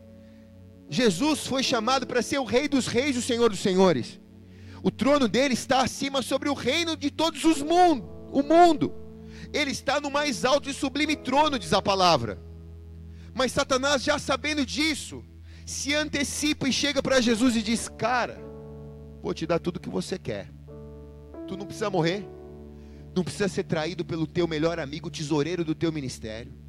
Jesus 0.90 1.46
foi 1.46 1.62
chamado 1.62 2.06
para 2.06 2.20
ser 2.20 2.38
o 2.38 2.44
Rei 2.44 2.68
dos 2.68 2.86
Reis 2.86 3.16
o 3.16 3.22
Senhor 3.22 3.48
dos 3.48 3.60
Senhores. 3.60 4.20
O 4.82 4.90
trono 4.90 5.26
dele 5.26 5.54
está 5.54 5.80
acima 5.80 6.20
sobre 6.20 6.46
o 6.50 6.52
reino 6.52 6.94
de 6.94 7.10
todos 7.10 7.42
os 7.44 7.62
mundos, 7.62 8.06
o 8.30 8.42
mundo. 8.42 8.92
Ele 9.50 9.70
está 9.70 9.98
no 9.98 10.10
mais 10.10 10.44
alto 10.44 10.68
e 10.68 10.74
sublime 10.74 11.16
trono, 11.16 11.58
diz 11.58 11.72
a 11.72 11.80
palavra. 11.80 12.38
Mas 13.32 13.50
Satanás, 13.52 14.02
já 14.02 14.18
sabendo 14.18 14.66
disso, 14.66 15.24
se 15.64 15.94
antecipa 15.94 16.68
e 16.68 16.72
chega 16.72 17.02
para 17.02 17.18
Jesus 17.18 17.56
e 17.56 17.62
diz: 17.62 17.88
Cara, 17.88 18.38
vou 19.22 19.32
te 19.32 19.46
dar 19.46 19.58
tudo 19.58 19.78
o 19.78 19.80
que 19.80 19.88
você 19.88 20.18
quer. 20.18 20.52
Tu 21.48 21.56
não 21.56 21.64
precisa 21.64 21.88
morrer, 21.88 22.28
não 23.16 23.24
precisa 23.24 23.48
ser 23.48 23.64
traído 23.64 24.04
pelo 24.04 24.26
teu 24.26 24.46
melhor 24.46 24.78
amigo, 24.78 25.10
tesoureiro 25.10 25.64
do 25.64 25.74
teu 25.74 25.90
ministério 25.90 26.59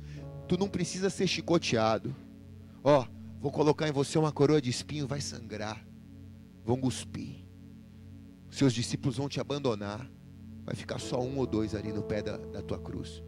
Tu 0.52 0.58
não 0.58 0.68
precisa 0.68 1.10
ser 1.10 1.28
chicoteado. 1.28 2.14
Ó, 2.84 3.06
vou 3.40 3.54
colocar 3.54 3.88
em 3.88 3.92
você 3.94 4.20
uma 4.20 4.34
coroa 4.34 4.62
de 4.62 4.70
espinho, 4.70 5.08
vai 5.08 5.22
sangrar. 5.22 5.82
Vão 6.66 6.76
cuspir. 6.76 7.46
Seus 8.50 8.74
discípulos 8.74 9.16
vão 9.16 9.30
te 9.30 9.40
abandonar. 9.40 10.12
Vai 10.66 10.76
ficar 10.76 11.00
só 11.00 11.22
um 11.22 11.38
ou 11.38 11.48
dois 11.48 11.74
ali 11.74 11.94
no 11.94 12.04
pé 12.04 12.22
da, 12.22 12.36
da 12.36 12.62
tua 12.62 12.78
cruz. 12.78 13.24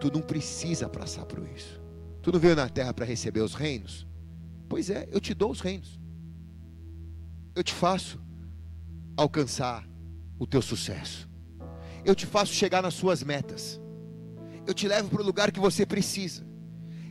Tu 0.00 0.10
não 0.10 0.20
precisa 0.20 0.88
passar 0.88 1.24
por 1.24 1.38
isso. 1.54 1.80
Tu 2.20 2.32
não 2.32 2.40
veio 2.40 2.56
na 2.56 2.68
terra 2.68 2.92
para 2.92 3.04
receber 3.04 3.42
os 3.42 3.54
reinos? 3.54 4.04
Pois 4.68 4.90
é, 4.90 5.08
eu 5.12 5.20
te 5.20 5.34
dou 5.34 5.52
os 5.52 5.60
reinos. 5.60 6.00
Eu 7.54 7.62
te 7.62 7.72
faço 7.72 8.20
alcançar 9.16 9.88
o 10.36 10.48
teu 10.48 10.60
sucesso. 10.60 11.30
Eu 12.04 12.16
te 12.16 12.26
faço 12.26 12.52
chegar 12.52 12.82
nas 12.82 12.94
suas 12.94 13.22
metas. 13.22 13.80
Eu 14.66 14.74
te 14.74 14.88
levo 14.88 15.08
para 15.08 15.22
o 15.22 15.24
lugar 15.24 15.52
que 15.52 15.60
você 15.60 15.86
precisa. 15.86 16.44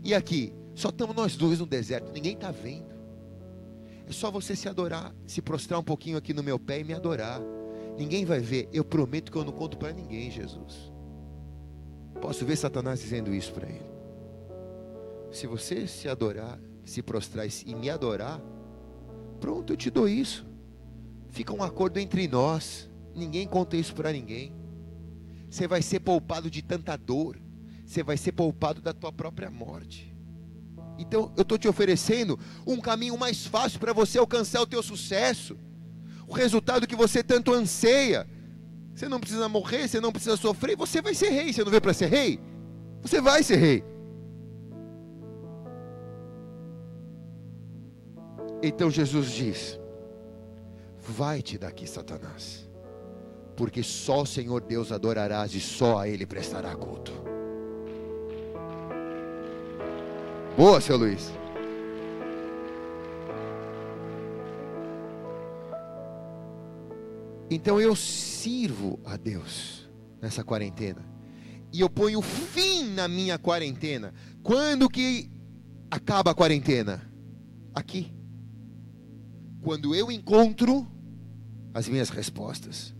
E 0.05 0.13
aqui, 0.13 0.53
só 0.75 0.89
estamos 0.89 1.15
nós 1.15 1.35
dois 1.35 1.57
no 1.57 1.65
deserto, 1.65 2.11
ninguém 2.13 2.35
está 2.35 2.51
vendo. 2.51 2.93
É 4.07 4.11
só 4.11 4.29
você 4.29 4.55
se 4.55 4.69
adorar, 4.69 5.11
se 5.25 5.41
prostrar 5.41 5.79
um 5.79 5.83
pouquinho 5.83 6.15
aqui 6.15 6.31
no 6.31 6.43
meu 6.43 6.59
pé 6.59 6.79
e 6.79 6.83
me 6.83 6.93
adorar. 6.93 7.41
Ninguém 7.97 8.23
vai 8.23 8.39
ver. 8.39 8.69
Eu 8.71 8.85
prometo 8.85 9.31
que 9.31 9.37
eu 9.37 9.43
não 9.43 9.51
conto 9.51 9.79
para 9.79 9.91
ninguém, 9.91 10.29
Jesus. 10.29 10.93
Posso 12.21 12.45
ver 12.45 12.55
Satanás 12.55 12.99
dizendo 12.99 13.33
isso 13.33 13.51
para 13.51 13.67
ele. 13.67 13.89
Se 15.31 15.47
você 15.47 15.87
se 15.87 16.07
adorar, 16.07 16.59
se 16.83 17.01
prostrar 17.01 17.47
e 17.65 17.73
me 17.73 17.89
adorar, 17.89 18.39
pronto, 19.39 19.73
eu 19.73 19.77
te 19.77 19.89
dou 19.89 20.07
isso. 20.07 20.45
Fica 21.29 21.51
um 21.51 21.63
acordo 21.63 21.97
entre 21.97 22.27
nós. 22.27 22.87
Ninguém 23.15 23.47
conta 23.47 23.75
isso 23.75 23.95
para 23.95 24.11
ninguém. 24.11 24.53
Você 25.49 25.67
vai 25.67 25.81
ser 25.81 26.01
poupado 26.01 26.47
de 26.47 26.61
tanta 26.61 26.95
dor 26.95 27.39
você 27.85 28.03
vai 28.03 28.17
ser 28.17 28.31
poupado 28.31 28.81
da 28.81 28.93
tua 28.93 29.11
própria 29.11 29.49
morte. 29.49 30.13
Então, 30.97 31.31
eu 31.35 31.41
estou 31.41 31.57
te 31.57 31.67
oferecendo 31.67 32.39
um 32.65 32.79
caminho 32.79 33.17
mais 33.17 33.45
fácil 33.45 33.79
para 33.79 33.93
você 33.93 34.17
alcançar 34.17 34.61
o 34.61 34.67
teu 34.67 34.81
sucesso, 34.81 35.57
o 36.27 36.33
resultado 36.33 36.87
que 36.87 36.95
você 36.95 37.21
tanto 37.23 37.53
anseia. 37.53 38.27
Você 38.93 39.09
não 39.09 39.19
precisa 39.19 39.49
morrer, 39.49 39.87
você 39.87 39.99
não 39.99 40.11
precisa 40.11 40.37
sofrer, 40.37 40.75
você 40.75 41.01
vai 41.01 41.13
ser 41.13 41.29
rei. 41.29 41.53
Você 41.53 41.63
não 41.63 41.69
veio 41.69 41.81
para 41.81 41.93
ser 41.93 42.07
rei? 42.07 42.39
Você 43.01 43.21
vai 43.21 43.43
ser 43.43 43.57
rei. 43.57 43.83
Então 48.63 48.89
Jesus 48.89 49.31
diz: 49.31 49.79
Vai-te 50.97 51.57
daqui, 51.57 51.85
Satanás, 51.85 52.67
porque 53.55 53.83
só 53.83 54.21
o 54.21 54.25
Senhor 54.25 54.61
Deus 54.61 54.91
adorarás 54.91 55.53
e 55.53 55.59
só 55.59 55.99
a 55.99 56.07
Ele 56.07 56.25
prestará 56.25 56.73
culto. 56.75 57.11
Boa, 60.57 60.79
seu 60.79 60.95
Luiz. 60.95 61.33
Então 67.51 67.79
eu 67.81 67.93
sirvo 67.93 68.97
a 69.03 69.17
Deus 69.17 69.89
nessa 70.21 70.45
quarentena. 70.45 71.05
E 71.73 71.81
eu 71.81 71.89
ponho 71.89 72.21
fim 72.21 72.85
na 72.85 73.05
minha 73.05 73.37
quarentena. 73.37 74.13
Quando 74.41 74.89
que 74.89 75.29
acaba 75.91 76.31
a 76.31 76.33
quarentena? 76.33 77.01
Aqui. 77.73 78.13
Quando 79.61 79.93
eu 79.93 80.09
encontro 80.09 80.87
as 81.73 81.89
minhas 81.89 82.09
respostas. 82.09 82.95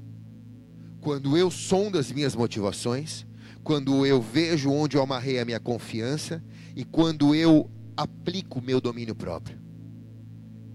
Quando 1.00 1.38
eu 1.38 1.50
sondo 1.50 1.98
as 1.98 2.12
minhas 2.12 2.36
motivações. 2.36 3.26
Quando 3.64 4.06
eu 4.06 4.22
vejo 4.22 4.70
onde 4.70 4.98
eu 4.98 5.02
amarrei 5.02 5.40
a 5.40 5.46
minha 5.46 5.60
confiança 5.60 6.44
e 6.76 6.84
quando 6.84 7.34
eu 7.34 7.70
aplico 7.96 8.60
o 8.60 8.62
meu 8.62 8.82
domínio 8.82 9.16
próprio. 9.16 9.60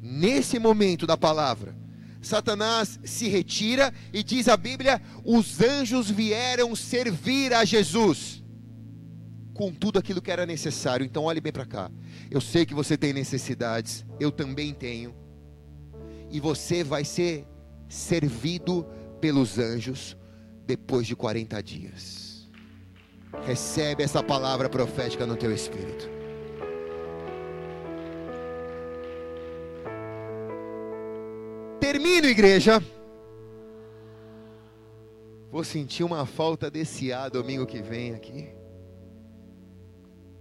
Nesse 0.01 0.59
momento 0.59 1.07
da 1.07 1.17
palavra, 1.17 1.77
Satanás 2.23 2.99
se 3.05 3.29
retira 3.29 3.93
e 4.13 4.23
diz 4.23 4.49
a 4.49 4.57
Bíblia: 4.57 5.01
os 5.25 5.61
anjos 5.61 6.11
vieram 6.11 6.75
servir 6.75 7.53
a 7.53 7.65
Jesus 7.65 8.43
com 9.55 9.73
tudo 9.73 9.99
aquilo 9.99 10.23
que 10.23 10.31
era 10.31 10.47
necessário. 10.47 11.05
Então, 11.05 11.25
olhe 11.25 11.41
bem 11.41 11.53
para 11.53 11.67
cá. 11.67 11.91
Eu 12.31 12.41
sei 12.41 12.65
que 12.65 12.75
você 12.75 12.97
tem 12.97 13.13
necessidades, 13.13 14.07
eu 14.19 14.31
também 14.31 14.73
tenho, 14.73 15.15
e 16.31 16.41
você 16.41 16.83
vai 16.83 17.05
ser 17.05 17.47
servido 17.89 18.87
pelos 19.21 19.59
anjos 19.59 20.17
depois 20.67 21.07
de 21.07 21.15
40 21.15 21.63
dias. 21.63 22.30
Recebe 23.45 24.03
essa 24.03 24.23
palavra 24.23 24.69
profética 24.69 25.27
no 25.27 25.37
teu 25.37 25.53
espírito. 25.53 26.09
Termino, 31.81 32.27
igreja. 32.27 32.83
Vou 35.51 35.65
sentir 35.65 36.05
uma 36.05 36.27
falta 36.27 36.71
desse 36.71 37.13
A 37.13 37.29
domingo 37.29 37.67
que 37.67 37.83
vem 37.83 38.15
aqui. 38.15 38.51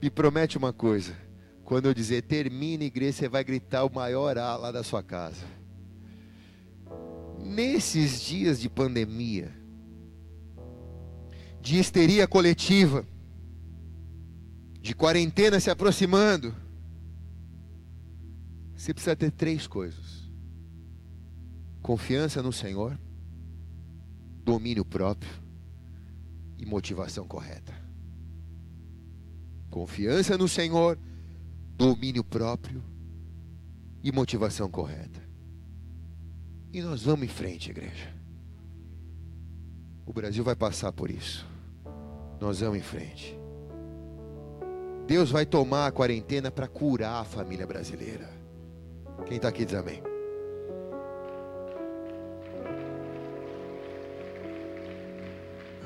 Me 0.02 0.10
promete 0.10 0.58
uma 0.58 0.72
coisa. 0.72 1.16
Quando 1.64 1.88
eu 1.88 1.94
dizer 1.94 2.24
termina, 2.24 2.84
igreja, 2.84 3.14
você 3.14 3.30
vai 3.30 3.44
gritar 3.44 3.84
o 3.84 3.94
maior 3.94 4.38
A 4.38 4.56
lá 4.56 4.72
da 4.72 4.84
sua 4.84 5.02
casa. 5.02 5.46
Nesses 7.40 8.22
dias 8.22 8.60
de 8.60 8.70
pandemia, 8.70 9.59
de 11.62 11.78
histeria 11.78 12.28
coletiva, 12.28 13.06
de 14.82 14.96
quarentena 14.96 15.60
se 15.60 15.70
aproximando, 15.70 16.56
você 18.76 18.94
precisa 18.94 19.16
ter 19.16 19.32
três 19.32 19.68
coisas: 19.68 20.30
confiança 21.82 22.42
no 22.42 22.54
Senhor, 22.54 22.98
domínio 24.44 24.86
próprio 24.86 25.32
e 26.58 26.66
motivação 26.66 27.28
correta. 27.28 27.74
Confiança 29.70 30.38
no 30.38 30.48
Senhor, 30.48 30.98
domínio 31.78 32.24
próprio 32.24 32.84
e 34.02 34.12
motivação 34.12 34.70
correta. 34.70 35.22
E 36.72 36.82
nós 36.82 37.04
vamos 37.04 37.26
em 37.26 37.30
frente, 37.30 37.70
igreja. 37.70 38.14
O 40.06 40.14
Brasil 40.14 40.44
vai 40.44 40.56
passar 40.56 40.92
por 40.92 41.12
isso. 41.12 41.49
Nós 42.40 42.62
vamos 42.62 42.78
em 42.78 42.82
frente. 42.82 43.38
Deus 45.06 45.30
vai 45.32 45.46
tomar 45.46 45.88
a 45.88 45.92
quarentena 45.92 46.50
para 46.52 46.68
curar 46.68 47.22
a 47.22 47.26
família 47.26 47.68
brasileira. 47.68 48.30
Quem 49.26 49.38
está 49.38 49.50
aqui 49.50 49.66
diz 49.66 49.74
amém. 49.76 50.02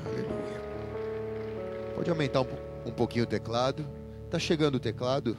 Aleluia. 0.04 0.60
Pode 1.96 2.10
aumentar 2.10 2.42
um, 2.42 2.46
um 2.86 2.92
pouquinho 2.92 3.24
o 3.24 3.26
teclado. 3.26 3.84
Está 4.26 4.38
chegando 4.38 4.76
o 4.76 4.80
teclado 4.80 5.36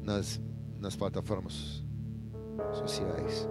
nas, 0.00 0.40
nas 0.80 0.96
plataformas 0.96 1.84
sociais. 2.72 3.48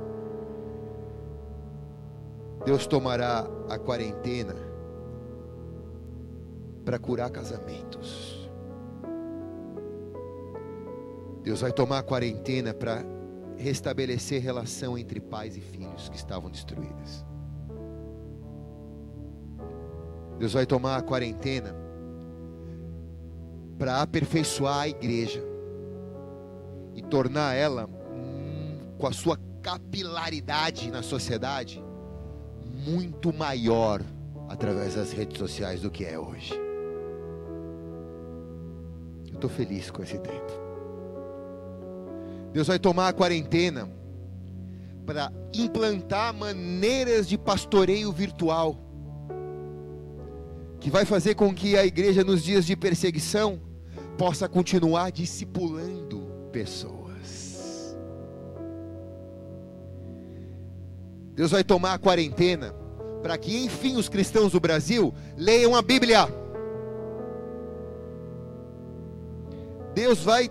Deus 2.66 2.86
tomará 2.86 3.48
a 3.70 3.78
quarentena 3.80 4.56
para 6.92 7.00
curar 7.00 7.30
casamentos. 7.30 8.50
Deus 11.42 11.62
vai 11.62 11.72
tomar 11.72 12.00
a 12.00 12.04
quarentena 12.04 12.74
para 12.74 13.02
restabelecer 13.56 14.42
relação 14.42 14.98
entre 14.98 15.22
pais 15.22 15.56
e 15.56 15.62
filhos 15.62 16.10
que 16.10 16.18
estavam 16.18 16.52
destruídas. 16.52 17.26
Deus 20.38 20.52
vai 20.52 20.66
tomar 20.66 20.98
a 20.98 21.02
quarentena 21.02 21.74
para 23.80 24.02
aperfeiçoar 24.02 24.82
a 24.82 24.88
igreja 24.90 25.42
e 26.94 27.02
tornar 27.02 27.56
ela 27.56 27.88
hum, 27.88 28.80
com 28.98 29.08
a 29.08 29.14
sua 29.14 29.40
capilaridade 29.62 30.92
na 30.92 31.02
sociedade 31.02 31.82
muito 32.86 33.32
maior 33.32 34.02
através 34.50 34.96
das 34.96 35.14
redes 35.14 35.38
sociais 35.38 35.84
do 35.84 35.90
que 35.90 36.04
é 36.04 36.20
hoje. 36.20 36.71
Estou 39.42 39.50
feliz 39.50 39.90
com 39.90 40.04
esse 40.04 40.20
tempo. 40.20 40.52
Deus 42.54 42.68
vai 42.68 42.78
tomar 42.78 43.08
a 43.08 43.14
quarentena 43.14 43.90
para 45.04 45.34
implantar 45.52 46.32
maneiras 46.32 47.28
de 47.28 47.40
pastoreio 47.40 48.12
virtual, 48.12 48.78
que 50.80 50.92
vai 50.92 51.06
fazer 51.06 51.34
com 51.34 51.52
que 51.56 51.76
a 51.76 51.84
igreja, 51.84 52.24
nos 52.24 52.44
dias 52.44 52.68
de 52.68 52.76
perseguição, 52.76 53.60
possa 54.16 54.48
continuar 54.48 55.12
discipulando 55.12 56.22
pessoas. 56.52 57.98
Deus 61.34 61.50
vai 61.50 61.64
tomar 61.64 61.96
a 61.96 61.98
quarentena 61.98 62.76
para 63.24 63.40
que, 63.40 63.58
enfim, 63.66 63.96
os 63.96 64.08
cristãos 64.08 64.52
do 64.52 64.60
Brasil 64.60 65.12
leiam 65.36 65.76
a 65.76 65.82
Bíblia. 65.82 66.41
Deus 69.94 70.20
vai 70.24 70.50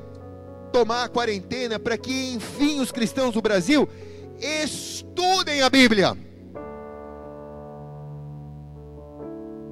tomar 0.72 1.04
a 1.04 1.08
quarentena 1.08 1.78
para 1.78 1.98
que, 1.98 2.32
enfim, 2.32 2.80
os 2.80 2.92
cristãos 2.92 3.34
do 3.34 3.42
Brasil 3.42 3.88
estudem 4.38 5.62
a 5.62 5.70
Bíblia. 5.70 6.16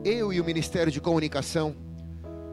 Eu 0.04 0.32
e 0.32 0.40
o 0.40 0.44
Ministério 0.44 0.92
de 0.92 1.00
Comunicação 1.00 1.74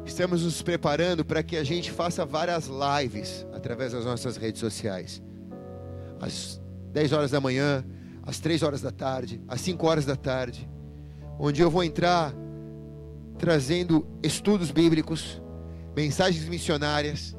estamos 0.05 0.43
nos 0.43 0.61
preparando 0.61 1.25
para 1.25 1.41
que 1.41 1.57
a 1.57 1.63
gente 1.63 1.91
faça 1.91 2.25
várias 2.25 2.67
lives 2.67 3.45
através 3.53 3.93
das 3.93 4.05
nossas 4.05 4.37
redes 4.37 4.59
sociais. 4.59 5.21
Às 6.19 6.61
10 6.91 7.11
horas 7.13 7.31
da 7.31 7.41
manhã, 7.41 7.83
às 8.23 8.39
3 8.39 8.63
horas 8.63 8.81
da 8.81 8.91
tarde, 8.91 9.41
às 9.47 9.61
5 9.61 9.85
horas 9.87 10.05
da 10.05 10.15
tarde, 10.15 10.69
onde 11.39 11.61
eu 11.61 11.69
vou 11.69 11.83
entrar 11.83 12.33
trazendo 13.37 14.07
estudos 14.23 14.71
bíblicos, 14.71 15.41
mensagens 15.95 16.47
missionárias, 16.47 17.35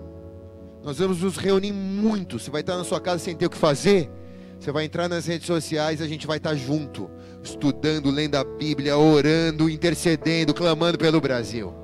nós 0.83 0.99
vamos 0.99 1.21
nos 1.21 1.37
reunir 1.37 1.73
muito. 1.73 2.39
Você 2.39 2.51
vai 2.51 2.63
estar 2.63 2.77
na 2.77 2.85
sua 2.85 3.01
casa 3.01 3.19
sem 3.23 3.37
ter 3.37 3.47
o 3.47 3.51
que 3.51 3.57
fazer. 3.57 4.11
Você 4.59 4.73
vai 4.73 4.85
entrar 4.85 5.09
nas 5.09 5.27
redes 5.27 5.47
sociais, 5.47 6.01
a 6.01 6.07
gente 6.07 6.27
vai 6.27 6.39
estar 6.39 6.55
junto, 6.55 7.11
estudando, 7.43 8.11
lendo 8.11 8.37
a 8.37 8.45
Bíblia, 8.45 8.97
orando, 8.97 9.69
intercedendo, 9.69 10.55
clamando 10.55 10.97
pelo 10.97 11.21
Brasil. 11.21 11.75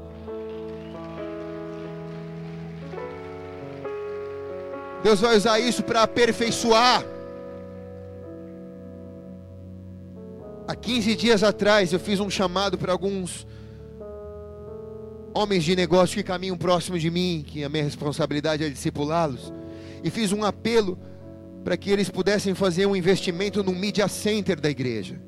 Deus 5.02 5.20
vai 5.20 5.36
usar 5.36 5.58
isso 5.58 5.82
para 5.82 6.02
aperfeiçoar. 6.04 7.04
Há 10.66 10.74
15 10.74 11.16
dias 11.16 11.42
atrás 11.42 11.92
eu 11.92 12.00
fiz 12.00 12.20
um 12.20 12.30
chamado 12.30 12.78
para 12.78 12.92
alguns 12.92 13.46
homens 15.34 15.64
de 15.64 15.74
negócio 15.74 16.16
que 16.16 16.22
caminham 16.22 16.56
próximo 16.56 16.98
de 16.98 17.10
mim, 17.10 17.44
que 17.46 17.64
a 17.64 17.68
minha 17.68 17.84
responsabilidade 17.84 18.64
é 18.64 18.68
discipulá-los, 18.68 19.52
e 20.04 20.10
fiz 20.10 20.32
um 20.32 20.44
apelo 20.44 20.98
para 21.64 21.76
que 21.76 21.90
eles 21.90 22.10
pudessem 22.10 22.54
fazer 22.54 22.86
um 22.86 22.96
investimento 22.96 23.62
no 23.62 23.72
media 23.72 24.08
center 24.08 24.60
da 24.60 24.68
igreja. 24.68 25.20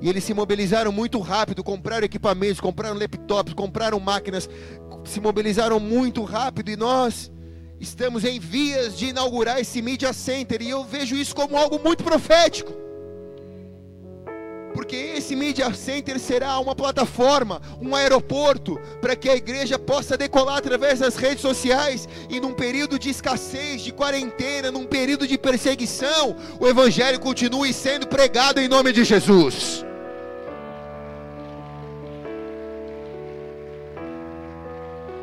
E 0.00 0.08
eles 0.08 0.24
se 0.24 0.32
mobilizaram 0.32 0.90
muito 0.90 1.18
rápido, 1.18 1.62
compraram 1.62 2.04
equipamentos, 2.04 2.60
compraram 2.60 2.98
laptops, 2.98 3.52
compraram 3.52 4.00
máquinas, 4.00 4.48
se 5.04 5.20
mobilizaram 5.20 5.78
muito 5.78 6.22
rápido 6.24 6.70
e 6.70 6.76
nós 6.76 7.30
estamos 7.78 8.24
em 8.24 8.40
vias 8.40 8.96
de 8.96 9.06
inaugurar 9.06 9.60
esse 9.60 9.82
media 9.82 10.12
center. 10.14 10.62
E 10.62 10.70
eu 10.70 10.84
vejo 10.84 11.16
isso 11.16 11.34
como 11.34 11.56
algo 11.56 11.78
muito 11.78 12.02
profético 12.02 12.72
porque 14.74 14.96
esse 14.96 15.34
Media 15.34 15.72
Center 15.74 16.18
será 16.18 16.58
uma 16.58 16.74
plataforma, 16.74 17.60
um 17.80 17.94
aeroporto, 17.94 18.80
para 19.00 19.16
que 19.16 19.28
a 19.28 19.36
igreja 19.36 19.78
possa 19.78 20.16
decolar 20.16 20.58
através 20.58 21.00
das 21.00 21.16
redes 21.16 21.40
sociais 21.40 22.08
e 22.28 22.40
num 22.40 22.52
período 22.52 22.98
de 22.98 23.10
escassez, 23.10 23.82
de 23.82 23.92
quarentena, 23.92 24.70
num 24.70 24.84
período 24.84 25.26
de 25.26 25.36
perseguição, 25.36 26.36
o 26.58 26.66
Evangelho 26.66 27.18
continue 27.20 27.72
sendo 27.72 28.06
pregado 28.06 28.60
em 28.60 28.68
nome 28.68 28.92
de 28.92 29.04
Jesus. 29.04 29.84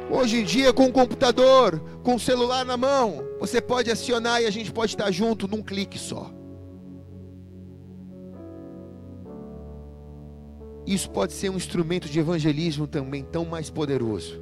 Hoje 0.09 0.37
em 0.37 0.43
dia, 0.43 0.71
com 0.71 0.85
o 0.85 0.91
computador, 0.91 1.81
com 2.01 2.15
o 2.15 2.19
celular 2.19 2.63
na 2.63 2.77
mão, 2.77 3.23
você 3.39 3.59
pode 3.59 3.91
acionar 3.91 4.41
e 4.41 4.45
a 4.45 4.51
gente 4.51 4.71
pode 4.71 4.93
estar 4.93 5.11
junto 5.11 5.47
num 5.47 5.61
clique 5.61 5.99
só. 5.99 6.36
Isso 10.87 11.09
pode 11.09 11.33
ser 11.33 11.49
um 11.49 11.57
instrumento 11.57 12.07
de 12.07 12.17
evangelismo 12.17 12.87
também 12.87 13.21
tão 13.21 13.43
mais 13.43 13.69
poderoso. 13.69 14.41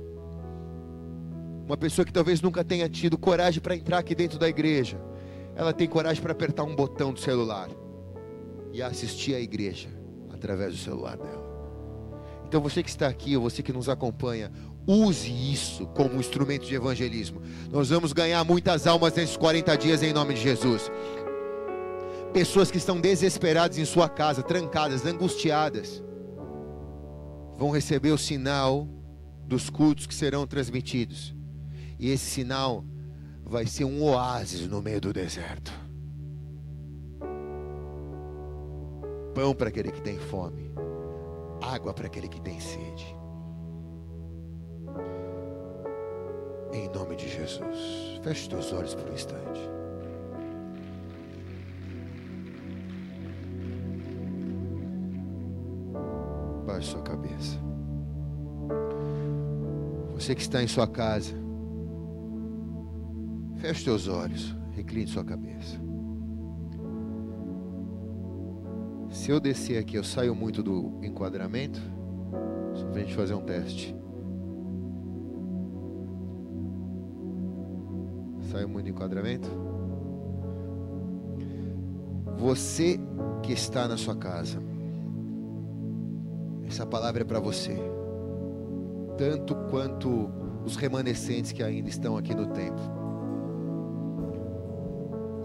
Uma 1.66 1.76
pessoa 1.76 2.06
que 2.06 2.14
talvez 2.14 2.40
nunca 2.40 2.64
tenha 2.64 2.88
tido 2.88 3.18
coragem 3.18 3.60
para 3.60 3.76
entrar 3.76 3.98
aqui 3.98 4.14
dentro 4.14 4.38
da 4.38 4.48
igreja, 4.48 5.02
ela 5.56 5.74
tem 5.74 5.88
coragem 5.88 6.22
para 6.22 6.34
apertar 6.34 6.64
um 6.64 6.76
botão 6.76 7.12
do 7.12 7.20
celular 7.20 7.68
e 8.72 8.80
assistir 8.80 9.34
à 9.34 9.40
igreja 9.40 9.90
através 10.32 10.74
do 10.74 10.78
celular 10.78 11.18
dela. 11.18 11.44
Então 12.48 12.62
você 12.62 12.84
que 12.84 12.90
está 12.90 13.08
aqui, 13.08 13.36
ou 13.36 13.42
você 13.42 13.64
que 13.64 13.74
nos 13.74 13.90
acompanha, 13.90 14.52
use 14.86 15.32
isso 15.32 15.88
como 15.88 16.14
um 16.14 16.20
instrumento 16.20 16.68
de 16.68 16.76
evangelismo. 16.76 17.42
Nós 17.72 17.90
vamos 17.90 18.14
ganhar 18.14 18.44
muitas 18.44 18.86
almas 18.86 19.16
nesses 19.16 19.36
40 19.36 19.76
dias 19.78 20.04
em 20.04 20.14
nome 20.14 20.36
de 20.36 20.42
Jesus. 20.42 20.92
Pessoas 22.32 22.70
que 22.70 22.78
estão 22.78 23.02
desesperadas 23.02 23.80
em 23.80 23.86
sua 23.86 24.08
casa, 24.08 24.44
trancadas, 24.44 25.08
angustiadas 25.08 26.04
vão 27.58 27.72
receber 27.72 28.12
o 28.12 28.18
sinal 28.18 28.88
dos 29.48 29.70
cultos 29.70 30.06
que 30.06 30.16
serão 30.16 30.46
transmitidos. 30.48 31.36
E 32.00 32.10
esse 32.10 32.26
sinal 32.26 32.84
vai 33.44 33.66
ser 33.66 33.86
um 33.86 34.04
oásis 34.04 34.68
no 34.68 34.82
meio 34.82 35.00
do 35.00 35.14
deserto. 35.14 35.86
pão 39.36 39.54
para 39.54 39.68
aquele 39.68 39.92
que 39.92 40.02
tem 40.02 40.18
fome, 40.18 40.72
água 41.62 41.94
para 41.94 42.08
aquele 42.08 42.30
que 42.30 42.40
tem 42.40 42.58
sede. 42.60 43.16
Em 46.72 46.90
nome 46.90 47.18
de 47.18 47.30
Jesus. 47.30 48.20
Feche 48.24 48.56
os 48.56 48.72
olhos 48.72 48.96
por 48.96 49.10
um 49.10 49.14
instante. 49.14 49.60
Sua 56.86 57.02
cabeça. 57.02 57.58
Você 60.14 60.34
que 60.34 60.42
está 60.42 60.64
em 60.64 60.68
sua 60.68 60.88
casa, 60.88 61.34
feche 63.58 63.84
seus 63.84 64.08
olhos, 64.08 64.56
recline 64.72 65.08
sua 65.08 65.24
cabeça. 65.24 65.78
Se 69.10 69.32
eu 69.32 69.40
descer 69.40 69.78
aqui, 69.78 69.98
eu 69.98 70.04
saio 70.04 70.36
muito 70.36 70.62
do 70.62 71.00
enquadramento? 71.04 71.82
Só 72.74 72.86
para 72.86 72.98
a 72.98 73.04
gente 73.04 73.16
fazer 73.16 73.34
um 73.34 73.42
teste. 73.42 73.96
Saiu 78.52 78.70
muito 78.70 78.86
do 78.86 78.90
enquadramento? 78.92 79.50
Você 82.38 83.00
que 83.42 83.54
está 83.54 83.88
na 83.88 83.98
sua 83.98 84.16
casa, 84.16 84.60
essa 86.76 86.86
palavra 86.86 87.22
é 87.22 87.26
para 87.26 87.40
você 87.40 87.74
tanto 89.18 89.56
quanto 89.70 90.30
os 90.66 90.76
remanescentes 90.76 91.54
que 91.54 91.64
ainda 91.64 91.88
estão 91.88 92.18
aqui 92.18 92.36
no 92.36 92.48
templo. 92.48 92.84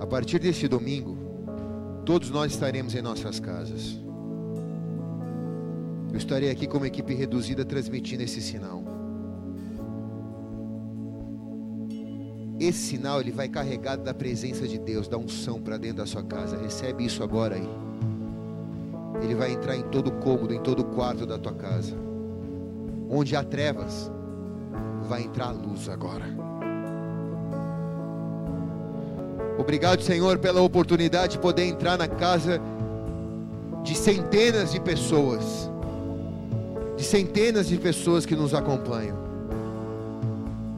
A 0.00 0.06
partir 0.06 0.40
deste 0.40 0.66
domingo, 0.66 1.16
todos 2.04 2.30
nós 2.30 2.50
estaremos 2.50 2.96
em 2.96 3.02
nossas 3.02 3.38
casas. 3.38 3.96
Eu 6.10 6.16
estarei 6.16 6.50
aqui 6.50 6.66
como 6.66 6.84
equipe 6.84 7.14
reduzida 7.14 7.64
transmitindo 7.64 8.24
esse 8.24 8.40
sinal. 8.40 8.82
Esse 12.58 12.78
sinal 12.78 13.20
ele 13.20 13.30
vai 13.30 13.48
carregado 13.48 14.02
da 14.02 14.12
presença 14.12 14.66
de 14.66 14.80
Deus, 14.80 15.06
da 15.06 15.16
unção 15.16 15.62
para 15.62 15.78
dentro 15.78 15.98
da 15.98 16.06
sua 16.06 16.24
casa. 16.24 16.58
Recebe 16.58 17.04
isso 17.04 17.22
agora 17.22 17.54
aí. 17.54 17.89
Ele 19.22 19.34
vai 19.34 19.52
entrar 19.52 19.76
em 19.76 19.82
todo 19.82 20.10
cômodo, 20.12 20.54
em 20.54 20.60
todo 20.60 20.84
quarto 20.84 21.26
da 21.26 21.38
tua 21.38 21.52
casa. 21.52 21.94
Onde 23.08 23.36
há 23.36 23.42
trevas, 23.42 24.10
vai 25.08 25.22
entrar 25.22 25.48
a 25.48 25.52
luz 25.52 25.88
agora. 25.88 26.24
Obrigado, 29.58 30.02
Senhor, 30.02 30.38
pela 30.38 30.62
oportunidade 30.62 31.32
de 31.32 31.38
poder 31.38 31.64
entrar 31.64 31.98
na 31.98 32.08
casa 32.08 32.60
de 33.82 33.94
centenas 33.94 34.72
de 34.72 34.80
pessoas, 34.80 35.70
de 36.96 37.04
centenas 37.04 37.68
de 37.68 37.76
pessoas 37.76 38.24
que 38.24 38.34
nos 38.34 38.54
acompanham. 38.54 39.29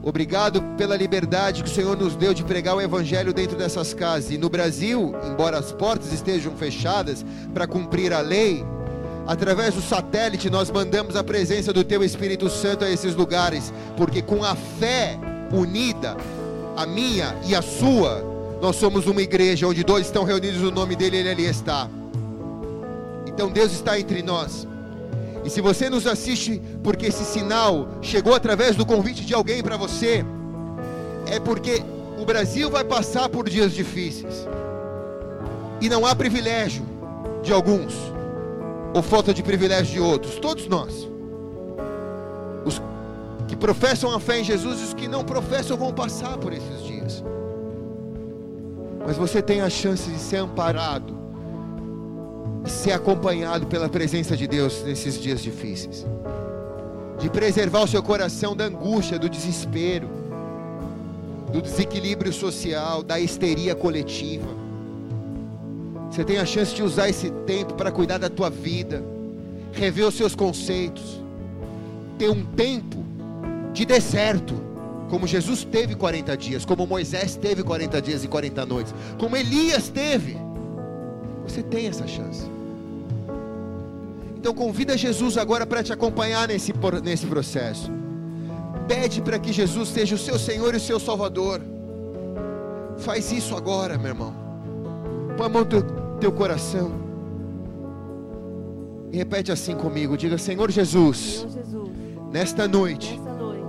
Obrigado 0.02 0.60
pela 0.76 0.96
liberdade 0.96 1.62
que 1.62 1.70
o 1.70 1.72
Senhor 1.72 1.96
nos 1.96 2.16
deu 2.16 2.34
de 2.34 2.42
pregar 2.42 2.74
o 2.74 2.80
Evangelho 2.80 3.32
dentro 3.32 3.56
dessas 3.56 3.94
casas. 3.94 4.30
E 4.30 4.38
no 4.38 4.48
Brasil, 4.48 5.14
embora 5.24 5.58
as 5.58 5.70
portas 5.70 6.12
estejam 6.12 6.56
fechadas 6.56 7.24
para 7.54 7.66
cumprir 7.66 8.12
a 8.12 8.20
lei, 8.20 8.64
Através 9.26 9.74
do 9.74 9.80
satélite, 9.80 10.50
nós 10.50 10.70
mandamos 10.70 11.14
a 11.14 11.22
presença 11.22 11.72
do 11.72 11.84
Teu 11.84 12.02
Espírito 12.02 12.50
Santo 12.50 12.84
a 12.84 12.90
esses 12.90 13.14
lugares, 13.14 13.72
porque 13.96 14.20
com 14.20 14.42
a 14.42 14.56
fé 14.56 15.16
unida, 15.52 16.16
a 16.76 16.84
minha 16.86 17.36
e 17.46 17.54
a 17.54 17.62
sua, 17.62 18.24
nós 18.60 18.76
somos 18.76 19.06
uma 19.06 19.22
igreja 19.22 19.66
onde 19.68 19.84
dois 19.84 20.06
estão 20.06 20.24
reunidos 20.24 20.60
no 20.60 20.72
nome 20.72 20.96
dEle, 20.96 21.18
Ele 21.18 21.30
ali 21.30 21.46
está. 21.46 21.88
Então 23.26 23.48
Deus 23.48 23.72
está 23.72 23.98
entre 23.98 24.22
nós. 24.22 24.66
E 25.44 25.50
se 25.50 25.60
você 25.60 25.90
nos 25.90 26.06
assiste 26.06 26.60
porque 26.82 27.06
esse 27.06 27.24
sinal 27.24 27.88
chegou 28.00 28.34
através 28.34 28.76
do 28.76 28.86
convite 28.86 29.24
de 29.24 29.34
alguém 29.34 29.62
para 29.62 29.76
você, 29.76 30.24
é 31.26 31.40
porque 31.40 31.82
o 32.18 32.24
Brasil 32.24 32.70
vai 32.70 32.84
passar 32.84 33.28
por 33.28 33.48
dias 33.48 33.72
difíceis. 33.72 34.46
E 35.80 35.88
não 35.88 36.06
há 36.06 36.14
privilégio 36.14 36.84
de 37.42 37.52
alguns 37.52 38.12
ou 38.94 39.02
falta 39.02 39.32
de 39.32 39.42
privilégio 39.42 39.94
de 39.94 40.00
outros? 40.00 40.38
Todos 40.38 40.68
nós. 40.68 41.08
Os 42.64 42.80
que 43.48 43.56
professam 43.56 44.14
a 44.14 44.20
fé 44.20 44.40
em 44.40 44.44
Jesus 44.44 44.80
e 44.80 44.84
os 44.84 44.94
que 44.94 45.08
não 45.08 45.24
professam 45.24 45.76
vão 45.76 45.92
passar 45.92 46.38
por 46.38 46.52
esses 46.52 46.82
dias. 46.84 47.24
Mas 49.04 49.16
você 49.16 49.42
tem 49.42 49.60
a 49.60 49.68
chance 49.68 50.08
de 50.08 50.18
ser 50.18 50.36
amparado, 50.36 51.18
ser 52.64 52.92
acompanhado 52.92 53.66
pela 53.66 53.88
presença 53.88 54.36
de 54.36 54.46
Deus 54.46 54.82
nesses 54.82 55.18
dias 55.20 55.40
difíceis, 55.40 56.06
de 57.18 57.28
preservar 57.30 57.82
o 57.82 57.88
seu 57.88 58.02
coração 58.02 58.54
da 58.54 58.64
angústia, 58.64 59.18
do 59.18 59.28
desespero, 59.28 60.08
do 61.52 61.60
desequilíbrio 61.60 62.32
social, 62.32 63.02
da 63.02 63.18
histeria 63.20 63.74
coletiva 63.74 64.62
você 66.12 66.24
tem 66.24 66.36
a 66.36 66.44
chance 66.44 66.74
de 66.74 66.82
usar 66.82 67.08
esse 67.08 67.30
tempo 67.46 67.72
para 67.72 67.90
cuidar 67.90 68.18
da 68.18 68.28
tua 68.28 68.50
vida, 68.50 69.02
rever 69.72 70.06
os 70.06 70.14
seus 70.14 70.34
conceitos, 70.34 71.22
ter 72.18 72.28
um 72.28 72.44
tempo 72.44 73.02
de 73.72 73.86
deserto, 73.86 74.52
como 75.08 75.26
Jesus 75.26 75.64
teve 75.64 75.94
40 75.94 76.36
dias, 76.36 76.66
como 76.66 76.86
Moisés 76.86 77.34
teve 77.34 77.62
40 77.62 78.02
dias 78.02 78.22
e 78.22 78.28
40 78.28 78.66
noites, 78.66 78.94
como 79.18 79.38
Elias 79.38 79.88
teve. 79.88 80.36
Você 81.46 81.62
tem 81.62 81.86
essa 81.86 82.06
chance. 82.06 82.42
Então 84.42 84.52
convida 84.52 84.98
Jesus 84.98 85.38
agora 85.38 85.64
para 85.64 85.84
te 85.84 85.92
acompanhar 85.92 86.48
nesse, 86.48 86.74
nesse 87.04 87.24
processo. 87.28 87.92
Pede 88.88 89.22
para 89.22 89.38
que 89.38 89.52
Jesus 89.52 89.88
seja 89.90 90.16
o 90.16 90.18
seu 90.18 90.36
Senhor 90.36 90.74
e 90.74 90.78
o 90.78 90.80
seu 90.80 90.98
Salvador. 90.98 91.60
Faz 92.98 93.30
isso 93.30 93.56
agora, 93.56 93.96
meu 93.96 94.08
irmão. 94.08 94.34
Põe 95.36 95.46
a 95.46 95.48
mão 95.48 95.62
no 95.62 96.18
teu 96.18 96.32
coração. 96.32 96.90
E 99.12 99.16
repete 99.16 99.52
assim 99.52 99.76
comigo: 99.76 100.16
diga, 100.16 100.36
Senhor 100.36 100.68
Jesus, 100.72 101.18
Senhor 101.18 101.50
Jesus 101.52 101.90
nesta, 102.32 102.66
noite, 102.66 103.12
nesta 103.12 103.32
noite, 103.34 103.64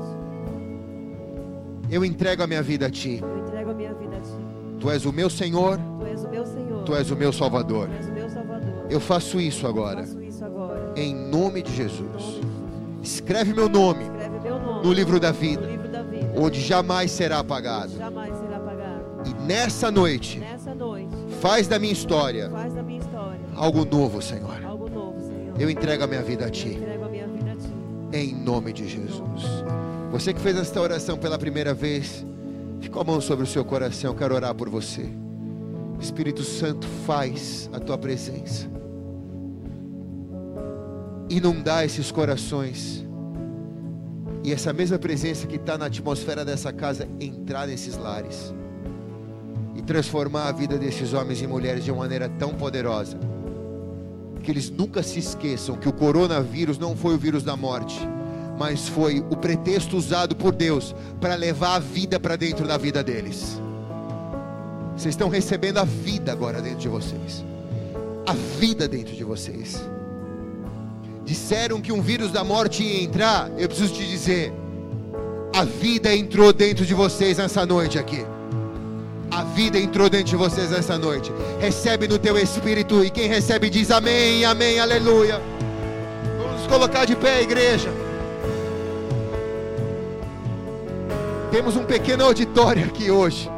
eu 1.92 2.04
entrego 2.04 2.42
a 2.42 2.48
minha 2.48 2.64
vida 2.64 2.88
a 2.88 2.90
Ti. 2.90 3.20
Eu 3.22 3.38
entrego 3.46 3.70
a 3.70 3.74
minha 3.76 3.94
vida 3.94 4.18
a 4.18 4.22
Ti. 4.22 4.80
Tu 4.80 4.90
és 4.90 5.06
o 5.06 5.14
meu 5.14 5.30
Senhor. 5.30 5.78
Tu 6.00 6.08
és 6.08 6.24
o 6.24 6.30
meu 6.30 6.46
Senhor. 6.48 6.84
Tu 6.84 6.96
és 6.96 7.12
o 7.12 7.16
meu 7.16 7.32
Salvador. 7.32 7.88
O 7.88 8.12
meu 8.12 8.28
Salvador. 8.28 8.88
Eu 8.90 9.00
faço 9.00 9.40
isso 9.40 9.68
agora. 9.68 10.00
Eu 10.00 10.06
faço 10.08 10.18
isso 10.18 10.18
agora. 10.18 10.23
Em 10.96 11.14
nome 11.16 11.62
de 11.62 11.76
Jesus. 11.76 12.42
Escreve 13.02 13.54
meu 13.54 13.68
nome, 13.68 14.04
Escreve 14.04 14.40
meu 14.40 14.60
nome 14.60 14.86
no, 14.86 14.94
livro 14.94 15.20
da 15.20 15.32
vida, 15.32 15.66
livro 15.66 15.90
da 15.90 16.04
vida, 16.04 16.34
onde 16.38 16.62
jamais 16.62 17.12
será 17.12 17.40
apagado. 17.40 17.98
Jamais 17.98 18.38
será 18.38 18.58
apagado. 18.58 19.04
E 19.26 19.34
nessa 19.46 19.92
noite, 19.92 20.40
nessa 20.40 20.74
noite 20.74 21.14
Faz 21.42 21.68
da 21.68 21.78
minha 21.78 21.92
história, 21.92 22.48
da 22.48 22.84
minha 22.84 23.00
história 23.00 23.40
algo, 23.56 23.86
novo, 23.86 24.22
Senhor. 24.22 24.64
algo 24.66 24.90
novo, 24.90 25.20
Senhor. 25.20 25.60
Eu 25.60 25.70
entrego 25.70 26.04
a 26.04 26.08
minha 26.08 26.22
vida 26.22 26.46
a 26.46 26.50
Ti. 26.50 26.80
A 26.80 27.10
minha 27.10 27.28
vida 27.28 27.52
a 27.52 27.56
ti. 27.56 27.74
Em 28.14 28.34
nome 28.34 28.72
de 28.72 28.88
Jesus. 28.88 29.44
Você 30.12 30.34
que 30.34 30.40
fez 30.40 30.56
esta 30.56 30.80
oração 30.80 31.18
pela 31.18 31.38
primeira 31.38 31.74
vez, 31.74 32.26
fica 32.80 33.02
a 33.02 33.04
mão 33.04 33.20
sobre 33.20 33.44
o 33.44 33.48
seu 33.48 33.66
coração. 33.66 34.12
Eu 34.12 34.16
quero 34.16 34.36
orar 34.36 34.54
por 34.56 34.70
você. 34.70 35.10
Espírito 36.00 36.44
Santo, 36.44 36.88
faz 37.06 37.70
a 37.74 37.80
tua 37.80 37.98
presença. 37.98 38.73
Inundar 41.30 41.84
esses 41.86 42.12
corações. 42.12 43.06
E 44.44 44.52
essa 44.52 44.74
mesma 44.74 45.00
presença 45.00 45.48
que 45.48 45.56
está 45.56 45.78
na 45.78 45.86
atmosfera 45.86 46.44
dessa 46.44 46.74
casa 46.74 47.08
entrar 47.20 47.68
nesses 47.68 47.98
lares 47.98 48.54
transformar 49.86 50.48
a 50.48 50.52
vida 50.52 50.78
desses 50.78 51.14
homens 51.14 51.42
e 51.42 51.48
mulheres 51.48 51.84
de 51.84 51.92
uma 51.92 52.00
maneira 52.00 52.30
tão 52.30 52.54
poderosa 52.54 53.18
que 54.42 54.52
eles 54.52 54.70
nunca 54.70 55.02
se 55.02 55.20
esqueçam 55.20 55.78
que 55.78 55.88
o 55.88 55.94
coronavírus 55.94 56.78
não 56.78 56.98
foi 56.98 57.16
o 57.16 57.18
vírus 57.18 57.44
da 57.44 57.56
morte, 57.56 57.98
mas 58.60 58.90
foi 58.90 59.24
o 59.30 59.38
pretexto 59.38 59.96
usado 59.96 60.36
por 60.36 60.54
Deus 60.54 60.94
para 61.22 61.36
levar 61.36 61.76
a 61.76 61.80
vida 61.80 62.20
para 62.20 62.36
dentro 62.36 62.68
da 62.68 62.78
vida 62.78 63.02
deles. 63.02 63.58
Vocês 64.98 65.14
estão 65.14 65.30
recebendo 65.30 65.78
a 65.78 65.86
vida 65.86 66.34
agora 66.34 66.62
dentro 66.62 66.80
de 66.80 66.90
vocês. 66.90 67.44
A 68.28 68.34
vida 68.34 68.86
dentro 68.86 69.16
de 69.16 69.24
vocês. 69.24 69.82
Disseram 71.26 71.80
que 71.80 71.92
um 71.92 72.02
vírus 72.02 72.32
da 72.32 72.44
morte 72.44 72.84
ia 72.84 73.04
entrar, 73.04 73.50
eu 73.58 73.68
preciso 73.68 73.94
te 73.94 74.06
dizer, 74.06 74.54
a 75.56 75.64
vida 75.64 76.14
entrou 76.14 76.52
dentro 76.52 76.86
de 76.86 76.94
vocês 76.94 77.38
nessa 77.38 77.66
noite 77.66 77.98
aqui. 77.98 78.26
A 79.30 79.44
vida 79.44 79.80
entrou 79.80 80.10
dentro 80.10 80.28
de 80.28 80.36
vocês 80.36 80.72
essa 80.72 80.98
noite. 80.98 81.32
Recebe 81.60 82.08
no 82.08 82.20
teu 82.20 82.38
espírito. 82.38 83.04
E 83.04 83.10
quem 83.10 83.28
recebe 83.28 83.68
diz 83.70 83.90
amém, 83.90 84.46
amém, 84.46 84.80
aleluia. 84.80 85.42
Vamos 86.38 86.62
nos 86.62 86.68
colocar 86.68 87.06
de 87.06 87.16
pé, 87.16 87.42
igreja. 87.42 87.90
Temos 91.52 91.76
um 91.76 91.84
pequeno 91.84 92.26
auditório 92.26 92.86
aqui 92.86 93.10
hoje. 93.10 93.50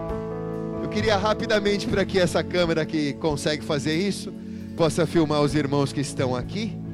Eu 0.81 0.87
queria 0.87 1.17
rapidamente 1.17 1.87
para 1.87 2.05
que 2.05 2.19
essa 2.19 2.43
câmera 2.43 2.85
que 2.85 3.13
consegue 3.13 3.63
fazer 3.63 3.95
isso, 3.95 4.33
possa 4.77 5.05
filmar 5.05 5.41
os 5.41 5.55
irmãos 5.55 5.91
que 5.91 6.01
estão 6.01 6.35
aqui. 6.35 6.84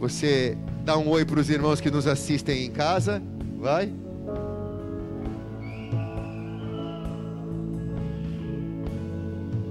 Você 0.00 0.56
dá 0.82 0.96
um 0.96 1.10
oi 1.10 1.26
para 1.26 1.38
os 1.38 1.50
irmãos 1.50 1.78
que 1.78 1.90
nos 1.90 2.06
assistem 2.06 2.64
em 2.64 2.70
casa. 2.70 3.22
Vai. 3.58 3.92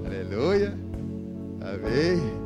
Aleluia. 0.06 0.78
Amém. 1.60 2.40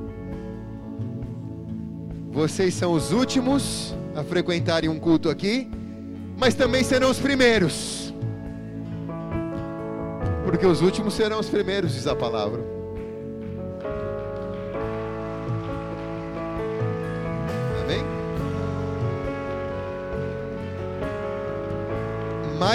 Vocês 2.32 2.72
são 2.72 2.94
os 2.94 3.12
últimos 3.12 3.94
a 4.16 4.24
frequentarem 4.24 4.88
um 4.88 4.98
culto 4.98 5.28
aqui, 5.28 5.70
mas 6.38 6.54
também 6.54 6.82
serão 6.82 7.10
os 7.10 7.20
primeiros. 7.20 8.14
Porque 10.46 10.66
os 10.66 10.80
últimos 10.80 11.12
serão 11.12 11.38
os 11.38 11.50
primeiros, 11.50 11.92
diz 11.92 12.06
a 12.06 12.16
palavra. 12.16 12.73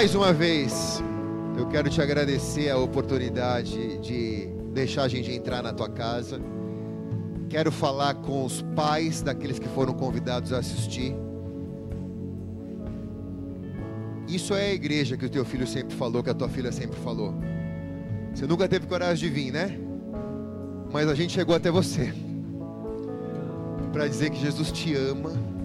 Mais 0.00 0.14
uma 0.14 0.32
vez, 0.32 1.02
eu 1.58 1.66
quero 1.66 1.90
te 1.90 2.00
agradecer 2.00 2.70
a 2.70 2.78
oportunidade 2.78 3.98
de 3.98 4.46
deixar 4.72 5.02
a 5.02 5.08
gente 5.08 5.30
entrar 5.30 5.62
na 5.62 5.74
tua 5.74 5.90
casa. 5.90 6.40
Quero 7.50 7.70
falar 7.70 8.14
com 8.14 8.46
os 8.46 8.62
pais 8.74 9.20
daqueles 9.20 9.58
que 9.58 9.68
foram 9.68 9.92
convidados 9.92 10.54
a 10.54 10.58
assistir. 10.60 11.14
Isso 14.26 14.54
é 14.54 14.70
a 14.70 14.72
igreja 14.72 15.18
que 15.18 15.26
o 15.26 15.28
teu 15.28 15.44
filho 15.44 15.66
sempre 15.66 15.94
falou, 15.94 16.22
que 16.22 16.30
a 16.30 16.34
tua 16.34 16.48
filha 16.48 16.72
sempre 16.72 16.98
falou. 17.00 17.34
Você 18.34 18.46
nunca 18.46 18.66
teve 18.66 18.86
coragem 18.86 19.28
de 19.28 19.34
vir, 19.34 19.52
né? 19.52 19.78
Mas 20.90 21.10
a 21.10 21.14
gente 21.14 21.34
chegou 21.34 21.54
até 21.54 21.70
você 21.70 22.10
para 23.92 24.08
dizer 24.08 24.30
que 24.30 24.40
Jesus 24.40 24.72
te 24.72 24.96
ama. 24.96 25.59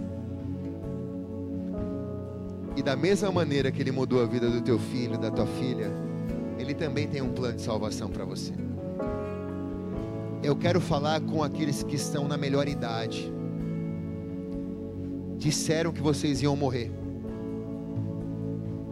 E 2.75 2.83
da 2.83 2.95
mesma 2.95 3.31
maneira 3.31 3.71
que 3.71 3.81
ele 3.81 3.91
mudou 3.91 4.21
a 4.21 4.25
vida 4.25 4.49
do 4.49 4.61
teu 4.61 4.77
filho, 4.77 5.17
da 5.17 5.31
tua 5.31 5.45
filha, 5.45 5.91
ele 6.59 6.73
também 6.73 7.07
tem 7.07 7.21
um 7.21 7.29
plano 7.29 7.55
de 7.55 7.61
salvação 7.61 8.09
para 8.09 8.25
você 8.25 8.53
eu 10.45 10.55
quero 10.55 10.79
falar 10.79 11.19
com 11.21 11.43
aqueles 11.43 11.81
que 11.81 11.95
estão 11.95 12.27
na 12.27 12.37
melhor 12.37 12.67
idade. 12.67 13.31
Disseram 15.37 15.91
que 15.91 16.01
vocês 16.01 16.41
iam 16.41 16.55
morrer, 16.55 16.91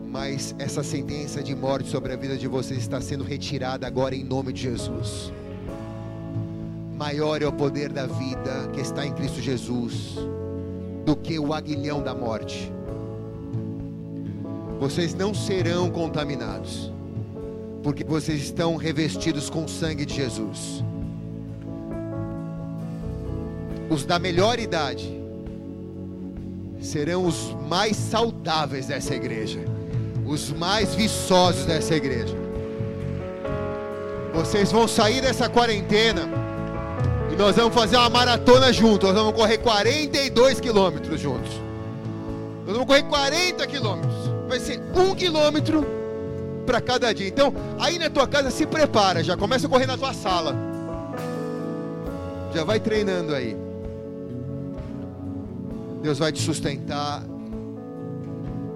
mas 0.10 0.55
essa 0.57 0.84
sentença 0.84 1.41
de 1.41 1.55
morte 1.55 1.89
sobre 1.89 2.11
a 2.11 2.15
vida 2.15 2.38
de 2.38 2.47
vocês 2.47 2.80
está 2.80 2.99
sendo 2.99 3.23
retirada 3.23 3.85
agora 3.85 4.15
em 4.15 4.23
nome 4.23 4.51
de 4.51 4.64
Jesus. 4.64 5.31
Maior 6.97 7.41
é 7.41 7.47
o 7.47 7.53
poder 7.53 7.91
da 7.91 8.05
vida 8.05 8.69
que 8.73 8.81
está 8.81 9.05
em 9.05 9.14
Cristo 9.14 9.41
Jesus 9.41 10.15
do 11.05 11.15
que 11.15 11.38
o 11.38 11.53
aguilhão 11.53 12.01
da 12.01 12.14
morte. 12.15 12.72
Vocês 14.84 15.14
não 15.14 15.34
serão 15.34 15.89
contaminados, 15.89 16.91
porque 17.81 18.03
vocês 18.03 18.41
estão 18.41 18.76
revestidos 18.76 19.49
com 19.49 19.65
o 19.65 19.69
sangue 19.69 20.05
de 20.05 20.15
Jesus 20.15 20.84
os 23.93 24.05
da 24.05 24.18
melhor 24.18 24.60
idade 24.60 25.22
serão 26.81 27.26
os 27.26 27.55
mais 27.69 27.95
saudáveis 27.95 28.88
dessa 28.88 29.15
igreja, 29.15 29.60
os 30.26 30.51
mais 30.51 30.93
viçosos 30.95 31.65
dessa 31.65 31.95
igreja. 31.95 32.35
Vocês 34.34 34.72
vão 34.72 34.88
sair 34.88 35.22
dessa 35.22 35.47
quarentena 35.47 36.27
e 37.31 37.35
nós 37.35 37.55
vamos 37.55 37.73
fazer 37.73 37.95
uma 37.97 38.10
maratona 38.10 38.73
juntos. 38.73 39.10
Nós 39.10 39.18
vamos 39.18 39.39
correr 39.39 39.60
42 39.60 40.60
quilômetros 40.60 41.22
juntos. 41.22 41.51
Nós 42.65 42.73
vamos 42.73 42.88
correr 42.88 43.03
40 43.03 43.68
quilômetros. 43.68 44.12
Vai 44.53 44.59
ser 44.59 44.80
um 44.95 45.15
quilômetro 45.15 45.84
para 46.63 46.80
cada 46.80 47.11
dia. 47.11 47.27
Então, 47.27 47.51
aí 47.80 47.97
na 47.97 48.07
tua 48.07 48.27
casa 48.27 48.51
se 48.51 48.67
prepara, 48.67 49.23
já 49.23 49.35
começa 49.35 49.65
a 49.65 49.69
correr 49.69 49.88
na 49.88 49.97
tua 49.97 50.13
sala. 50.13 50.55
Já 52.53 52.63
vai 52.63 52.80
treinando 52.80 53.34
aí. 53.34 53.57
Deus 56.03 56.19
vai 56.19 56.31
te 56.31 56.39
sustentar 56.39 57.23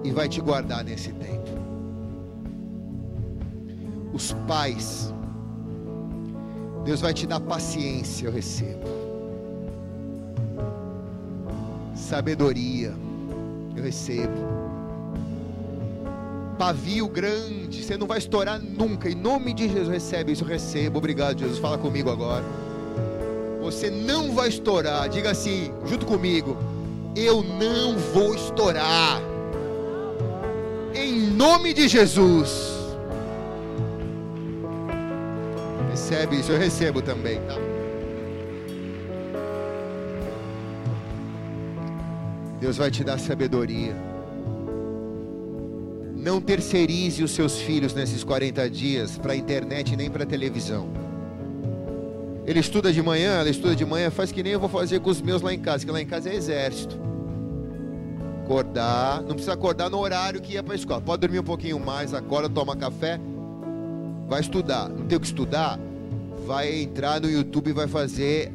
e 0.02 0.10
vai 0.10 0.28
te 0.28 0.40
guardar 0.40 0.82
nesse 0.82 1.12
tempo. 1.12 1.48
Os 4.12 4.32
pais, 4.48 5.14
Deus 6.84 7.00
vai 7.00 7.14
te 7.14 7.24
dar 7.24 7.38
paciência, 7.38 8.26
eu 8.26 8.32
recebo. 8.32 8.82
Sabedoria, 11.94 12.92
eu 13.76 13.82
recebo. 13.84 14.67
Pavio 16.58 17.08
grande, 17.08 17.84
você 17.84 17.96
não 17.96 18.06
vai 18.06 18.18
estourar 18.18 18.60
nunca. 18.60 19.08
Em 19.08 19.14
nome 19.14 19.54
de 19.54 19.68
Jesus, 19.68 19.88
recebe 19.88 20.32
isso, 20.32 20.42
eu 20.42 20.48
recebo. 20.48 20.98
Obrigado, 20.98 21.38
Jesus. 21.38 21.58
Fala 21.58 21.78
comigo 21.78 22.10
agora. 22.10 22.44
Você 23.62 23.88
não 23.90 24.34
vai 24.34 24.48
estourar. 24.48 25.08
Diga 25.08 25.30
assim, 25.30 25.72
junto 25.86 26.04
comigo 26.04 26.56
eu 27.14 27.42
não 27.42 27.96
vou 27.96 28.34
estourar. 28.34 29.20
Em 30.94 31.30
nome 31.30 31.72
de 31.72 31.88
Jesus. 31.88 32.76
Recebe 35.90 36.40
isso, 36.40 36.52
eu 36.52 36.58
recebo 36.58 37.02
também, 37.02 37.40
tá? 37.40 37.54
Deus 42.60 42.76
vai 42.76 42.90
te 42.90 43.04
dar 43.04 43.18
sabedoria. 43.18 43.94
Não 46.18 46.40
terceirize 46.40 47.22
os 47.22 47.30
seus 47.30 47.58
filhos 47.58 47.94
nesses 47.94 48.24
40 48.24 48.68
dias 48.68 49.16
para 49.16 49.34
a 49.34 49.36
internet 49.36 49.96
nem 49.96 50.10
para 50.10 50.24
a 50.24 50.26
televisão. 50.26 50.88
Ele 52.44 52.58
estuda 52.58 52.92
de 52.92 53.00
manhã, 53.00 53.38
ela 53.38 53.48
estuda 53.48 53.76
de 53.76 53.84
manhã, 53.84 54.10
faz 54.10 54.32
que 54.32 54.42
nem 54.42 54.52
eu 54.52 54.58
vou 54.58 54.68
fazer 54.68 54.98
com 55.00 55.10
os 55.10 55.22
meus 55.22 55.42
lá 55.42 55.54
em 55.54 55.60
casa, 55.60 55.86
que 55.86 55.92
lá 55.92 56.00
em 56.00 56.06
casa 56.06 56.28
é 56.28 56.34
exército. 56.34 56.98
Acordar, 58.42 59.22
não 59.22 59.28
precisa 59.28 59.52
acordar 59.52 59.88
no 59.88 59.98
horário 59.98 60.40
que 60.40 60.54
ia 60.54 60.62
para 60.62 60.72
a 60.72 60.76
escola. 60.76 61.00
Pode 61.00 61.20
dormir 61.20 61.38
um 61.38 61.44
pouquinho 61.44 61.78
mais, 61.78 62.12
acorda, 62.12 62.48
toma 62.48 62.74
café, 62.74 63.20
vai 64.26 64.40
estudar. 64.40 64.88
Não 64.88 65.06
tem 65.06 65.18
o 65.18 65.20
que 65.20 65.26
estudar? 65.26 65.78
Vai 66.44 66.82
entrar 66.82 67.20
no 67.20 67.30
YouTube 67.30 67.68
e 67.68 67.72
vai 67.72 67.86
fazer 67.86 68.50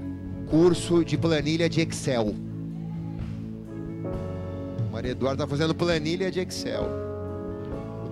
curso 0.50 1.06
de 1.06 1.18
planilha 1.18 1.70
de 1.70 1.80
Excel. 1.80 2.36
Maria 4.92 5.12
Eduarda 5.12 5.44
está 5.44 5.48
fazendo 5.48 5.74
planilha 5.74 6.30
de 6.30 6.42
Excel. 6.42 7.03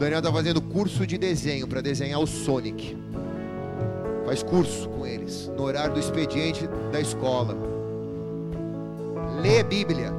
Daniel 0.01 0.17
está 0.17 0.31
fazendo 0.31 0.59
curso 0.59 1.05
de 1.05 1.15
desenho 1.15 1.67
para 1.67 1.79
desenhar 1.79 2.19
o 2.19 2.25
Sonic. 2.25 2.97
Faz 4.25 4.41
curso 4.41 4.89
com 4.89 5.05
eles, 5.05 5.51
no 5.55 5.61
horário 5.61 5.93
do 5.93 5.99
expediente 5.99 6.67
da 6.91 6.99
escola. 6.99 7.55
Lê 9.43 9.59
a 9.59 9.63
Bíblia. 9.63 10.11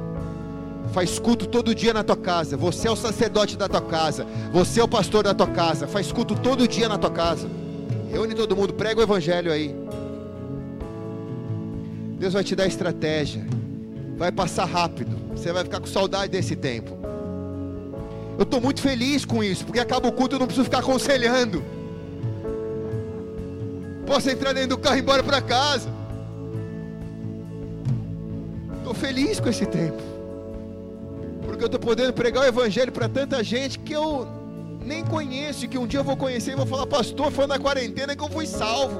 Faz 0.93 1.19
culto 1.19 1.45
todo 1.47 1.75
dia 1.75 1.93
na 1.93 2.01
tua 2.01 2.15
casa. 2.15 2.55
Você 2.55 2.87
é 2.87 2.91
o 2.91 2.95
sacerdote 2.95 3.57
da 3.57 3.67
tua 3.67 3.81
casa. 3.81 4.25
Você 4.53 4.79
é 4.79 4.83
o 4.85 4.87
pastor 4.87 5.21
da 5.21 5.33
tua 5.33 5.47
casa. 5.47 5.85
Faz 5.85 6.13
culto 6.13 6.33
todo 6.33 6.65
dia 6.65 6.87
na 6.87 6.97
tua 6.97 7.11
casa. 7.11 7.49
Reúne 8.09 8.35
todo 8.35 8.55
mundo, 8.55 8.73
prega 8.73 9.01
o 9.01 9.03
evangelho 9.03 9.51
aí. 9.51 9.75
Deus 12.17 12.31
vai 12.31 12.43
te 12.45 12.55
dar 12.55 12.67
estratégia. 12.67 13.45
Vai 14.15 14.31
passar 14.31 14.63
rápido. 14.63 15.17
Você 15.35 15.51
vai 15.51 15.65
ficar 15.65 15.81
com 15.81 15.87
saudade 15.87 16.31
desse 16.31 16.55
tempo. 16.55 17.02
Eu 18.37 18.43
estou 18.43 18.59
muito 18.59 18.81
feliz 18.81 19.25
com 19.25 19.43
isso, 19.43 19.63
porque 19.65 19.79
acaba 19.79 20.07
o 20.07 20.11
culto, 20.11 20.35
eu 20.35 20.39
não 20.39 20.47
preciso 20.47 20.65
ficar 20.65 20.79
aconselhando. 20.79 21.63
Posso 24.05 24.29
entrar 24.29 24.53
dentro 24.53 24.69
do 24.69 24.77
carro 24.77 24.95
e 24.95 24.99
ir 24.99 25.01
embora 25.01 25.23
para 25.23 25.41
casa. 25.41 25.89
Estou 28.77 28.93
feliz 28.93 29.39
com 29.39 29.49
esse 29.49 29.65
tempo. 29.65 30.01
Porque 31.45 31.63
eu 31.63 31.67
estou 31.67 31.79
podendo 31.79 32.11
pregar 32.13 32.43
o 32.43 32.47
evangelho 32.47 32.91
para 32.91 33.07
tanta 33.07 33.43
gente 33.43 33.79
que 33.79 33.93
eu 33.93 34.27
nem 34.85 35.05
conheço, 35.05 35.67
que 35.67 35.77
um 35.77 35.87
dia 35.87 35.99
eu 35.99 36.03
vou 36.03 36.17
conhecer 36.17 36.51
e 36.51 36.55
vou 36.55 36.65
falar, 36.65 36.87
pastor, 36.87 37.31
foi 37.31 37.47
na 37.47 37.59
quarentena 37.59 38.15
que 38.15 38.23
eu 38.23 38.29
fui 38.29 38.45
salvo. 38.45 38.99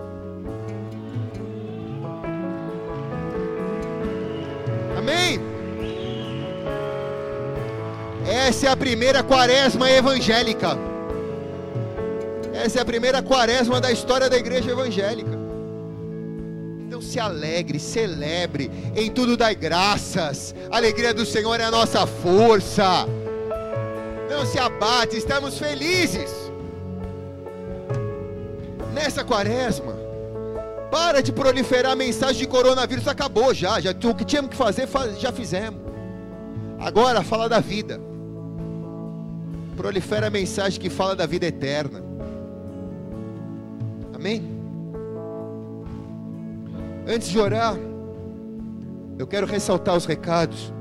Amém? 4.97 5.52
Essa 8.33 8.65
é 8.65 8.69
a 8.71 8.75
primeira 8.75 9.21
quaresma 9.21 9.91
evangélica. 9.91 10.75
Essa 12.51 12.79
é 12.79 12.81
a 12.81 12.85
primeira 12.85 13.21
quaresma 13.21 13.79
da 13.79 13.91
história 13.91 14.27
da 14.27 14.35
igreja 14.35 14.71
evangélica. 14.71 15.37
Então 16.79 16.99
se 16.99 17.19
alegre, 17.19 17.79
celebre, 17.79 18.71
em 18.95 19.11
tudo 19.11 19.37
dai 19.37 19.53
graças. 19.53 20.55
A 20.71 20.77
alegria 20.77 21.13
do 21.13 21.27
Senhor 21.27 21.59
é 21.59 21.65
a 21.65 21.69
nossa 21.69 22.07
força. 22.07 23.05
Não 24.31 24.47
se 24.47 24.57
abate, 24.57 25.15
estamos 25.15 25.59
felizes. 25.59 26.31
Nessa 28.95 29.23
quaresma, 29.23 29.93
Para 30.89 31.21
de 31.21 31.31
proliferar 31.31 31.91
a 31.91 31.95
mensagem 31.95 32.41
de 32.41 32.47
coronavírus, 32.47 33.07
acabou 33.07 33.53
já, 33.53 33.79
já. 33.79 33.91
O 33.91 34.15
que 34.15 34.25
tínhamos 34.25 34.51
que 34.51 34.57
fazer, 34.57 34.87
já 35.19 35.31
fizemos. 35.31 35.81
Agora 36.79 37.23
fala 37.23 37.47
da 37.47 37.59
vida. 37.59 38.12
Prolifera 39.75 40.27
a 40.27 40.29
mensagem 40.29 40.79
que 40.79 40.89
fala 40.89 41.15
da 41.15 41.25
vida 41.25 41.45
eterna. 41.45 42.03
Amém? 44.13 44.43
Antes 47.07 47.29
de 47.29 47.37
orar, 47.37 47.75
eu 49.17 49.27
quero 49.27 49.45
ressaltar 49.45 49.95
os 49.95 50.05
recados, 50.05 50.73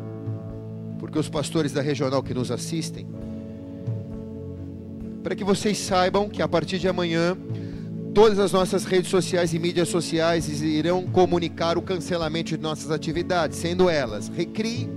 porque 0.98 1.18
os 1.18 1.28
pastores 1.28 1.72
da 1.72 1.82
regional 1.82 2.22
que 2.22 2.32
nos 2.32 2.50
assistem, 2.50 3.06
para 5.22 5.34
que 5.34 5.42
vocês 5.42 5.78
saibam 5.78 6.28
que 6.28 6.42
a 6.42 6.48
partir 6.48 6.78
de 6.78 6.88
amanhã, 6.88 7.36
todas 8.14 8.38
as 8.38 8.52
nossas 8.52 8.84
redes 8.84 9.10
sociais 9.10 9.52
e 9.54 9.58
mídias 9.58 9.88
sociais 9.88 10.62
irão 10.62 11.06
comunicar 11.06 11.76
o 11.76 11.82
cancelamento 11.82 12.56
de 12.56 12.62
nossas 12.62 12.90
atividades, 12.90 13.58
sendo 13.58 13.88
elas 13.88 14.28
Recri, 14.28 14.88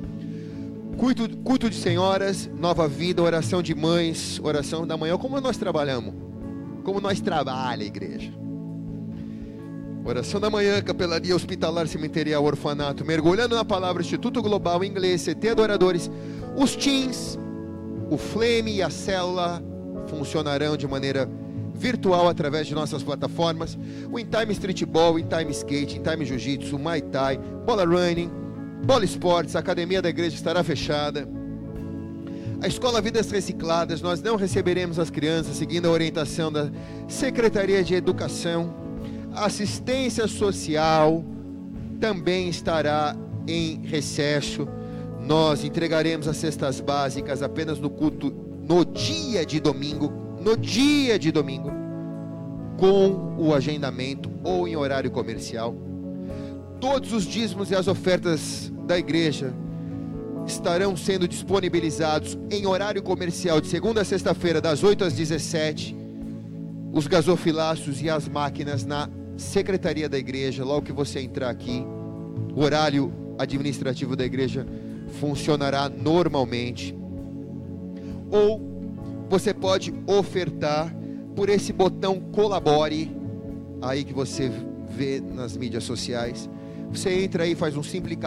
culto, 0.97 1.29
culto 1.37 1.69
de 1.69 1.75
senhoras, 1.75 2.49
nova 2.57 2.87
vida, 2.87 3.21
oração 3.21 3.61
de 3.61 3.75
mães, 3.75 4.39
oração 4.43 4.85
da 4.85 4.97
manhã, 4.97 5.17
como 5.17 5.39
nós 5.39 5.57
trabalhamos, 5.57 6.13
como 6.83 6.99
nós 6.99 7.19
trabalha 7.19 7.83
a 7.83 7.85
igreja. 7.85 8.31
Oração 10.03 10.39
da 10.39 10.49
manhã, 10.49 10.81
capelania 10.81 11.35
hospitalar, 11.35 11.87
cemiterial, 11.87 12.43
orfanato, 12.43 13.03
mergulhando 13.03 13.55
na 13.55 13.65
palavra 13.65 14.03
Instituto 14.03 14.41
Global 14.41 14.83
Inglês, 14.83 15.25
CT 15.25 15.49
Adoradores, 15.49 16.11
os 16.55 16.75
teams, 16.75 17.39
o 18.09 18.17
Flame 18.17 18.75
e 18.75 18.81
a 18.83 18.89
célula 18.89 19.63
funcionarão 20.07 20.77
de 20.77 20.87
maneira 20.87 21.27
virtual 21.73 22.29
através 22.29 22.67
de 22.67 22.75
nossas 22.75 23.03
plataformas, 23.03 23.77
o 24.11 24.19
In 24.19 24.25
Time 24.25 24.53
Streetball, 24.53 25.17
In 25.17 25.25
Time 25.25 25.51
Skate, 25.51 25.97
In 25.97 26.03
Time 26.03 26.23
Jiu-Jitsu, 26.23 26.77
Muay 26.77 27.01
Thai, 27.01 27.37
Bola 27.65 27.83
Running, 27.83 28.44
Bola 28.83 29.05
Esportes, 29.05 29.55
a 29.55 29.59
Academia 29.59 30.01
da 30.01 30.09
Igreja 30.09 30.35
estará 30.35 30.63
fechada. 30.63 31.27
A 32.61 32.67
Escola 32.67 33.01
Vidas 33.01 33.29
Recicladas, 33.29 34.01
nós 34.01 34.21
não 34.21 34.35
receberemos 34.35 34.97
as 34.99 35.09
crianças 35.09 35.57
seguindo 35.57 35.87
a 35.87 35.91
orientação 35.91 36.51
da 36.51 36.71
Secretaria 37.07 37.83
de 37.83 37.93
Educação 37.93 38.85
assistência 39.35 40.27
social 40.27 41.23
também 41.99 42.49
estará 42.49 43.15
em 43.47 43.81
recesso. 43.83 44.67
Nós 45.19 45.63
entregaremos 45.63 46.27
as 46.27 46.37
cestas 46.37 46.79
básicas 46.79 47.41
apenas 47.41 47.79
no 47.79 47.89
culto 47.89 48.31
no 48.67 48.85
dia 48.85 49.45
de 49.45 49.59
domingo, 49.59 50.11
no 50.39 50.55
dia 50.55 51.19
de 51.19 51.31
domingo, 51.31 51.71
com 52.77 53.35
o 53.37 53.53
agendamento 53.53 54.31
ou 54.43 54.67
em 54.67 54.75
horário 54.75 55.11
comercial. 55.11 55.75
Todos 56.79 57.13
os 57.13 57.25
dízimos 57.25 57.71
e 57.71 57.75
as 57.75 57.87
ofertas 57.87 58.71
da 58.85 58.97
igreja 58.97 59.53
estarão 60.45 60.95
sendo 60.95 61.27
disponibilizados 61.27 62.37
em 62.51 62.65
horário 62.65 63.01
comercial 63.01 63.59
de 63.59 63.67
segunda 63.67 64.01
a 64.01 64.05
sexta-feira, 64.05 64.61
das 64.61 64.83
8 64.83 65.03
às 65.03 65.13
17. 65.13 65.95
Os 66.93 67.07
gasofilácios 67.07 68.01
e 68.01 68.09
as 68.09 68.27
máquinas 68.27 68.85
na 68.85 69.09
secretaria 69.37 70.07
da 70.07 70.17
igreja, 70.17 70.63
logo 70.63 70.85
que 70.85 70.93
você 70.93 71.19
entrar 71.19 71.49
aqui, 71.49 71.83
o 72.55 72.61
horário 72.61 73.11
administrativo 73.37 74.15
da 74.15 74.25
igreja 74.25 74.65
funcionará 75.19 75.89
normalmente. 75.89 76.95
Ou 78.29 78.61
você 79.29 79.53
pode 79.53 79.93
ofertar 80.05 80.95
por 81.35 81.49
esse 81.49 81.73
botão 81.73 82.19
colabore 82.31 83.15
aí 83.81 84.03
que 84.03 84.13
você 84.13 84.51
vê 84.89 85.19
nas 85.19 85.57
mídias 85.57 85.83
sociais. 85.83 86.49
Você 86.95 87.23
entra 87.23 87.43
aí, 87.43 87.55
faz 87.55 87.75
um 87.75 87.83
simples 87.83 88.17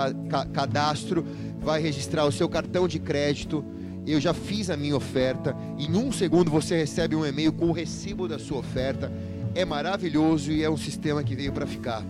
cadastro, 0.52 1.24
vai 1.60 1.80
registrar 1.80 2.24
o 2.24 2.32
seu 2.32 2.48
cartão 2.48 2.86
de 2.86 2.98
crédito. 2.98 3.64
Eu 4.06 4.20
já 4.20 4.32
fiz 4.34 4.70
a 4.70 4.76
minha 4.76 4.96
oferta. 4.96 5.56
Em 5.78 5.94
um 5.96 6.12
segundo 6.12 6.50
você 6.50 6.76
recebe 6.76 7.16
um 7.16 7.24
e-mail 7.24 7.52
com 7.52 7.66
o 7.66 7.72
recibo 7.72 8.28
da 8.28 8.38
sua 8.38 8.58
oferta 8.58 9.10
é 9.54 9.64
maravilhoso 9.64 10.52
e 10.52 10.62
é 10.62 10.70
um 10.70 10.76
sistema 10.76 11.24
que 11.24 11.34
veio 11.34 11.52
para 11.52 11.66
ficar. 11.66 12.04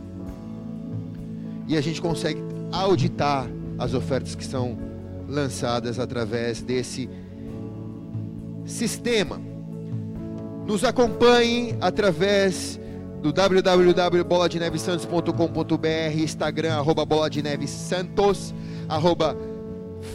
E 1.67 1.77
a 1.77 1.81
gente 1.81 2.01
consegue 2.01 2.41
auditar 2.73 3.47
as 3.79 3.95
ofertas 3.95 4.35
que 4.35 4.45
são 4.45 4.79
lançadas 5.29 5.99
através 5.99 6.63
desse 6.63 7.09
sistema. 8.67 9.41
Nos 10.67 10.85
acompanhe 10.85 11.75
através 11.81 12.79
do 13.23 13.33
www.boladenevesantos.com.br, 13.33 16.17
Instagram, 16.17 16.75
arroba 16.75 17.05
Bola 17.05 17.29
de 17.29 17.43
Neve 17.43 17.67
Santos, 17.67 18.55
arroba 18.89 19.37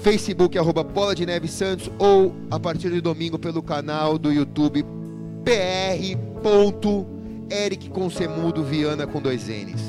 Facebook, 0.01 0.57
arroba 0.57 0.83
Bola 0.83 1.13
de 1.13 1.25
Santos, 1.47 1.91
ou 1.99 2.33
a 2.49 2.59
partir 2.59 2.89
de 2.89 3.01
domingo 3.01 3.37
pelo 3.37 3.61
canal 3.61 4.17
do 4.17 4.31
YouTube 4.31 4.83
PR. 5.43 6.17
Eric 7.51 7.89
com 7.89 8.09
Semudo 8.09 8.63
Viana 8.63 9.05
com 9.05 9.21
dois 9.21 9.47
N's. 9.47 9.81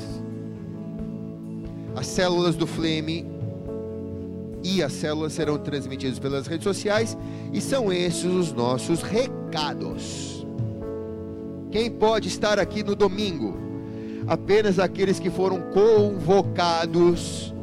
As 1.95 2.07
células 2.07 2.55
do 2.55 2.67
Flame 2.67 3.25
e 4.63 4.83
as 4.83 4.93
células 4.93 5.33
serão 5.33 5.57
transmitidas 5.57 6.19
pelas 6.19 6.47
redes 6.47 6.63
sociais 6.63 7.17
e 7.53 7.61
são 7.61 7.91
esses 7.91 8.25
os 8.25 8.51
nossos 8.51 9.01
recados. 9.01 10.34
Quem 11.75 11.91
pode 11.91 12.29
estar 12.29 12.57
aqui 12.57 12.81
no 12.81 12.95
domingo? 12.95 13.53
Apenas 14.25 14.79
aqueles 14.79 15.19
que 15.19 15.29
foram 15.29 15.59
convocados 15.73 17.53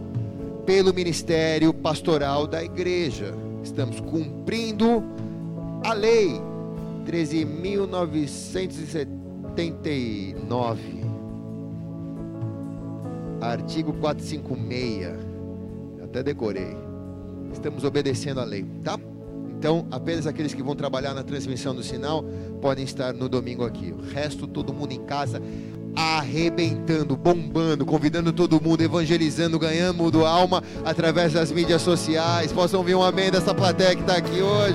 pelo 0.67 0.93
ministério 0.93 1.73
pastoral 1.73 2.47
da 2.47 2.63
igreja. 2.63 3.35
Estamos 3.65 4.01
cumprindo 4.01 5.03
a 5.83 5.95
lei 5.95 6.39
13.970 7.07 9.09
89. 9.53 10.81
Artigo 13.41 13.95
456. 13.95 15.09
Até 16.05 16.23
decorei. 16.23 16.77
Estamos 17.51 17.83
obedecendo 17.83 18.41
a 18.41 18.45
lei, 18.45 18.67
tá? 18.85 18.99
Então, 19.63 19.87
apenas 19.93 20.27
aqueles 20.27 20.53
que 20.53 20.61
vão 20.61 20.75
trabalhar 20.75 21.15
na 21.15 21.23
transmissão 21.23 21.73
do 21.73 21.85
sinal 21.85 22.25
podem 22.61 22.85
estar 22.85 23.15
no 23.15 23.29
domingo 23.29 23.65
aqui. 23.65 23.95
O 23.97 24.03
resto, 24.13 24.45
todo 24.45 24.75
mundo 24.75 24.91
em 24.91 25.05
casa, 25.05 25.41
arrebentando, 25.95 27.17
bombando, 27.17 27.87
convidando 27.87 28.33
todo 28.33 28.61
mundo, 28.61 28.83
evangelizando, 28.83 29.61
ganhando 29.61 30.11
do 30.11 30.27
alma 30.27 30.65
através 30.85 31.33
das 31.33 31.53
mídias 31.53 31.81
sociais. 31.81 32.51
Possam 32.51 32.81
ouvir 32.81 32.97
um 32.97 33.05
amém 33.05 33.31
dessa 33.31 33.55
plateia 33.55 33.95
que 33.95 34.01
está 34.01 34.17
aqui 34.17 34.43
hoje. 34.43 34.75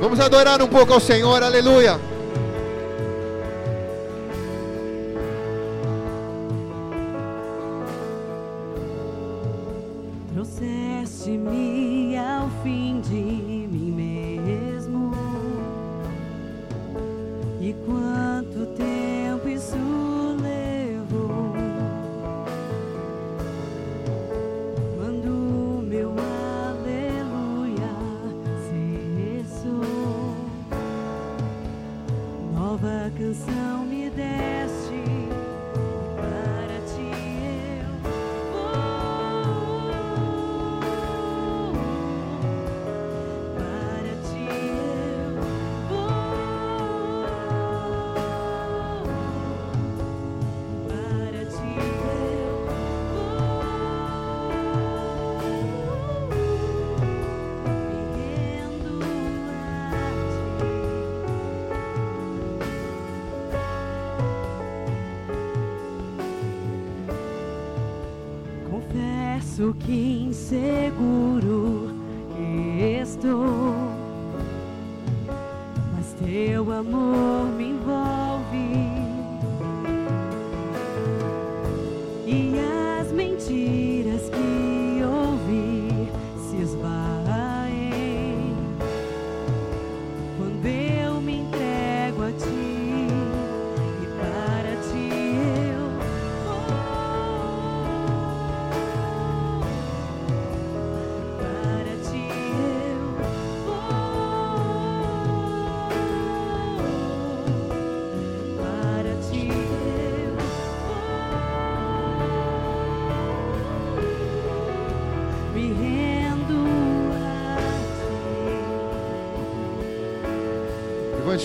Vamos 0.00 0.20
adorar 0.20 0.62
um 0.62 0.68
pouco 0.68 0.92
ao 0.92 1.00
Senhor, 1.00 1.42
aleluia. 1.42 1.98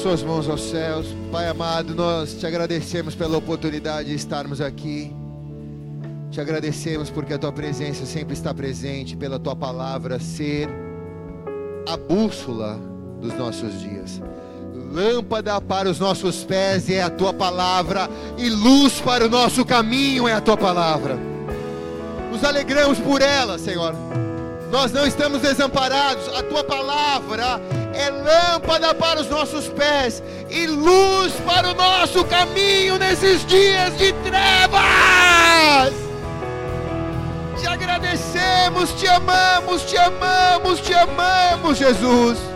Suas 0.03 0.21
mãos 0.21 0.49
aos 0.49 0.61
céus. 0.61 1.07
Pai 1.31 1.47
amado, 1.47 1.95
nós 1.95 2.33
te 2.33 2.45
agradecemos 2.45 3.15
pela 3.15 3.37
oportunidade 3.37 4.09
de 4.09 4.15
estarmos 4.15 4.59
aqui. 4.59 5.15
Te 6.29 6.41
agradecemos 6.41 7.09
porque 7.09 7.33
a 7.33 7.37
tua 7.37 7.53
presença 7.53 8.05
sempre 8.05 8.33
está 8.33 8.53
presente, 8.53 9.15
pela 9.15 9.39
tua 9.39 9.55
palavra 9.55 10.19
ser 10.19 10.67
a 11.87 11.95
bússola 11.95 12.77
dos 13.21 13.33
nossos 13.35 13.79
dias. 13.79 14.21
Lâmpada 14.91 15.61
para 15.61 15.89
os 15.89 15.99
nossos 15.99 16.43
pés 16.43 16.89
é 16.89 17.01
a 17.01 17.09
tua 17.09 17.33
palavra, 17.33 18.09
e 18.37 18.49
luz 18.49 18.99
para 18.99 19.25
o 19.25 19.29
nosso 19.29 19.63
caminho 19.63 20.27
é 20.27 20.33
a 20.33 20.41
tua 20.41 20.57
palavra. 20.57 21.17
Nos 22.29 22.43
alegramos 22.43 22.99
por 22.99 23.21
ela, 23.21 23.57
Senhor. 23.57 23.95
Nós 24.69 24.91
não 24.91 25.07
estamos 25.07 25.39
desamparados. 25.39 26.27
A 26.35 26.43
tua 26.43 26.63
palavra 26.63 27.61
é 27.93 28.09
lâmpada 28.09 28.93
para 28.93 29.21
os 29.21 29.29
nossos 29.29 29.67
pés 29.67 30.21
e 30.49 30.65
luz 30.67 31.33
para 31.45 31.69
o 31.69 31.73
nosso 31.73 32.23
caminho 32.25 32.97
nesses 32.97 33.45
dias 33.45 33.97
de 33.97 34.11
trevas. 34.13 35.93
Te 37.59 37.67
agradecemos, 37.67 38.91
te 38.99 39.07
amamos, 39.07 39.83
te 39.83 39.97
amamos, 39.97 40.81
te 40.81 40.93
amamos, 40.93 41.77
Jesus. 41.77 42.52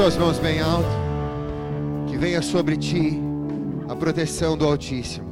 Suas 0.00 0.16
mãos 0.16 0.38
bem 0.38 0.62
alto. 0.62 0.88
Que 2.08 2.16
venha 2.16 2.40
sobre 2.40 2.74
ti 2.74 3.20
a 3.86 3.94
proteção 3.94 4.56
do 4.56 4.64
Altíssimo. 4.66 5.28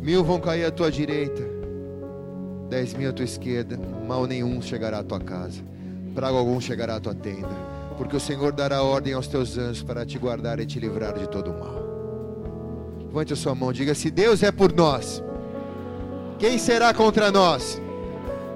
Mil 0.00 0.24
vão 0.24 0.40
cair 0.40 0.64
à 0.64 0.70
tua 0.70 0.90
direita, 0.90 1.42
dez 2.70 2.94
mil 2.94 3.10
à 3.10 3.12
tua 3.12 3.26
esquerda, 3.26 3.78
mal 4.08 4.26
nenhum 4.26 4.62
chegará 4.62 5.00
à 5.00 5.04
tua 5.04 5.20
casa, 5.20 5.62
praga 6.14 6.38
algum 6.38 6.58
chegará 6.62 6.96
à 6.96 7.00
tua 7.00 7.14
tenda, 7.14 7.54
porque 7.98 8.16
o 8.16 8.20
Senhor 8.20 8.52
dará 8.52 8.82
ordem 8.82 9.12
aos 9.12 9.28
teus 9.28 9.58
anjos 9.58 9.82
para 9.82 10.06
te 10.06 10.18
guardar 10.18 10.58
e 10.60 10.64
te 10.64 10.80
livrar 10.80 11.12
de 11.12 11.28
todo 11.28 11.50
o 11.50 11.60
mal. 11.60 11.84
Levante 13.06 13.34
a 13.34 13.36
sua 13.36 13.54
mão, 13.54 13.70
diga: 13.70 13.94
se 13.94 14.10
Deus 14.10 14.42
é 14.42 14.50
por 14.50 14.72
nós, 14.72 15.22
quem 16.38 16.56
será 16.56 16.94
contra 16.94 17.30
nós? 17.30 17.78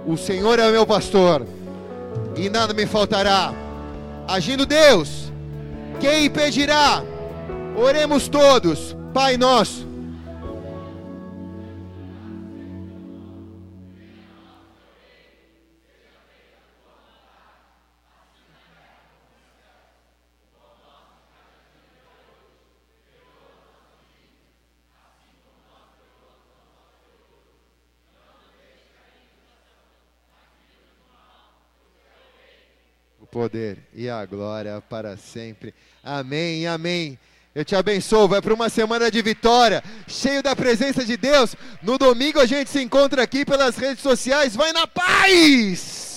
O 0.07 0.17
Senhor 0.17 0.59
é 0.59 0.71
meu 0.71 0.87
pastor 0.87 1.45
e 2.37 2.49
nada 2.49 2.75
me 2.75 2.87
faltará. 2.87 3.53
Agindo 4.27 4.67
Deus, 4.67 5.33
quem 6.01 6.27
impedirá? 6.27 7.03
Oremos 7.77 8.29
todos, 8.29 8.97
Pai 9.15 9.37
nosso. 9.37 9.88
Poder 33.39 33.79
e 33.95 34.11
a 34.11 34.27
glória 34.27 34.83
para 34.91 35.17
sempre. 35.17 35.73
Amém, 36.03 36.67
amém. 36.67 37.17
Eu 37.55 37.65
te 37.65 37.77
abençoo. 37.77 38.27
Vai 38.27 38.43
para 38.43 38.53
uma 38.53 38.69
semana 38.69 39.13
de 39.13 39.23
vitória, 39.23 39.81
cheio 40.09 40.43
da 40.43 40.57
presença 40.57 41.05
de 41.05 41.17
Deus. 41.17 41.55
No 41.81 41.97
domingo 41.97 42.41
a 42.41 42.47
gente 42.47 42.69
se 42.69 42.83
encontra 42.83 43.23
aqui 43.23 43.45
pelas 43.45 43.77
redes 43.77 44.03
sociais. 44.03 44.57
Vai 44.57 44.73
na 44.73 44.89
paz! 44.89 46.08